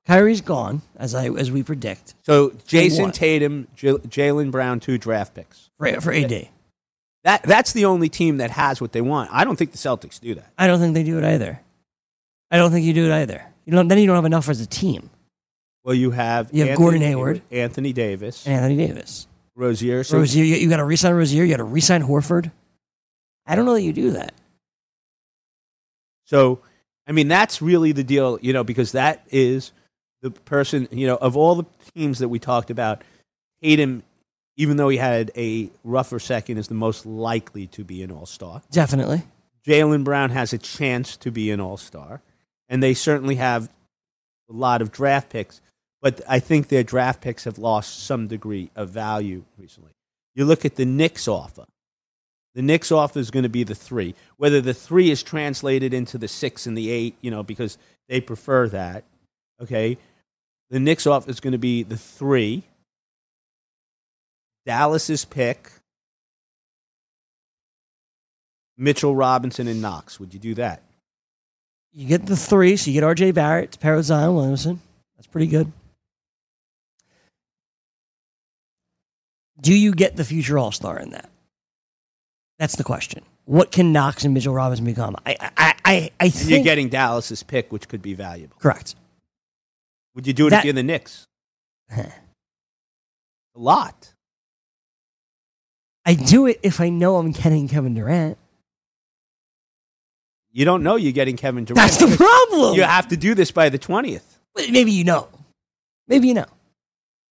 Kyrie's 0.07 0.41
gone, 0.41 0.83
as 0.97 1.15
I 1.15 1.29
as 1.29 1.53
we 1.53 1.63
predict 1.63 2.15
So 2.25 2.51
Jayson? 2.67 3.13
Tatum, 3.13 3.69
J- 3.77 3.93
Jaylen 3.93 4.51
Brown, 4.51 4.81
two 4.81 4.99
draft 4.99 5.35
picks. 5.35 5.71
for 5.79 6.01
for 6.01 6.13
AD. 6.13 6.49
That 7.25 7.45
that's 7.45 7.73
the 7.73 7.85
only 7.85 8.09
team 8.09 8.39
that 8.39 8.51
has 8.51 8.81
what 8.81 8.91
they 8.93 9.01
want. 9.01 9.31
I 9.33 9.45
don't 9.45 9.55
think 9.57 9.71
the 9.71 9.79
Celtics 9.79 10.19
do 10.19 10.35
that. 10.35 10.51
I 10.59 10.67
don't 10.67 10.81
think 10.81 10.95
they 10.95 11.05
do 11.05 11.19
it 11.19 11.25
either. 11.25 11.61
I 12.51 12.57
don't 12.57 12.73
think 12.73 12.85
you 12.85 12.93
do 12.93 13.07
it 13.07 13.13
either. 13.15 13.47
You 13.65 13.73
don't, 13.73 13.87
then 13.87 13.99
you 13.99 14.07
don't 14.09 14.17
have 14.17 14.25
enough 14.25 14.49
as 14.49 14.61
a 14.61 14.67
team. 14.67 15.09
Well, 15.85 15.95
you 15.95 16.11
have 16.13 16.51
You 16.53 16.61
have 16.61 16.71
Anthony 16.71 16.85
Gordon 16.85 17.03
Hayward. 17.03 17.43
Anthony 17.51 17.93
Davis, 17.93 18.47
And 18.47 18.55
Anthony 18.55 18.77
Davis, 18.87 19.27
Rozier. 19.55 20.05
So 20.05 20.19
Rozier. 20.19 20.45
You, 20.45 20.57
you 20.57 20.69
got 20.69 20.77
to 20.77 20.85
resign 20.85 21.15
Rozier. 21.15 21.45
You 21.45 21.51
got 21.51 21.57
to 21.59 21.65
resign 21.65 22.03
Horford. 22.03 22.51
I 23.47 23.57
don't 23.57 23.65
know 23.65 23.75
that 23.75 23.83
you 23.83 23.93
do 23.93 24.13
that. 24.13 24.33
So, 26.25 26.61
I 27.07 27.13
mean, 27.13 27.29
that's 27.29 27.61
really 27.61 27.93
the 27.93 28.05
deal, 28.05 28.39
you 28.41 28.53
know, 28.53 28.65
because 28.65 28.93
that 28.93 29.25
is 29.31 29.73
the 30.23 30.31
person, 30.31 30.89
you 30.91 31.07
know, 31.07 31.17
of 31.17 31.37
all 31.37 31.57
the 31.57 31.65
teams 31.95 32.21
that 32.21 32.29
we 32.29 32.39
talked 32.39 32.71
about, 32.71 33.03
Tatum, 33.63 34.03
even 34.57 34.77
though 34.77 34.89
he 34.89 34.97
had 34.99 35.33
a 35.37 35.69
rougher 35.85 36.19
second, 36.21 36.59
is 36.59 36.69
the 36.69 36.75
most 36.75 37.05
likely 37.05 37.67
to 37.69 37.85
be 37.85 38.03
an 38.03 38.13
all 38.13 38.27
star. 38.27 38.63
Definitely. 38.71 39.23
Jaylen 39.67 40.05
Brown 40.05 40.31
has 40.31 40.53
a 40.53 40.59
chance 40.59 41.17
to 41.19 41.31
be 41.31 41.51
an 41.51 41.61
all 41.61 41.77
star, 41.77 42.21
and 42.69 42.83
they 42.83 42.95
certainly 42.95 43.37
have 43.37 43.69
a 44.49 44.53
lot 44.53 44.81
of 44.83 44.91
draft 44.93 45.29
picks, 45.31 45.61
but 46.03 46.21
I 46.29 46.41
think 46.41 46.69
their 46.69 46.83
draft 46.83 47.21
picks 47.21 47.45
have 47.45 47.59
lost 47.59 48.05
some 48.05 48.27
degree 48.27 48.71
of 48.75 48.91
value 48.91 49.45
recently. 49.57 49.93
You 50.35 50.45
look 50.45 50.65
at 50.65 50.75
the 50.75 50.85
Knicks 50.85 51.29
offer. 51.29 51.65
The 52.55 52.63
Knicks 52.63 52.91
offer 52.91 53.21
is 53.21 53.31
going 53.31 53.45
to 53.45 53.49
be 53.49 53.63
the 53.63 53.77
three. 53.77 54.15
Whether 54.37 54.61
the 54.61 54.75
three 54.75 55.11
is 55.11 55.23
translated 55.23 55.95
into 55.95 56.19
the 56.19 56.29
six 56.29 56.67
and 56.67 56.77
the 56.77 56.91
eight, 56.91 57.15
you 57.21 57.31
know, 57.31 57.43
because 57.43 57.79
they 58.09 58.21
prefer 58.21 58.69
that. 58.69 59.05
Okay. 59.63 59.97
The 60.71 60.81
Knicks 60.81 61.07
offer 61.07 61.31
is 61.31 61.41
going 61.41 61.53
to 61.53 61.59
be 61.59 61.83
the 61.83 61.97
three. 61.97 62.65
Dallas's 64.67 65.25
pick. 65.25 65.71
Mitchell 68.77 69.15
Robinson 69.15 69.69
and 69.69 69.81
Knox. 69.81 70.19
Would 70.19 70.35
you 70.35 70.41
do 70.41 70.55
that? 70.55 70.83
You 71.93 72.09
get 72.09 72.27
the 72.27 72.37
three, 72.37 72.77
so 72.77 72.91
you 72.91 72.95
get 72.95 73.05
R.J. 73.05 73.33
Barrett 73.33 73.79
pair 73.79 74.03
Zion 74.03 74.35
Williamson. 74.35 74.81
That's 75.17 75.27
pretty 75.27 75.47
good. 75.47 75.71
Do 79.61 79.75
you 79.75 79.93
get 79.95 80.17
the 80.17 80.25
future 80.25 80.59
All 80.59 80.73
Star 80.73 80.99
in 80.99 81.11
that? 81.11 81.29
That's 82.59 82.77
the 82.77 82.85
question. 82.85 83.23
What 83.45 83.73
can 83.73 83.93
Knox 83.93 84.25
and 84.25 84.35
Mitchell 84.35 84.55
Robinson 84.55 84.85
become? 84.85 85.17
I, 85.27 85.37
I, 85.57 85.75
I, 85.85 86.11
I 86.21 86.29
think 86.29 86.51
you're 86.51 86.63
getting 86.65 86.89
Dallas's 86.89 87.43
pick, 87.43 87.73
which 87.73 87.89
could 87.89 88.01
be 88.03 88.15
valuable. 88.15 88.57
correct. 88.59 88.95
Would 90.15 90.27
you 90.27 90.33
do 90.33 90.47
it 90.47 90.51
That- 90.51 90.59
if 90.61 90.65
you're 90.67 90.75
the 90.75 90.83
Knicks? 90.83 91.27
A 91.95 92.07
lot. 93.55 94.13
I 96.07 96.15
do 96.15 96.47
it 96.47 96.59
if 96.63 96.81
I 96.81 96.89
know 96.89 97.17
I'm 97.17 97.33
getting 97.33 97.69
Kevin 97.69 97.95
Durant. 97.95 98.39
You 100.53 100.65
don't 100.65 100.83
know 100.83 100.97
you're 100.97 101.13
getting 101.13 101.37
Kevin 101.37 101.65
Durant. 101.65 101.77
That's 101.91 101.97
the 101.99 102.17
problem. 102.17 102.75
You 102.75 102.83
have 102.83 103.09
to 103.09 103.17
do 103.17 103.35
this 103.35 103.51
by 103.51 103.69
the 103.69 103.79
20th. 103.79 104.23
Maybe 104.57 104.93
you 104.93 105.05
know. 105.05 105.29
Maybe 106.09 106.29
you 106.29 106.35
know. 106.35 106.47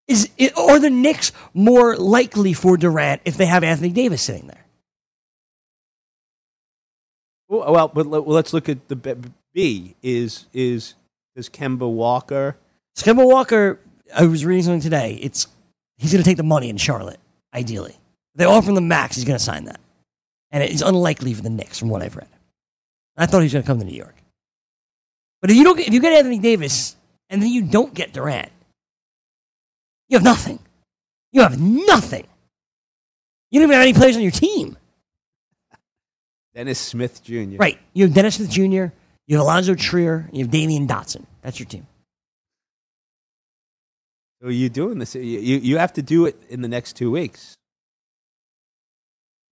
Is 0.07 0.29
it, 0.37 0.57
or 0.57 0.79
the 0.79 0.89
Knicks 0.89 1.31
more 1.53 1.95
likely 1.95 2.53
for 2.53 2.77
Durant 2.77 3.21
if 3.25 3.37
they 3.37 3.45
have 3.45 3.63
Anthony 3.63 3.89
Davis 3.89 4.21
sitting 4.21 4.47
there? 4.47 4.65
Well, 7.47 7.73
well, 7.73 7.87
but 7.89 8.07
let's 8.07 8.53
look 8.53 8.69
at 8.69 8.87
the 8.87 8.95
B. 8.95 9.15
B. 9.53 9.95
Is 10.01 10.45
is 10.53 10.95
is 11.35 11.49
Kemba 11.49 11.91
Walker? 11.91 12.55
Kemba 12.95 13.25
Walker, 13.25 13.79
I 14.15 14.25
was 14.25 14.45
reading 14.45 14.63
something 14.63 14.81
today. 14.81 15.19
It's 15.21 15.47
he's 15.97 16.11
going 16.11 16.23
to 16.23 16.29
take 16.29 16.37
the 16.37 16.43
money 16.43 16.69
in 16.69 16.77
Charlotte. 16.77 17.19
Ideally, 17.53 17.97
they 18.35 18.45
offer 18.45 18.69
him 18.69 18.75
the 18.75 18.81
max. 18.81 19.15
He's 19.15 19.25
going 19.25 19.37
to 19.37 19.43
sign 19.43 19.65
that, 19.65 19.81
and 20.51 20.63
it's 20.63 20.81
unlikely 20.81 21.33
for 21.33 21.41
the 21.41 21.49
Knicks, 21.49 21.77
from 21.77 21.89
what 21.89 22.01
I've 22.01 22.15
read. 22.15 22.29
I 23.17 23.25
thought 23.25 23.39
he 23.39 23.45
was 23.45 23.53
going 23.53 23.63
to 23.63 23.67
come 23.67 23.79
to 23.79 23.85
New 23.85 23.97
York, 23.97 24.15
but 25.41 25.51
if 25.51 25.57
you 25.57 25.65
don't, 25.65 25.79
if 25.79 25.93
you 25.93 25.99
get 25.99 26.13
Anthony 26.13 26.39
Davis 26.39 26.95
and 27.29 27.41
then 27.41 27.49
you 27.49 27.63
don't 27.63 27.93
get 27.93 28.13
Durant, 28.13 28.51
you 30.11 30.17
have 30.17 30.23
nothing. 30.25 30.59
You 31.31 31.41
have 31.41 31.59
nothing. 31.59 32.27
You 33.49 33.59
don't 33.61 33.69
even 33.69 33.73
have 33.75 33.83
any 33.83 33.93
players 33.93 34.17
on 34.17 34.21
your 34.21 34.31
team. 34.31 34.77
Dennis 36.53 36.79
Smith 36.79 37.23
Jr. 37.23 37.55
Right. 37.57 37.79
You 37.93 38.05
have 38.05 38.13
Dennis 38.13 38.35
Smith 38.35 38.49
Jr., 38.49 38.93
you 39.27 39.37
have 39.37 39.45
Allonzo 39.45 39.77
Trier, 39.79 40.29
you 40.33 40.43
have 40.43 40.51
Damyean 40.53 40.85
Dotson. 40.87 41.25
That's 41.41 41.57
your 41.59 41.67
team. 41.67 41.87
So 44.41 44.49
you're 44.49 44.69
doing 44.69 44.99
this. 44.99 45.15
You, 45.15 45.21
you 45.21 45.57
you 45.59 45.77
have 45.77 45.93
to 45.93 46.01
do 46.01 46.25
it 46.25 46.35
in 46.49 46.61
the 46.61 46.67
next 46.67 46.97
two 46.97 47.09
weeks. 47.11 47.55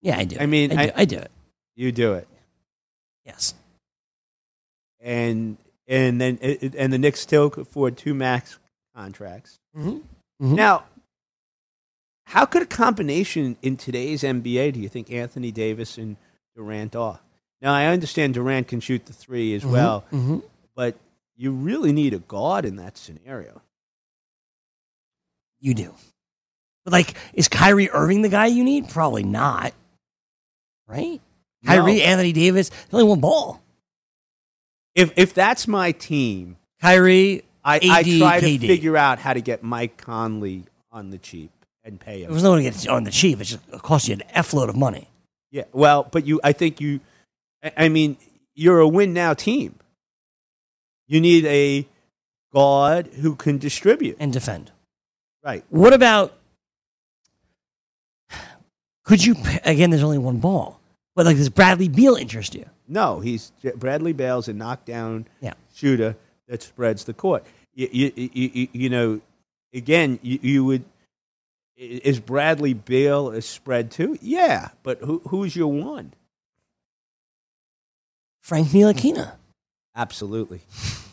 Yeah, 0.01 0.17
I 0.17 0.25
do. 0.25 0.37
I 0.39 0.45
mean, 0.45 0.77
I 0.77 0.85
do, 0.87 0.91
I- 0.95 1.01
I 1.01 1.05
do 1.05 1.17
it. 1.17 1.31
You 1.75 1.91
do 1.93 2.13
it, 2.15 2.27
Yes. 3.25 3.53
and 4.99 5.57
and 5.87 6.19
then 6.19 6.37
and 6.41 6.91
the 6.91 6.97
Knicks 6.97 7.21
still 7.21 7.49
could 7.49 7.61
afford 7.67 7.95
two 7.97 8.13
max 8.13 8.59
contracts. 8.95 9.59
Mm-hmm. 9.77 9.99
Now, 10.39 10.85
how 12.25 12.45
could 12.45 12.61
a 12.61 12.65
combination 12.65 13.57
in 13.61 13.75
today's 13.75 14.23
NBA 14.23 14.73
do 14.73 14.79
you 14.79 14.87
think 14.87 15.11
Anthony 15.11 15.51
Davis 15.51 15.97
and 15.97 16.15
Durant 16.55 16.95
are? 16.95 17.19
Now, 17.61 17.73
I 17.73 17.87
understand 17.87 18.35
Durant 18.35 18.67
can 18.67 18.79
shoot 18.79 19.05
the 19.05 19.13
three 19.13 19.53
as 19.53 19.65
well, 19.65 20.05
hmm 20.11 20.39
but 20.75 20.95
you 21.35 21.51
really 21.51 21.91
need 21.91 22.13
a 22.13 22.19
guard 22.19 22.63
in 22.63 22.77
that 22.77 22.97
scenario. 22.97 23.61
You 25.59 25.73
do. 25.73 25.93
But 26.85 26.93
like, 26.93 27.15
is 27.33 27.49
Kyrie 27.49 27.89
Irving 27.89 28.21
the 28.21 28.29
guy 28.29 28.45
you 28.45 28.63
need? 28.63 28.87
Probably 28.89 29.23
not. 29.23 29.73
Right? 30.87 31.19
No. 31.63 31.73
Kyrie, 31.73 32.01
Anthony 32.01 32.31
Davis, 32.31 32.71
only 32.93 33.03
one 33.05 33.19
ball. 33.19 33.61
If 34.95 35.11
if 35.17 35.33
that's 35.33 35.67
my 35.67 35.91
team, 35.91 36.55
Kyrie, 36.81 37.43
I, 37.69 37.79
I 37.99 38.03
try 38.03 38.39
to 38.39 38.57
figure 38.59 38.97
out 38.97 39.19
how 39.19 39.33
to 39.33 39.41
get 39.41 39.63
Mike 39.63 39.97
Conley 39.97 40.65
on 40.91 41.09
the 41.11 41.17
cheap 41.17 41.51
and 41.83 41.99
pay 41.99 42.23
him. 42.23 42.31
there's 42.31 42.43
no 42.43 42.51
one 42.51 42.63
to 42.63 42.69
get 42.69 42.87
on 42.87 43.03
the 43.03 43.11
cheap. 43.11 43.39
It 43.41 43.45
just 43.45 43.61
it 43.73 43.81
costs 43.81 44.07
you 44.07 44.13
an 44.15 44.23
F 44.29 44.53
load 44.53 44.69
of 44.69 44.75
money. 44.75 45.07
Yeah, 45.51 45.63
well, 45.73 46.03
but 46.11 46.25
you, 46.25 46.39
I 46.43 46.51
think 46.53 46.79
you, 46.81 46.99
I- 47.63 47.71
I 47.85 47.89
mean, 47.89 48.17
you're 48.55 48.79
a 48.79 48.87
win 48.87 49.13
now 49.13 49.33
team. 49.33 49.75
You 51.07 51.19
need 51.21 51.45
a 51.45 51.87
guard 52.53 53.07
who 53.07 53.35
can 53.35 53.57
distribute. 53.57 54.17
and 54.19 54.31
defend. 54.33 54.71
Right. 55.43 55.63
What 55.69 55.93
about? 55.93 56.33
Could 59.05 59.25
you 59.25 59.35
again? 59.65 59.89
There's 59.89 60.03
only 60.03 60.17
one 60.19 60.37
ball, 60.37 60.79
but 61.15 61.25
like, 61.25 61.37
does 61.37 61.49
Bradley 61.49 61.87
Beal 61.87 62.15
interest 62.15 62.53
you? 62.53 62.65
No, 62.87 63.19
he's 63.21 63.51
Bradley 63.75 64.13
Beal's 64.13 64.47
a 64.47 64.53
knockdown 64.53 65.25
Yeah. 65.41 65.53
shooter 65.73 66.15
that 66.47 66.61
spreads 66.61 67.05
the 67.05 67.13
court. 67.13 67.43
You, 67.87 68.11
you, 68.15 68.29
you, 68.33 68.67
you, 68.73 68.89
know, 68.89 69.21
again, 69.73 70.19
you, 70.21 70.39
you 70.41 70.65
would. 70.65 70.83
Is 71.77 72.19
Bradley 72.19 72.73
Beal 72.73 73.29
a 73.29 73.41
spread 73.41 73.89
too? 73.89 74.17
Yeah, 74.21 74.69
but 74.83 74.99
who, 74.99 75.21
who's 75.29 75.55
your 75.55 75.71
one? 75.71 76.13
Frank 78.41 78.67
Ntilikina. 78.67 79.35
Absolutely. 79.95 80.61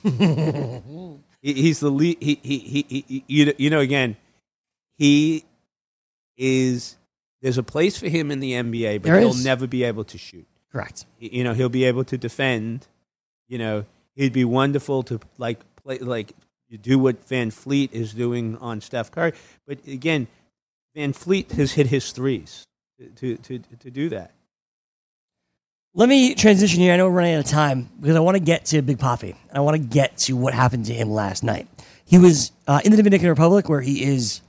He- 0.02 1.20
he's 1.42 1.78
the 1.80 1.90
lead. 1.90 2.16
He, 2.20 2.40
he, 2.42 2.58
he, 2.58 2.86
he, 3.06 3.24
you, 3.28 3.44
know, 3.46 3.52
you 3.58 3.70
know, 3.70 3.80
again, 3.80 4.16
he 4.98 5.44
is. 6.36 6.96
There's 7.42 7.58
a 7.58 7.62
place 7.62 7.96
for 7.98 8.08
him 8.08 8.30
in 8.32 8.40
the 8.40 8.52
NBA, 8.52 9.02
but 9.02 9.10
There 9.10 9.20
he'll 9.20 9.28
is. 9.30 9.44
never 9.44 9.66
be 9.68 9.84
able 9.84 10.02
to 10.04 10.18
shoot. 10.18 10.46
Correct. 10.72 11.04
You 11.20 11.44
know, 11.44 11.52
he'll 11.54 11.68
be 11.68 11.84
able 11.84 12.02
to 12.04 12.18
defend. 12.18 12.88
You 13.46 13.58
know, 13.58 13.84
he'd 14.16 14.32
be 14.32 14.44
wonderful 14.44 15.04
to 15.04 15.20
like 15.38 15.60
play, 15.76 15.98
like 15.98 16.32
you 16.68 16.78
do 16.78 16.98
what 16.98 17.26
VanVleet 17.28 17.92
is 17.92 18.12
doing 18.12 18.56
on 18.58 18.80
Steph 18.80 19.10
Curry. 19.10 19.32
But 19.66 19.86
again, 19.86 20.26
VanVleet 20.96 21.52
has 21.52 21.72
hit 21.72 21.86
his 21.88 22.12
threes 22.12 22.64
to 22.98 23.36
to 23.36 23.58
to, 23.58 23.58
to 23.80 23.90
do 23.90 24.08
that. 24.10 24.32
Let 25.94 26.10
me 26.10 26.34
transition 26.34 26.80
here. 26.80 26.92
I 26.92 26.98
know 26.98 27.06
we're 27.06 27.14
running 27.14 27.34
out 27.34 27.44
of 27.44 27.50
time 27.50 27.88
because 28.00 28.16
I 28.16 28.20
want 28.20 28.36
to 28.36 28.42
get 28.42 28.66
to 28.66 28.82
Big 28.82 28.98
Poppy. 28.98 29.34
I 29.50 29.60
want 29.60 29.80
to 29.80 29.88
get 29.88 30.18
to 30.18 30.36
what 30.36 30.52
happened 30.52 30.84
to 30.86 30.92
him 30.92 31.10
last 31.10 31.42
night. 31.42 31.68
He 32.04 32.18
was 32.18 32.52
uh, 32.66 32.80
in 32.84 32.90
the 32.90 32.98
Dominican 32.98 33.28
Republic, 33.30 33.68
where 33.68 33.80
he 33.80 34.04
is 34.04 34.42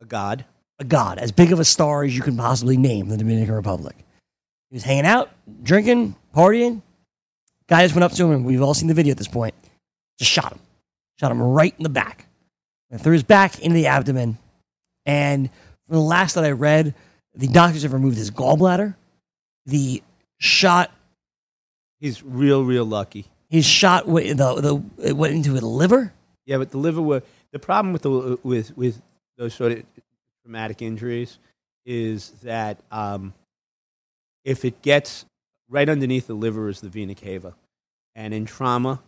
A 0.00 0.06
god. 0.06 0.46
a 0.78 0.84
god, 0.84 1.18
as 1.18 1.30
big 1.30 1.52
of 1.52 1.60
a 1.60 1.64
star 1.64 2.04
as 2.04 2.16
you 2.16 2.22
can 2.22 2.36
possibly 2.36 2.76
name 2.78 3.08
the 3.08 3.18
Dominican 3.18 3.54
Republic. 3.54 3.94
He 4.70 4.76
was 4.76 4.82
hanging 4.82 5.04
out, 5.04 5.30
drinking, 5.62 6.16
partying. 6.34 6.80
Guy 7.68 7.82
just 7.82 7.94
went 7.94 8.04
up 8.04 8.12
to 8.12 8.24
him, 8.24 8.30
and 8.32 8.44
we've 8.44 8.62
all 8.62 8.74
seen 8.74 8.88
the 8.88 8.94
video 8.94 9.12
at 9.12 9.18
this 9.18 9.28
point. 9.28 9.54
Just 10.18 10.30
shot 10.30 10.52
him. 10.52 10.58
Shot 11.20 11.30
him 11.32 11.40
right 11.42 11.74
in 11.76 11.82
the 11.82 11.88
back. 11.88 12.26
And 12.90 13.00
through 13.00 13.14
his 13.14 13.22
back 13.22 13.58
into 13.60 13.74
the 13.74 13.86
abdomen. 13.86 14.38
And 15.06 15.50
from 15.86 15.96
the 15.96 16.02
last 16.02 16.34
that 16.34 16.44
I 16.44 16.50
read, 16.50 16.94
the 17.34 17.46
doctors 17.48 17.82
have 17.82 17.92
removed 17.92 18.16
his 18.16 18.30
gallbladder. 18.30 18.94
The 19.66 20.02
shot, 20.38 20.90
He's 22.00 22.22
real, 22.22 22.64
real 22.64 22.84
lucky. 22.84 23.26
his 23.48 23.64
shot, 23.64 24.06
went, 24.06 24.36
the, 24.36 24.54
the, 24.60 24.82
it 25.08 25.16
went 25.16 25.34
into 25.34 25.52
his 25.54 25.62
liver. 25.62 26.12
Yeah, 26.46 26.58
but 26.58 26.70
the 26.70 26.78
liver. 26.78 27.00
wa- 27.00 27.20
The 27.52 27.58
problem 27.58 27.92
with 27.92 28.02
the 28.02 28.38
with 28.42 28.76
with 28.76 29.00
those 29.38 29.54
sort 29.54 29.72
of 29.72 29.84
traumatic 30.44 30.82
injuries 30.82 31.38
is 31.86 32.30
that 32.42 32.78
um, 32.90 33.32
if 34.44 34.64
it 34.64 34.82
gets 34.82 35.24
right 35.70 35.88
underneath 35.88 36.26
the 36.26 36.34
liver 36.34 36.68
is 36.68 36.80
the 36.82 36.88
vena 36.90 37.14
cava, 37.14 37.54
and 38.14 38.34
in 38.34 38.44
trauma, 38.44 39.00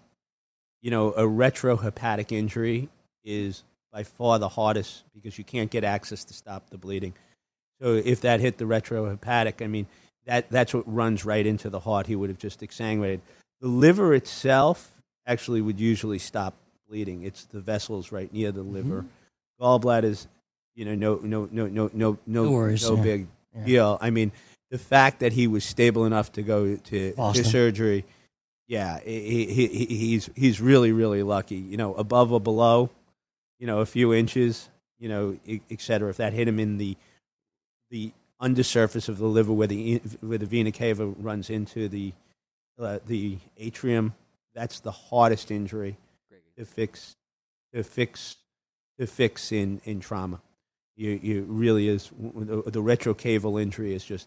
you 0.87 0.93
know, 0.93 1.09
a 1.15 1.25
retrohepatic 1.25 2.31
injury 2.31 2.89
is 3.25 3.65
by 3.93 4.05
far 4.05 4.39
the 4.39 4.49
hardest 4.49 5.03
because 5.13 5.37
you 5.37 5.43
can't 5.43 5.69
get 5.69 5.83
access 5.83 6.23
to 6.23 6.33
stop 6.33 6.71
the 6.71 6.79
bleeding. 6.79 7.13
So 7.83 7.95
if 7.95 8.21
that 8.21 8.39
hit 8.39 8.59
the 8.59 8.67
retrohepatic, 8.67 9.65
I 9.65 9.67
mean, 9.67 9.89
that 10.27 10.49
that's 10.49 10.73
what 10.73 10.85
runs 10.87 11.25
right 11.25 11.45
into 11.45 11.71
the 11.71 11.81
heart. 11.81 12.07
He 12.07 12.15
would 12.15 12.31
have 12.31 12.39
just 12.39 12.61
exsanguinated. 12.61 13.19
The 13.61 13.67
liver 13.67 14.15
itself 14.15 15.03
actually 15.27 15.61
would 15.61 15.81
usually 15.81 16.21
stop 16.21 16.55
bleeding. 16.89 17.25
It's 17.25 17.47
the 17.47 17.59
vessels 17.59 18.13
right 18.13 18.33
near 18.33 18.53
the 18.53 18.61
mm-hmm. 18.63 18.75
liver. 18.75 19.05
Gallbladder 19.61 20.05
is, 20.05 20.29
you 20.77 20.85
know, 20.85 20.95
no, 20.95 21.17
no, 21.21 21.49
no, 21.51 21.67
no, 21.67 21.91
no, 21.93 22.19
no, 22.29 22.51
worries, 22.53 22.89
no 22.89 22.95
yeah. 22.95 23.03
big 23.03 23.27
Yeah. 23.57 23.65
deal. 23.65 23.99
I 24.01 24.11
mean, 24.11 24.31
the 24.71 24.79
fact 24.79 25.19
that 25.19 25.33
he 25.33 25.49
was 25.49 25.65
stable 25.65 26.05
enough 26.05 26.31
to 26.35 26.43
go 26.43 26.77
to, 26.77 27.13
to 27.13 27.45
surgery, 27.45 28.05
yeah, 28.67 29.01
he, 29.01 29.47
he, 29.47 29.67
he, 29.69 29.85
he's 29.87 30.31
he's 30.35 30.61
really 30.61 30.93
really 30.93 31.23
lucky. 31.23 31.57
You 31.57 31.77
know, 31.77 31.95
above 31.95 32.33
or 32.33 32.41
below, 32.41 32.91
you 33.59 33.67
know, 33.67 33.81
a 33.81 33.87
few 33.87 34.13
inches, 34.13 34.69
you 34.99 35.09
know, 35.09 35.39
et 35.49 35.81
cetera. 35.81 36.11
If 36.11 36.17
that 36.17 36.33
hit 36.33 36.49
him 36.49 36.59
in 36.59 36.79
the 36.79 36.97
the 37.91 38.13
undersurface 38.41 39.09
of 39.09 39.19
the 39.19 39.27
liver, 39.27 39.53
where 39.53 39.69
the 39.69 39.99
where 40.21 40.39
the 40.39 40.47
vena 40.47 40.73
cava 40.73 41.07
runs 41.07 41.51
into 41.51 41.89
the 41.89 42.13
uh, 42.79 42.99
the 43.07 43.39
atrium, 43.57 44.15
that's 44.55 44.81
the 44.81 44.91
hardest 44.93 45.51
injury 45.51 45.97
to 46.59 46.65
fix 46.65 47.17
to 47.73 47.83
fix 47.85 48.37
to 48.99 49.07
fix 49.07 49.53
in 49.53 49.81
in 49.85 50.01
trauma. 50.01 50.41
You 50.97 51.21
you 51.23 51.43
really 51.43 51.89
is 51.89 52.11
the, 52.19 52.63
the 52.67 52.83
retrocaval 52.83 53.61
injury 53.61 53.95
is 53.95 54.05
just 54.05 54.27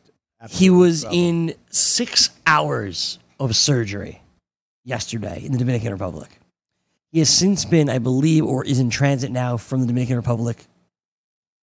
He 0.50 0.70
was 0.70 1.02
trouble. 1.02 1.18
in 1.18 1.56
six 1.70 2.30
hours 2.48 3.20
of 3.40 3.56
surgery 3.56 4.22
yesterday 4.90 5.42
in 5.46 5.52
the 5.52 5.58
Dominican 5.58 5.92
Republic. 5.92 6.40
He 7.12 7.20
has 7.20 7.30
since 7.30 7.64
been, 7.66 7.90
I 7.90 8.00
believe, 8.00 8.44
or 8.44 8.66
is 8.66 8.80
in 8.80 8.90
transit 8.90 9.32
now 9.32 9.58
from 9.58 9.82
the 9.82 9.88
Dominican 9.88 10.16
Republic 10.18 10.66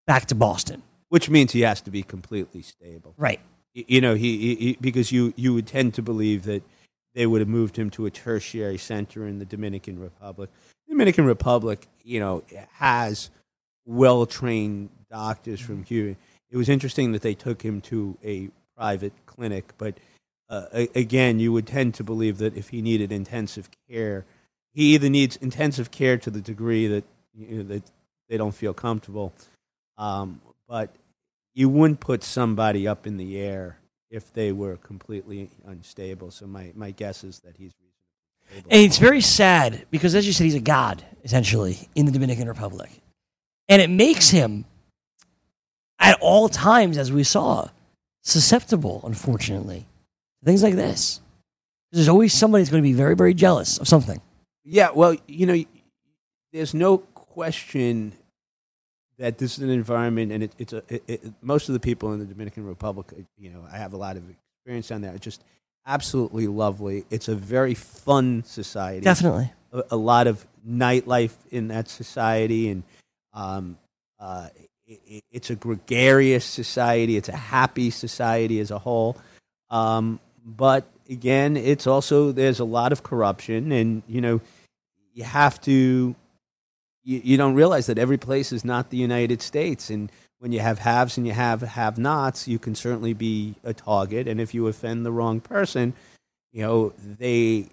back 0.06 0.26
to 0.26 0.34
Boston. 0.34 0.82
which 1.08 1.30
means 1.30 1.52
he 1.52 1.60
has 1.60 1.80
to 1.82 1.90
be 1.90 2.02
completely 2.02 2.62
stable. 2.62 3.14
Right. 3.16 3.40
You 3.74 4.00
know, 4.00 4.14
he, 4.14 4.54
he, 4.54 4.78
because 4.80 5.12
you 5.12 5.32
you 5.36 5.54
would 5.54 5.66
tend 5.66 5.94
to 5.94 6.02
believe 6.02 6.44
that 6.44 6.62
they 7.14 7.26
would 7.26 7.40
have 7.40 7.48
moved 7.48 7.76
him 7.76 7.90
to 7.90 8.06
a 8.06 8.10
tertiary 8.10 8.78
center 8.78 9.26
in 9.26 9.38
the 9.38 9.44
Dominican 9.44 9.98
Republic. 9.98 10.50
Dominican 10.88 11.24
Republic, 11.26 11.86
you 12.02 12.20
know, 12.20 12.42
has 12.74 13.30
well 13.84 14.26
trained 14.26 14.90
doctors 15.10 15.60
from 15.60 15.76
mm-hmm. 15.76 15.84
Cuba. 15.84 16.16
It 16.50 16.56
was 16.56 16.68
interesting 16.68 17.12
that 17.12 17.22
they 17.22 17.34
took 17.34 17.62
him 17.62 17.80
to 17.82 18.16
a 18.24 18.48
private 18.76 19.12
clinic, 19.26 19.72
but 19.78 19.98
uh, 20.48 20.66
a- 20.72 20.98
again, 20.98 21.40
you 21.40 21.52
would 21.52 21.66
tend 21.66 21.94
to 21.94 22.04
believe 22.04 22.38
that 22.38 22.56
if 22.56 22.68
he 22.70 22.82
needed 22.82 23.12
intensive 23.12 23.68
care, 23.88 24.24
he 24.72 24.94
either 24.94 25.08
needs 25.08 25.36
intensive 25.36 25.90
care 25.90 26.16
to 26.18 26.30
the 26.30 26.40
degree 26.40 26.86
that 26.86 27.04
you 27.34 27.58
know, 27.58 27.62
that 27.64 27.82
they 28.28 28.36
don't 28.36 28.54
feel 28.54 28.74
comfortable, 28.74 29.32
um, 29.98 30.40
but 30.68 30.94
you 31.54 31.68
wouldn't 31.68 32.00
put 32.00 32.22
somebody 32.22 32.86
up 32.86 33.06
in 33.06 33.16
the 33.16 33.38
air 33.38 33.78
if 34.10 34.32
they 34.32 34.52
were 34.52 34.76
completely 34.76 35.50
unstable. 35.66 36.30
So 36.30 36.46
my, 36.46 36.72
my 36.74 36.90
guess 36.90 37.24
is 37.24 37.40
that 37.40 37.56
he's 37.56 37.72
reasonably. 38.50 38.70
And 38.70 38.82
it's 38.82 38.98
very 38.98 39.20
sad 39.20 39.86
because, 39.90 40.14
as 40.14 40.26
you 40.26 40.32
said, 40.32 40.44
he's 40.44 40.54
a 40.54 40.60
god, 40.60 41.04
essentially, 41.24 41.88
in 41.94 42.06
the 42.06 42.12
Dominican 42.12 42.48
Republic. 42.48 42.90
And 43.68 43.82
it 43.82 43.90
makes 43.90 44.30
him, 44.30 44.64
at 45.98 46.18
all 46.20 46.48
times, 46.48 46.98
as 46.98 47.10
we 47.10 47.24
saw, 47.24 47.68
susceptible, 48.22 49.00
unfortunately, 49.04 49.86
things 50.44 50.62
like 50.62 50.74
this. 50.74 51.20
There's 51.92 52.08
always 52.08 52.32
somebody 52.32 52.62
that's 52.62 52.70
going 52.70 52.82
to 52.82 52.88
be 52.88 52.92
very, 52.92 53.14
very 53.14 53.34
jealous 53.34 53.78
of 53.78 53.88
something. 53.88 54.20
Yeah, 54.64 54.90
well, 54.90 55.16
you 55.26 55.46
know, 55.46 55.64
there's 56.52 56.74
no 56.74 56.98
question 56.98 58.12
that 59.18 59.38
this 59.38 59.56
is 59.56 59.64
an 59.64 59.70
environment, 59.70 60.32
and 60.32 60.42
it, 60.42 60.52
it's 60.58 60.72
a. 60.72 60.82
It, 60.88 61.02
it, 61.06 61.32
most 61.40 61.68
of 61.68 61.72
the 61.72 61.80
people 61.80 62.12
in 62.12 62.18
the 62.18 62.26
Dominican 62.26 62.66
Republic, 62.66 63.06
you 63.38 63.50
know, 63.50 63.64
I 63.70 63.78
have 63.78 63.92
a 63.92 63.96
lot 63.96 64.16
of 64.16 64.24
experience 64.28 64.90
on 64.90 65.00
there. 65.00 65.14
It's 65.14 65.24
just 65.24 65.42
absolutely 65.86 66.48
lovely. 66.48 67.04
It's 67.10 67.28
a 67.28 67.34
very 67.34 67.74
fun 67.74 68.42
society. 68.44 69.02
Definitely. 69.02 69.52
A, 69.72 69.84
a 69.92 69.96
lot 69.96 70.26
of 70.26 70.44
nightlife 70.68 71.34
in 71.50 71.68
that 71.68 71.88
society, 71.88 72.70
and 72.70 72.82
um, 73.32 73.78
uh, 74.18 74.48
it, 74.86 75.00
it, 75.06 75.24
it's 75.30 75.50
a 75.50 75.56
gregarious 75.56 76.44
society. 76.44 77.16
It's 77.16 77.28
a 77.28 77.36
happy 77.36 77.90
society 77.90 78.60
as 78.60 78.70
a 78.70 78.78
whole. 78.78 79.16
Um, 79.70 80.20
but 80.46 80.86
again, 81.10 81.56
it's 81.56 81.88
also 81.88 82.30
there's 82.30 82.60
a 82.60 82.64
lot 82.64 82.92
of 82.92 83.02
corruption, 83.02 83.72
and 83.72 84.02
you 84.06 84.20
know, 84.20 84.40
you 85.12 85.24
have 85.24 85.60
to. 85.62 86.14
You, 87.02 87.20
you 87.22 87.36
don't 87.36 87.54
realize 87.54 87.86
that 87.86 87.98
every 87.98 88.18
place 88.18 88.52
is 88.52 88.64
not 88.64 88.90
the 88.90 88.96
United 88.96 89.42
States, 89.42 89.90
and 89.90 90.10
when 90.38 90.52
you 90.52 90.60
have 90.60 90.78
haves 90.78 91.16
and 91.16 91.26
you 91.26 91.32
have 91.32 91.62
have-nots, 91.62 92.46
you 92.46 92.58
can 92.58 92.74
certainly 92.74 93.12
be 93.12 93.56
a 93.64 93.74
target. 93.74 94.28
And 94.28 94.40
if 94.40 94.54
you 94.54 94.66
offend 94.68 95.04
the 95.04 95.12
wrong 95.12 95.40
person, 95.40 95.94
you 96.52 96.62
know 96.62 96.92
they 97.18 97.66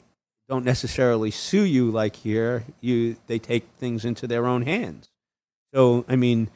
don't 0.50 0.66
necessarily 0.66 1.30
sue 1.30 1.64
you 1.64 1.92
like 1.92 2.16
here. 2.16 2.66
You 2.82 3.18
they 3.28 3.38
take 3.38 3.68
things 3.78 4.04
into 4.04 4.26
their 4.26 4.48
own 4.48 4.64
hands. 4.64 5.10
So 5.74 6.06
I 6.08 6.16
mean, 6.16 6.50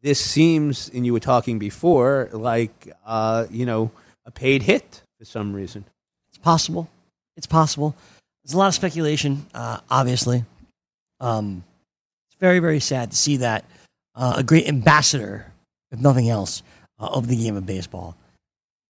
this 0.00 0.20
seems, 0.20 0.90
and 0.94 1.04
you 1.04 1.12
were 1.12 1.20
talking 1.20 1.58
before, 1.58 2.30
like 2.32 2.90
uh, 3.04 3.46
you 3.50 3.66
know 3.66 3.90
a 4.24 4.30
paid 4.30 4.62
hit 4.62 5.02
for 5.18 5.24
some 5.24 5.52
reason. 5.52 5.84
It's 6.28 6.38
possible. 6.38 6.88
It's 7.36 7.46
possible. 7.46 7.94
There's 8.44 8.54
a 8.54 8.58
lot 8.58 8.68
of 8.68 8.74
speculation, 8.74 9.46
uh, 9.54 9.80
obviously. 9.90 10.44
Um, 11.20 11.64
it's 12.28 12.40
very, 12.40 12.60
very 12.60 12.80
sad 12.80 13.10
to 13.10 13.16
see 13.16 13.38
that 13.38 13.64
uh, 14.14 14.34
a 14.36 14.42
great 14.42 14.68
ambassador, 14.68 15.52
if 15.90 15.98
nothing 15.98 16.28
else, 16.28 16.62
uh, 17.00 17.06
of 17.06 17.26
the 17.28 17.36
game 17.36 17.56
of 17.56 17.66
baseball. 17.66 18.16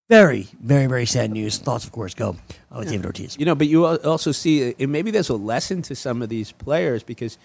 Very, 0.09 0.49
very, 0.63 0.87
very 0.87 1.05
sad 1.05 1.31
news. 1.31 1.59
Thoughts, 1.59 1.85
of 1.85 1.93
course, 1.93 2.15
go 2.15 2.37
uh, 2.73 2.79
with 2.79 2.89
David 2.89 3.05
Ortiz. 3.05 3.37
You 3.39 3.45
know, 3.45 3.55
but 3.55 3.67
you 3.67 3.87
also 3.87 4.33
see, 4.33 4.75
and 4.79 4.91
maybe 4.91 5.11
there's 5.11 5.29
a 5.29 5.37
lesson 5.37 5.83
to 5.83 5.95
some 5.95 6.23
of 6.23 6.31
these 6.31 6.53
players 6.53 7.03
because 7.03 7.37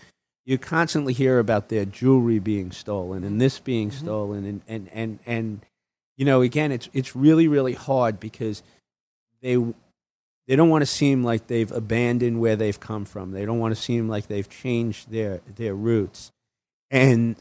you 0.46 0.58
constantly 0.58 1.14
hear 1.14 1.40
about 1.40 1.70
their 1.70 1.84
jewelry 1.84 2.40
being 2.40 2.72
stolen 2.72 3.24
and 3.24 3.40
this 3.40 3.60
being 3.60 3.92
stolen, 3.92 4.46
and, 4.46 4.62
and, 4.68 4.90
and, 4.94 5.20
and 5.26 5.66
you 6.18 6.26
know, 6.26 6.42
again, 6.42 6.72
it's 6.72 6.90
it's 6.94 7.16
really 7.16 7.48
really 7.48 7.74
hard 7.74 8.20
because 8.20 8.62
they 9.44 9.58
they 10.48 10.56
don't 10.56 10.70
want 10.70 10.82
to 10.82 10.86
seem 10.88 11.24
like 11.24 11.48
they've 11.48 11.72
abandoned 11.72 12.40
where 12.42 12.56
they've 12.56 12.80
come 12.80 13.06
from. 13.06 13.32
They 13.32 13.46
don't 13.46 13.60
want 13.60 13.76
to 13.76 13.82
seem 13.82 14.10
like 14.10 14.28
they've 14.28 14.50
changed 14.50 15.12
their 15.12 15.42
their 15.56 15.76
roots, 15.76 16.32
and 16.90 17.36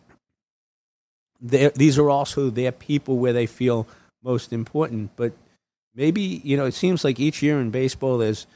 these 1.41 1.99
are 1.99 2.11
also 2.11 2.51
their 2.51 2.73
people 2.73 3.17
where 3.19 3.33
they 3.33 3.47
feel 3.47 3.87
most 4.23 4.53
important. 4.53 5.11
But 5.17 5.33
maybe 5.95 6.21
you 6.45 6.57
know, 6.57 6.67
it 6.67 6.75
seems 6.75 7.05
like 7.05 7.19
each 7.19 7.43
year 7.43 7.59
in 7.61 7.71
baseball, 7.71 8.19
there's 8.19 8.47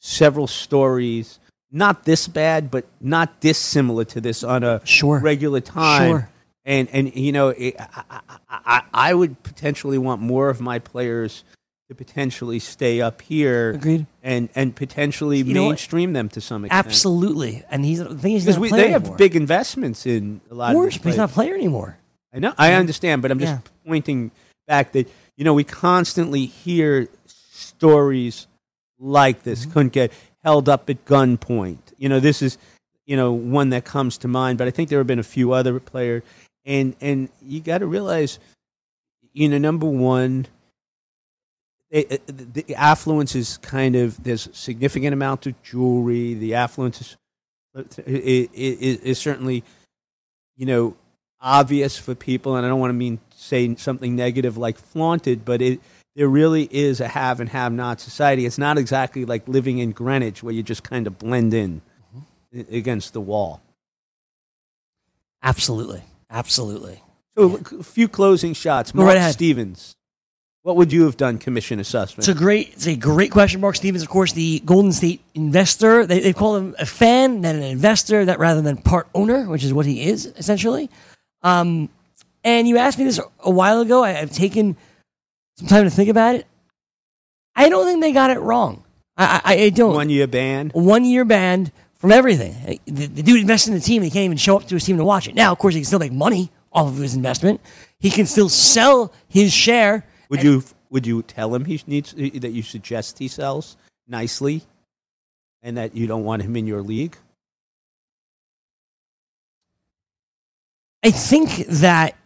several 0.00 0.46
stories, 0.46 1.38
not 1.70 2.04
this 2.04 2.28
bad, 2.28 2.70
but 2.70 2.84
not 3.00 3.40
dissimilar 3.40 4.04
to 4.06 4.20
this 4.20 4.42
on 4.44 4.64
a 4.64 4.80
Sure. 4.84 5.18
regular 5.20 5.60
time. 5.60 6.10
Sure. 6.10 6.30
And 6.64 6.88
and 6.90 7.14
you 7.14 7.32
know, 7.32 7.48
it, 7.50 7.76
I, 7.78 8.02
I, 8.10 8.20
I, 8.50 8.82
I 8.92 9.14
would 9.14 9.42
potentially 9.42 9.98
want 9.98 10.20
more 10.20 10.50
of 10.50 10.60
my 10.60 10.78
players 10.80 11.44
to 11.88 11.94
potentially 11.94 12.58
stay 12.58 13.00
up 13.00 13.22
here 13.22 13.70
Agreed. 13.70 14.06
and 14.22 14.48
and 14.54 14.74
potentially 14.74 15.38
You 15.38 15.54
know 15.54 15.68
mainstream 15.68 16.12
them 16.12 16.28
to 16.30 16.40
some 16.40 16.64
extent. 16.64 16.86
Absolutely. 16.86 17.64
And 17.70 17.84
he's 17.84 17.98
the 17.98 18.06
thing 18.18 18.32
is, 18.34 18.44
he's 18.44 18.56
Because 18.56 18.70
not 18.72 18.76
we, 18.78 18.82
they 18.82 18.90
have 18.90 19.16
big 19.16 19.36
investments 19.36 20.04
in 20.06 20.40
a 20.50 20.54
lot 20.54 20.70
Of 20.70 20.74
course, 20.74 20.98
but 20.98 21.06
he's 21.10 21.16
not 21.16 21.30
a 21.30 21.32
player 21.32 21.54
anymore. 21.54 21.98
I 22.34 22.38
know, 22.38 22.52
I 22.58 22.74
understand, 22.74 23.22
but 23.22 23.30
I'm 23.30 23.38
just 23.38 23.52
Yeah. 23.52 23.60
pointing 23.86 24.30
back 24.66 24.92
that 24.92 25.08
you 25.36 25.44
know 25.44 25.54
we 25.54 25.64
constantly 25.64 26.46
hear 26.46 27.08
stories 27.26 28.46
like 28.98 29.42
this. 29.44 29.60
Mm-hmm. 29.62 29.72
Couldn't 29.72 29.92
get 29.92 30.12
held 30.42 30.68
up 30.68 30.90
at 30.90 31.04
gunpoint. 31.04 31.78
You 31.98 32.08
know, 32.08 32.20
this 32.20 32.42
is 32.42 32.58
you 33.06 33.16
know 33.16 33.32
one 33.32 33.70
that 33.70 33.84
comes 33.84 34.18
to 34.18 34.28
mind, 34.28 34.58
but 34.58 34.66
I 34.66 34.70
think 34.70 34.88
there 34.88 34.98
have 34.98 35.06
been 35.06 35.18
a 35.20 35.22
few 35.22 35.52
other 35.52 35.78
players, 35.78 36.22
and 36.64 36.96
and 37.00 37.28
you 37.42 37.60
got 37.60 37.78
to 37.78 37.86
realize, 37.86 38.38
you 39.32 39.48
know, 39.48 39.58
number 39.58 39.86
one. 39.86 40.46
It, 41.90 42.26
the 42.26 42.74
affluence 42.74 43.34
is 43.36 43.58
kind 43.58 43.94
of 43.94 44.22
there's 44.22 44.48
a 44.48 44.54
significant 44.54 45.12
amount 45.12 45.46
of 45.46 45.60
jewelry. 45.62 46.34
The 46.34 46.54
affluence 46.54 47.16
is, 48.06 49.18
certainly, 49.18 49.62
you 50.56 50.66
know, 50.66 50.96
obvious 51.40 51.96
for 51.96 52.14
people, 52.14 52.56
and 52.56 52.66
I 52.66 52.68
don't 52.68 52.80
want 52.80 52.90
to 52.90 52.94
mean 52.94 53.20
say 53.34 53.74
something 53.76 54.16
negative 54.16 54.56
like 54.56 54.78
flaunted, 54.78 55.44
but 55.44 55.62
it 55.62 55.80
there 56.16 56.28
really 56.28 56.66
is 56.70 57.00
a 57.00 57.08
have 57.08 57.40
and 57.40 57.50
have 57.50 57.72
not 57.72 58.00
society. 58.00 58.46
It's 58.46 58.58
not 58.58 58.78
exactly 58.78 59.24
like 59.24 59.46
living 59.46 59.78
in 59.78 59.92
Greenwich 59.92 60.42
where 60.42 60.54
you 60.54 60.62
just 60.62 60.82
kind 60.82 61.06
of 61.06 61.18
blend 61.18 61.54
in 61.54 61.82
Mm-hmm. 62.52 62.74
against 62.74 63.12
the 63.12 63.20
wall. 63.20 63.60
Absolutely. 65.42 66.02
Absolutely. 66.30 67.02
So 67.36 67.46
look, 67.46 67.72
a 67.72 67.82
few 67.82 68.08
closing 68.08 68.54
shots. 68.54 68.94
Mark 68.94 69.08
right 69.08 69.16
ahead. 69.16 69.34
Stevens, 69.34 69.94
what 70.66 70.74
would 70.74 70.92
you 70.92 71.04
have 71.04 71.16
done, 71.16 71.38
commission 71.38 71.78
assessment? 71.78 72.18
It's 72.18 72.26
a 72.26 72.34
great, 72.34 72.72
it's 72.72 72.88
a 72.88 72.96
great 72.96 73.30
question. 73.30 73.60
Mark 73.60 73.76
Stevens, 73.76 74.02
of 74.02 74.08
course, 74.08 74.32
the 74.32 74.58
Golden 74.64 74.90
State 74.90 75.20
investor. 75.32 76.04
They, 76.04 76.18
they 76.18 76.32
call 76.32 76.56
him 76.56 76.74
a 76.76 76.84
fan, 76.84 77.42
then 77.42 77.54
an 77.54 77.62
investor, 77.62 78.24
that 78.24 78.40
rather 78.40 78.60
than 78.60 78.76
part 78.76 79.06
owner, 79.14 79.48
which 79.48 79.62
is 79.62 79.72
what 79.72 79.86
he 79.86 80.08
is 80.08 80.26
essentially. 80.26 80.90
Um, 81.42 81.88
and 82.42 82.66
you 82.66 82.78
asked 82.78 82.98
me 82.98 83.04
this 83.04 83.20
a 83.44 83.50
while 83.50 83.80
ago. 83.80 84.02
I, 84.02 84.18
I've 84.18 84.32
taken 84.32 84.76
some 85.56 85.68
time 85.68 85.84
to 85.84 85.90
think 85.90 86.08
about 86.08 86.34
it. 86.34 86.48
I 87.54 87.68
don't 87.68 87.86
think 87.86 88.00
they 88.00 88.10
got 88.10 88.30
it 88.30 88.40
wrong. 88.40 88.82
I, 89.16 89.40
I, 89.44 89.54
I 89.66 89.70
don't. 89.70 89.94
One 89.94 90.10
year 90.10 90.26
ban. 90.26 90.70
one 90.74 91.04
year 91.04 91.24
banned 91.24 91.70
from 91.94 92.10
everything. 92.10 92.80
The, 92.86 93.06
the 93.06 93.22
dude 93.22 93.40
invested 93.40 93.70
in 93.70 93.78
the 93.78 93.84
team. 93.84 94.02
He 94.02 94.10
can't 94.10 94.24
even 94.24 94.36
show 94.36 94.56
up 94.56 94.66
to 94.66 94.74
his 94.74 94.84
team 94.84 94.96
to 94.96 95.04
watch 95.04 95.28
it. 95.28 95.36
Now, 95.36 95.52
of 95.52 95.58
course, 95.58 95.74
he 95.74 95.80
can 95.82 95.86
still 95.86 96.00
make 96.00 96.12
money 96.12 96.50
off 96.72 96.88
of 96.88 96.96
his 96.96 97.14
investment. 97.14 97.60
He 98.00 98.10
can 98.10 98.26
still 98.26 98.48
sell 98.48 99.12
his 99.28 99.52
share. 99.52 100.04
Would 100.28 100.42
you 100.42 100.64
would 100.90 101.06
you 101.06 101.22
tell 101.22 101.54
him 101.54 101.64
he 101.64 101.82
needs 101.86 102.12
that 102.12 102.52
you 102.52 102.62
suggest 102.62 103.18
he 103.18 103.28
sells 103.28 103.76
nicely, 104.08 104.62
and 105.62 105.76
that 105.76 105.94
you 105.94 106.06
don't 106.06 106.24
want 106.24 106.42
him 106.42 106.56
in 106.56 106.66
your 106.66 106.82
league? 106.82 107.16
I 111.04 111.10
think 111.10 111.66
that 111.68 112.16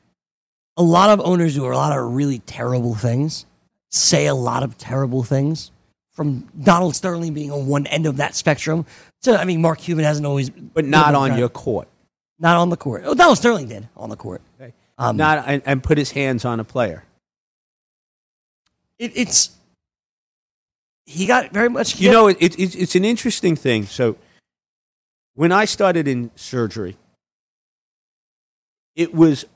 a 0.76 0.82
lot 0.82 1.10
of 1.10 1.20
owners 1.20 1.54
do 1.54 1.66
a 1.66 1.74
lot 1.74 1.96
of 1.96 2.14
really 2.14 2.38
terrible 2.40 2.94
things, 2.94 3.44
say 3.90 4.26
a 4.26 4.34
lot 4.34 4.62
of 4.62 4.78
terrible 4.78 5.22
things. 5.22 5.70
From 6.12 6.48
Donald 6.60 6.94
Sterling 6.96 7.32
being 7.34 7.50
on 7.50 7.66
one 7.66 7.86
end 7.86 8.04
of 8.04 8.18
that 8.18 8.34
spectrum, 8.34 8.84
to 9.22 9.38
I 9.40 9.44
mean, 9.44 9.62
Mark 9.62 9.78
Cuban 9.78 10.04
hasn't 10.04 10.26
always, 10.26 10.50
But 10.50 10.84
not 10.84 11.14
on 11.14 11.38
your 11.38 11.48
court. 11.48 11.88
not 12.38 12.56
on 12.56 12.68
the 12.68 12.76
court. 12.76 13.02
Oh, 13.06 13.14
Donald 13.14 13.38
Sterling 13.38 13.68
did 13.68 13.88
on 13.96 14.10
the 14.10 14.16
court. 14.16 14.42
Okay. 14.60 14.74
Um, 14.98 15.16
not 15.16 15.44
and, 15.46 15.62
and 15.64 15.82
put 15.82 15.96
his 15.96 16.10
hands 16.10 16.44
on 16.44 16.60
a 16.60 16.64
player. 16.64 17.04
It, 19.00 19.12
it's 19.14 19.56
he 21.06 21.26
got 21.26 21.52
very 21.52 21.70
much. 21.70 21.98
You 21.98 22.12
know, 22.12 22.28
it, 22.28 22.36
it, 22.38 22.58
it's 22.58 22.74
it's 22.74 22.94
an 22.94 23.04
interesting 23.04 23.56
thing. 23.56 23.86
So, 23.86 24.16
when 25.34 25.52
I 25.52 25.64
started 25.64 26.06
in 26.06 26.30
surgery, 26.36 26.96
it 28.94 29.14
was 29.14 29.46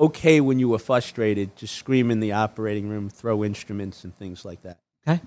okay 0.00 0.40
when 0.40 0.58
you 0.58 0.70
were 0.70 0.78
frustrated 0.78 1.54
to 1.56 1.66
scream 1.66 2.10
in 2.10 2.20
the 2.20 2.32
operating 2.32 2.88
room, 2.88 3.10
throw 3.10 3.44
instruments, 3.44 4.04
and 4.04 4.16
things 4.18 4.44
like 4.44 4.62
that. 4.62 4.78
okay. 5.06 5.20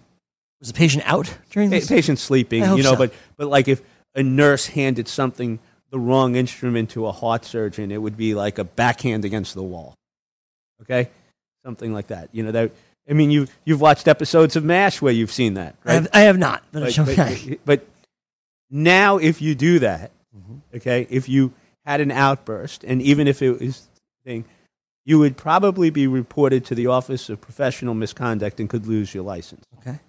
Was 0.59 0.69
the 0.69 0.73
patient 0.73 1.03
out 1.05 1.37
during 1.51 1.69
Pa- 1.69 1.81
patient 1.87 2.17
sleeping, 2.17 2.63
I 2.63 2.65
hope 2.65 2.77
you 2.79 2.83
know, 2.83 2.93
so. 2.93 2.97
but 2.97 3.13
but 3.37 3.47
like 3.47 3.67
if 3.67 3.83
a 4.15 4.23
nurse 4.23 4.65
handed 4.65 5.07
something 5.07 5.59
the 5.91 5.99
wrong 5.99 6.35
instrument 6.35 6.89
to 6.89 7.05
a 7.05 7.11
heart 7.11 7.45
surgeon, 7.45 7.91
it 7.91 8.01
would 8.01 8.17
be 8.17 8.33
like 8.33 8.57
a 8.57 8.63
backhand 8.63 9.23
against 9.23 9.53
the 9.53 9.61
wall. 9.61 9.93
Okay, 10.81 11.11
something 11.63 11.93
like 11.93 12.07
that. 12.07 12.29
You 12.31 12.41
know 12.41 12.51
that. 12.51 12.71
I 13.09 13.13
mean, 13.13 13.31
you 13.31 13.47
you've 13.65 13.81
watched 13.81 14.07
episodes 14.07 14.55
of 14.55 14.63
MASH 14.63 15.01
where 15.01 15.13
you've 15.13 15.31
seen 15.31 15.53
that, 15.55 15.75
I 15.85 15.93
have, 15.93 16.07
I 16.13 16.19
have 16.21 16.37
not, 16.37 16.63
but, 16.71 16.79
But, 16.81 16.89
it's 16.89 16.99
okay. 16.99 17.57
but, 17.65 17.79
but 17.81 17.87
now, 18.69 19.17
if 19.17 19.41
you 19.41 19.55
do 19.55 19.79
that, 19.79 20.11
Mm-hmm. 20.37 20.77
okay, 20.77 21.07
if 21.09 21.27
you 21.27 21.51
had 21.85 21.99
an 21.99 22.11
outburst, 22.11 22.83
and 22.83 23.01
even 23.01 23.27
if 23.27 23.41
it 23.41 23.59
was 23.59 23.87
thing, 24.23 24.45
you 25.03 25.17
would 25.17 25.35
probably 25.37 25.89
be 25.89 26.05
reported 26.05 26.63
to 26.65 26.75
the 26.75 26.85
Office 26.85 27.29
of 27.29 27.41
Professional 27.41 27.95
Misconduct 27.95 28.59
and 28.59 28.69
could 28.69 28.85
lose 28.85 29.15
your 29.15 29.23
license. 29.23 29.63
okay. 29.79 29.99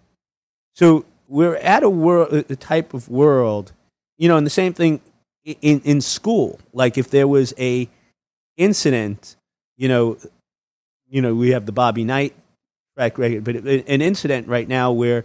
So 0.75 1.07
we're 1.29 1.55
at 1.57 1.83
a 1.83 1.89
world, 1.89 2.33
a 2.33 2.57
type 2.57 2.93
of 2.95 3.09
world, 3.09 3.73
you 4.19 4.29
know, 4.29 4.37
and 4.37 4.45
the 4.45 4.51
same 4.51 4.75
thing 4.75 5.01
in 5.45 5.81
in 5.81 6.01
school. 6.03 6.59
Like 6.75 6.99
if 6.99 7.09
there 7.11 7.29
was 7.29 7.55
a 7.59 7.89
incident, 8.59 9.37
you 9.79 9.89
know, 9.89 10.19
you 11.09 11.23
know, 11.23 11.35
we 11.35 11.51
have 11.51 11.65
the 11.65 11.73
Bobby 11.73 12.05
Knight 12.05 12.35
but 12.99 13.57
an 13.57 14.03
incident 14.03 14.49
right 14.49 14.69
now 14.69 14.93
where 14.93 15.25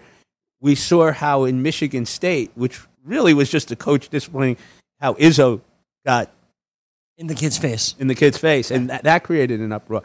we 0.62 0.76
saw 0.76 1.12
how 1.12 1.44
in 1.44 1.62
Michigan 1.62 2.06
State, 2.06 2.52
which 2.56 2.80
really 3.04 3.34
was 3.34 3.50
just 3.50 3.72
a 3.72 3.76
coach 3.76 4.10
disciplining 4.10 4.58
how 5.02 5.14
Izzo 5.16 5.60
got 6.06 6.32
In 7.18 7.28
the 7.28 7.36
kid's 7.36 7.58
face. 7.58 7.96
in 8.00 8.08
the 8.08 8.16
kid's 8.16 8.38
face, 8.38 8.72
and 8.72 8.90
that, 8.90 9.04
that 9.04 9.24
created 9.24 9.60
an 9.60 9.74
uproar. 9.74 10.04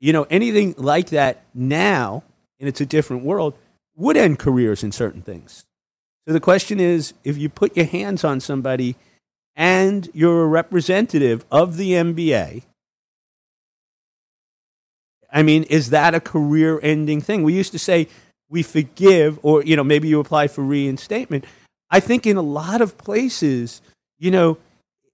You 0.00 0.12
know, 0.12 0.26
anything 0.28 0.74
like 0.76 1.10
that 1.10 1.44
now, 1.54 2.24
and 2.58 2.68
it's 2.68 2.80
a 2.80 2.86
different 2.86 3.22
world, 3.22 3.54
would 3.94 4.16
end 4.16 4.38
careers 4.38 4.82
in 4.82 4.90
certain 4.90 5.22
things. 5.22 5.64
So 6.26 6.32
the 6.32 6.40
question 6.40 6.80
is, 6.80 7.14
if 7.24 7.38
you 7.38 7.48
put 7.48 7.76
your 7.76 7.86
hands 7.86 8.24
on 8.24 8.40
somebody 8.40 8.96
and 9.54 10.08
you're 10.14 10.42
a 10.42 10.46
representative 10.48 11.44
of 11.50 11.76
the 11.76 11.92
NBA, 11.92 12.62
I 15.32 15.42
mean, 15.42 15.62
is 15.64 15.90
that 15.90 16.14
a 16.14 16.20
career-ending 16.20 17.20
thing? 17.22 17.42
We 17.42 17.54
used 17.54 17.72
to 17.72 17.78
say 17.78 18.08
we 18.50 18.62
forgive, 18.62 19.38
or 19.42 19.62
you 19.64 19.76
know, 19.76 19.84
maybe 19.84 20.08
you 20.08 20.20
apply 20.20 20.48
for 20.48 20.62
reinstatement. 20.62 21.44
I 21.90 22.00
think 22.00 22.26
in 22.26 22.36
a 22.36 22.42
lot 22.42 22.80
of 22.80 22.98
places, 22.98 23.80
you 24.18 24.30
know, 24.30 24.58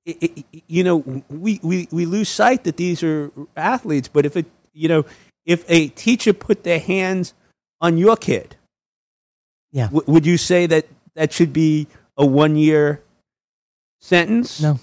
i 0.07 0.17
i 0.23 0.45
you 0.67 0.83
know, 0.85 0.97
we, 1.29 1.61
we, 1.63 1.87
we 1.93 2.05
lose 2.07 2.29
sight 2.29 2.65
that 2.65 2.77
these 2.77 3.03
are 3.03 3.31
athletes. 3.57 4.09
But 4.09 4.27
if 4.27 4.37
it, 4.37 4.47
you 4.73 4.89
know, 4.89 5.05
if 5.47 5.65
a 5.69 5.89
teacher 5.89 6.33
put 6.33 6.65
their 6.65 6.81
hands 6.81 7.33
on 7.81 7.97
your 7.99 8.17
kid, 8.17 8.57
Yeah. 9.73 9.87
w- 9.87 10.05
would 10.07 10.27
you 10.27 10.37
say 10.37 10.67
that 10.67 10.87
that 11.15 11.33
should 11.33 11.53
be 11.53 11.87
a 12.17 12.27
one-year 12.27 13.03
sentence? 14.01 14.61
No, 14.61 14.79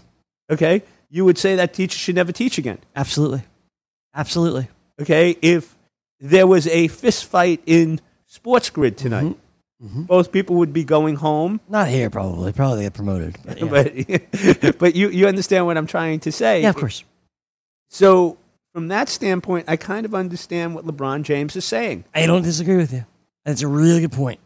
Okay, 0.50 0.84
you 1.10 1.26
would 1.26 1.38
say 1.38 1.56
that 1.56 1.74
teacher 1.74 1.98
should 1.98 2.16
never 2.16 2.32
teach 2.32 2.58
again. 2.58 2.78
absolutely, 2.96 3.44
absolutely. 4.14 4.68
Okay, 5.02 5.38
if 5.42 5.76
there 6.20 6.48
was 6.48 6.68
a 6.68 6.88
fist 6.88 7.26
fight 7.26 7.62
in 7.66 8.00
Sports 8.28 8.70
Grid 8.70 8.98
tonight, 8.98 9.38
Mm-hmm. 9.84 10.04
both 10.04 10.32
people 10.32 10.56
would 10.56 10.72
be 10.72 10.86
going 10.86 11.18
home. 11.18 11.60
Not 11.68 11.90
here, 11.90 12.10
probably. 12.10 12.54
Probably 12.54 12.84
get 12.84 12.94
promoted. 12.94 13.36
But, 13.44 13.60
yeah. 14.10 14.18
But 14.62 14.78
but 14.80 14.96
you 14.96 15.10
you 15.10 15.28
understand 15.28 15.66
what 15.66 15.78
I'm 15.78 15.86
trying 15.86 16.22
to 16.22 16.32
say. 16.32 16.62
yeah, 16.62 16.70
of 16.70 16.78
course. 16.78 17.04
So 17.90 18.38
from 18.74 18.88
that 18.88 19.10
standpoint, 19.10 19.66
I 19.68 19.76
kind 19.76 20.06
of 20.06 20.16
understand 20.16 20.76
what 20.76 20.86
LeBron 20.86 21.24
James 21.24 21.58
is 21.58 21.66
saying. 21.66 22.06
I 22.16 22.26
don't 22.26 22.42
disagree 22.42 22.78
with 22.78 22.94
you. 22.94 23.06
That's 23.44 23.62
a 23.64 23.68
really 23.68 24.00
good 24.00 24.14
point. 24.14 24.40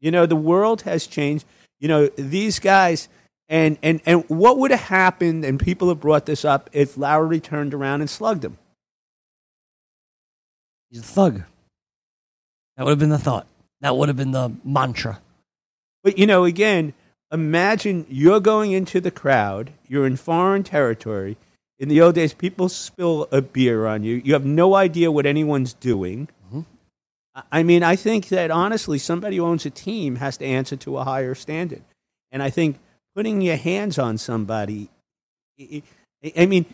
You 0.00 0.12
know, 0.12 0.24
the 0.24 0.36
world 0.36 0.82
has 0.82 1.06
changed. 1.08 1.44
You 1.80 1.88
know, 1.88 2.06
these 2.16 2.60
guys 2.60 3.08
and 3.48 3.78
and 3.82 4.00
and 4.06 4.24
what 4.28 4.56
would 4.58 4.70
have 4.70 4.80
happened 4.80 5.44
and 5.44 5.58
people 5.58 5.88
have 5.88 6.00
brought 6.00 6.26
this 6.26 6.44
up 6.44 6.70
if 6.72 6.96
Lowry 6.96 7.40
turned 7.40 7.74
around 7.74 8.02
and 8.02 8.08
slugged 8.08 8.44
him. 8.44 8.56
He's 10.90 11.00
a 11.00 11.04
thug. 11.04 11.42
That 12.76 12.84
would 12.84 12.90
have 12.90 12.98
been 12.98 13.10
the 13.10 13.18
thought. 13.18 13.46
That 13.80 13.96
would 13.96 14.08
have 14.08 14.16
been 14.16 14.32
the 14.32 14.52
mantra. 14.64 15.20
But 16.02 16.18
you 16.18 16.26
know, 16.26 16.44
again, 16.44 16.94
imagine 17.32 18.06
you're 18.08 18.40
going 18.40 18.72
into 18.72 19.00
the 19.00 19.10
crowd, 19.10 19.72
you're 19.88 20.06
in 20.06 20.16
foreign 20.16 20.62
territory. 20.62 21.36
In 21.78 21.88
the 21.88 22.00
old 22.00 22.14
days, 22.14 22.32
people 22.32 22.68
spill 22.68 23.28
a 23.30 23.42
beer 23.42 23.86
on 23.86 24.02
you. 24.02 24.22
You 24.24 24.32
have 24.32 24.46
no 24.46 24.74
idea 24.74 25.12
what 25.12 25.26
anyone's 25.26 25.74
doing. 25.74 26.28
Mm-hmm. 26.46 26.60
I- 27.34 27.42
I 27.52 27.62
mean, 27.62 27.82
I 27.82 27.96
think 27.96 28.28
that 28.28 28.50
honestly, 28.50 28.98
somebody 28.98 29.36
who 29.36 29.44
owns 29.44 29.66
a 29.66 29.70
team 29.70 30.16
has 30.16 30.38
to 30.38 30.46
answer 30.46 30.76
to 30.76 30.96
a 30.98 31.04
higher 31.04 31.34
standard. 31.34 31.82
And 32.32 32.42
I 32.42 32.48
think 32.50 32.78
putting 33.14 33.40
your 33.42 33.56
hands 33.56 33.98
on 33.98 34.16
somebody, 34.18 34.88
I 35.60 36.46
mean, 36.46 36.64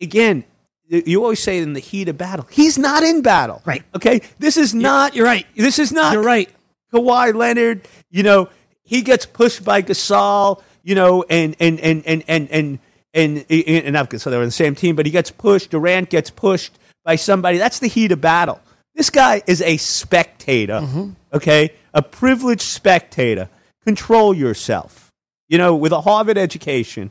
again, 0.00 0.44
you 0.90 1.22
always 1.22 1.40
say 1.40 1.58
in 1.58 1.72
the 1.72 1.80
heat 1.80 2.08
of 2.08 2.18
battle, 2.18 2.46
he's 2.50 2.76
not 2.76 3.02
in 3.02 3.22
battle. 3.22 3.62
Right. 3.64 3.82
Okay. 3.94 4.22
This 4.38 4.56
is 4.56 4.74
not, 4.74 5.14
You're 5.14 5.24
right. 5.24 5.46
this 5.54 5.78
is 5.78 5.92
not 5.92 6.12
You're 6.12 6.22
right. 6.22 6.50
Kawhi 6.92 7.34
Leonard, 7.34 7.86
you 8.10 8.22
know, 8.22 8.48
he 8.82 9.02
gets 9.02 9.24
pushed 9.24 9.64
by 9.64 9.82
Gasol, 9.82 10.62
you 10.82 10.96
know, 10.96 11.24
and 11.30 11.54
and 11.60 11.78
and 11.78 12.04
and 12.04 12.24
and 12.26 12.50
and 12.50 12.78
and, 13.14 13.44
and, 13.48 13.84
and 13.84 13.92
not 13.92 14.10
Gasol, 14.10 14.30
they 14.30 14.36
were 14.36 14.42
on 14.42 14.48
the 14.48 14.52
same 14.52 14.74
team, 14.74 14.96
but 14.96 15.06
he 15.06 15.12
gets 15.12 15.30
pushed. 15.30 15.70
Durant 15.70 16.10
gets 16.10 16.30
pushed 16.30 16.76
by 17.04 17.16
somebody. 17.16 17.58
That's 17.58 17.78
the 17.78 17.86
heat 17.86 18.10
of 18.10 18.20
battle. 18.20 18.60
This 18.94 19.10
guy 19.10 19.42
is 19.46 19.62
a 19.62 19.76
spectator, 19.76 20.80
mm-hmm. 20.80 21.10
okay, 21.32 21.74
a 21.94 22.02
privileged 22.02 22.62
spectator. 22.62 23.48
Control 23.84 24.34
yourself. 24.34 25.12
You 25.48 25.58
know, 25.58 25.74
with 25.74 25.92
a 25.92 26.00
Harvard 26.00 26.38
education, 26.38 27.10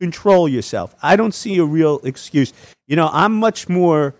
control 0.00 0.48
yourself. 0.48 0.94
I 1.02 1.16
don't 1.16 1.34
see 1.34 1.58
a 1.58 1.64
real 1.64 2.00
excuse. 2.04 2.52
You 2.86 2.96
know, 2.96 3.10
I'm 3.12 3.34
much 3.34 3.68
more 3.68 4.14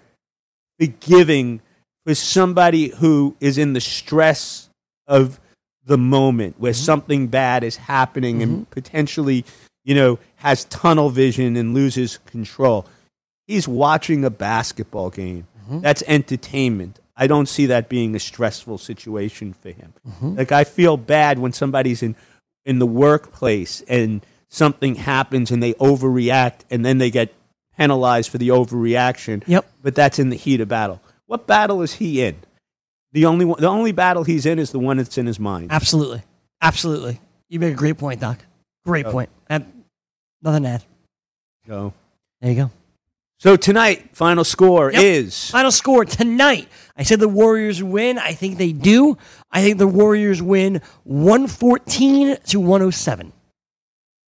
forgiving 0.78 1.60
for 2.04 2.14
somebody 2.14 2.88
who 2.88 3.36
is 3.40 3.58
in 3.58 3.72
the 3.72 3.80
stress 3.80 4.70
of 5.06 5.40
the 5.84 5.98
moment 5.98 6.56
where 6.58 6.72
mm-hmm. 6.72 6.84
something 6.84 7.26
bad 7.28 7.64
is 7.64 7.76
happening 7.76 8.42
and 8.42 8.52
mm-hmm. 8.52 8.70
potentially, 8.70 9.44
you 9.84 9.94
know, 9.94 10.18
has 10.36 10.64
tunnel 10.66 11.10
vision 11.10 11.56
and 11.56 11.74
loses 11.74 12.18
control. 12.26 12.86
He's 13.46 13.66
watching 13.66 14.24
a 14.24 14.30
basketball 14.30 15.10
game. 15.10 15.46
Mm-hmm. 15.64 15.80
That's 15.80 16.02
entertainment. 16.06 17.00
I 17.16 17.26
don't 17.26 17.48
see 17.48 17.66
that 17.66 17.88
being 17.88 18.14
a 18.14 18.20
stressful 18.20 18.78
situation 18.78 19.52
for 19.52 19.70
him. 19.70 19.92
Like 20.36 20.52
I 20.52 20.64
feel 20.64 20.96
bad 20.96 21.38
when 21.38 21.52
somebody's 21.52 22.02
in 22.02 22.14
in 22.64 22.78
the 22.78 22.86
workplace 22.86 23.82
and 23.88 24.24
something 24.48 24.94
happens 24.96 25.50
and 25.50 25.62
they 25.62 25.74
overreact 25.74 26.60
and 26.70 26.84
then 26.84 26.98
they 26.98 27.10
get 27.10 27.32
penalized 27.76 28.30
for 28.30 28.38
the 28.38 28.48
overreaction. 28.48 29.42
Yep. 29.46 29.70
But 29.82 29.94
that's 29.94 30.18
in 30.18 30.30
the 30.30 30.36
heat 30.36 30.60
of 30.60 30.68
battle. 30.68 31.00
What 31.26 31.46
battle 31.46 31.82
is 31.82 31.94
he 31.94 32.22
in? 32.22 32.36
The 33.12 33.24
only 33.26 33.44
one, 33.44 33.60
the 33.60 33.68
only 33.68 33.92
battle 33.92 34.24
he's 34.24 34.46
in 34.46 34.58
is 34.58 34.70
the 34.72 34.78
one 34.78 34.96
that's 34.98 35.16
in 35.18 35.26
his 35.26 35.38
mind. 35.40 35.70
Absolutely. 35.72 36.22
Absolutely. 36.60 37.20
You 37.48 37.60
make 37.60 37.72
a 37.72 37.76
great 37.76 37.96
point, 37.98 38.20
Doc. 38.20 38.38
Great 38.84 39.06
Oh. 39.06 39.12
point. 39.12 39.30
Uh, 39.48 39.60
nothing 40.42 40.62
to 40.64 40.68
add. 40.70 40.84
So, 41.66 41.92
There 42.40 42.50
you 42.50 42.56
go. 42.56 42.70
so 43.38 43.56
tonight, 43.56 44.10
final 44.16 44.44
score 44.44 44.90
Yep. 44.92 45.02
is 45.02 45.50
Final 45.50 45.70
score 45.70 46.04
tonight. 46.04 46.68
I 46.96 47.02
said 47.02 47.20
the 47.20 47.28
Warriors 47.28 47.82
win. 47.82 48.18
I 48.18 48.32
think 48.32 48.58
they 48.58 48.72
do. 48.72 49.16
I 49.52 49.62
think 49.62 49.78
the 49.78 49.86
Warriors 49.86 50.42
win 50.42 50.80
114 51.04 52.36
to 52.46 52.60
107. 52.60 53.32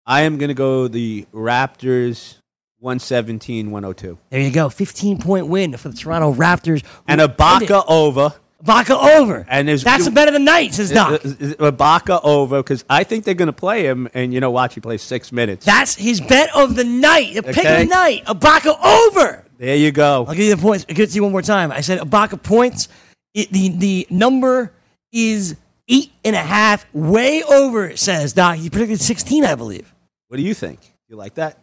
I 0.06 0.22
am 0.22 0.38
going 0.38 0.48
to 0.48 0.54
go 0.54 0.88
the 0.88 1.26
Raptors 1.32 2.36
117 2.78 3.70
102. 3.70 4.18
There 4.30 4.40
you 4.40 4.50
go. 4.50 4.68
15 4.68 5.18
point 5.20 5.46
win 5.46 5.76
for 5.76 5.88
the 5.90 5.96
Toronto 5.96 6.32
Raptors. 6.34 6.82
And 7.06 7.20
Ibaka 7.20 7.84
over. 7.88 8.32
Baca 8.62 8.94
over. 8.98 9.46
And 9.48 9.66
there's- 9.68 9.82
That's 9.84 10.06
a 10.06 10.10
bet 10.10 10.28
of 10.28 10.34
the 10.34 10.38
night, 10.40 10.74
says 10.74 10.90
Doc. 10.90 11.22
Ibaka 11.22 12.20
over 12.24 12.58
because 12.62 12.84
I 12.90 13.04
think 13.04 13.24
they're 13.24 13.34
going 13.34 13.46
to 13.46 13.52
play 13.54 13.86
him. 13.86 14.08
And 14.12 14.34
you 14.34 14.40
know, 14.40 14.50
watch, 14.50 14.74
he 14.74 14.80
plays 14.80 15.00
six 15.02 15.32
minutes. 15.32 15.64
That's 15.64 15.94
his 15.94 16.20
bet 16.20 16.50
of 16.54 16.76
the 16.76 16.84
night. 16.84 17.34
The 17.34 17.42
pick 17.42 17.58
of 17.64 17.78
the 17.78 17.84
night. 17.86 18.24
Ibaka 18.26 18.76
over. 18.82 19.44
there 19.56 19.76
you 19.76 19.92
go. 19.92 20.26
I'll 20.28 20.34
give 20.34 20.44
you 20.44 20.56
the 20.56 20.60
points. 20.62 20.84
I'll 20.88 20.94
give 20.94 21.04
it 21.08 21.12
to 21.12 21.14
you 21.16 21.22
one 21.22 21.32
more 21.32 21.40
time. 21.42 21.72
I 21.72 21.80
said 21.80 22.00
Ibaka 22.00 22.42
points. 22.42 22.88
It, 23.32 23.50
the 23.50 23.68
the 23.70 24.06
number 24.10 24.72
is 25.12 25.56
eight 25.90 26.12
and 26.24 26.34
a 26.34 26.40
half, 26.40 26.86
way 26.94 27.42
over. 27.42 27.88
It 27.88 27.98
says 27.98 28.32
Doc. 28.32 28.56
He 28.56 28.70
predicted 28.70 29.00
sixteen, 29.00 29.44
I 29.44 29.54
believe. 29.56 29.92
What 30.28 30.36
do 30.36 30.42
you 30.42 30.54
think? 30.54 30.78
You 31.08 31.16
like 31.16 31.34
that? 31.34 31.58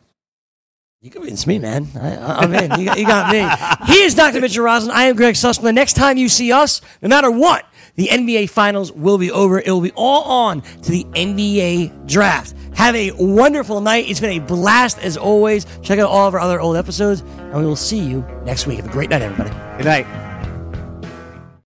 You 0.99 1.11
convinced 1.11 1.45
me, 1.45 1.59
man. 1.59 1.87
I, 1.95 2.43
am 2.43 2.53
in. 2.53 2.79
You 2.79 2.85
got, 2.85 2.99
you 2.99 3.05
got 3.05 3.31
me. 3.31 3.93
He 3.93 4.01
is 4.01 4.15
Dr. 4.15 4.41
Mitchell 4.41 4.65
Roslin. 4.65 4.91
I 4.91 5.03
am 5.03 5.15
Greg 5.15 5.35
Sussman. 5.35 5.61
The 5.61 5.73
next 5.73 5.93
time 5.93 6.17
you 6.17 6.27
see 6.27 6.51
us, 6.51 6.81
no 7.01 7.07
matter 7.07 7.29
what, 7.29 7.65
the 7.95 8.07
NBA 8.07 8.49
Finals 8.49 8.91
will 8.91 9.17
be 9.17 9.31
over. 9.31 9.59
It 9.59 9.69
will 9.69 9.81
be 9.81 9.91
all 9.95 10.23
on 10.23 10.61
to 10.61 10.91
the 10.91 11.03
NBA 11.03 12.07
Draft. 12.07 12.55
Have 12.75 12.95
a 12.95 13.11
wonderful 13.11 13.79
night. 13.79 14.09
It's 14.09 14.19
been 14.19 14.41
a 14.41 14.45
blast 14.45 14.99
as 14.99 15.17
always. 15.17 15.65
Check 15.81 15.99
out 15.99 16.09
all 16.09 16.27
of 16.27 16.33
our 16.33 16.39
other 16.39 16.59
old 16.59 16.75
episodes, 16.75 17.21
and 17.21 17.55
we 17.55 17.65
will 17.65 17.75
see 17.75 17.99
you 17.99 18.25
next 18.43 18.67
week. 18.67 18.77
Have 18.77 18.87
a 18.87 18.91
great 18.91 19.09
night, 19.09 19.21
everybody. 19.21 19.51
Good 19.77 19.85
night. 19.85 20.26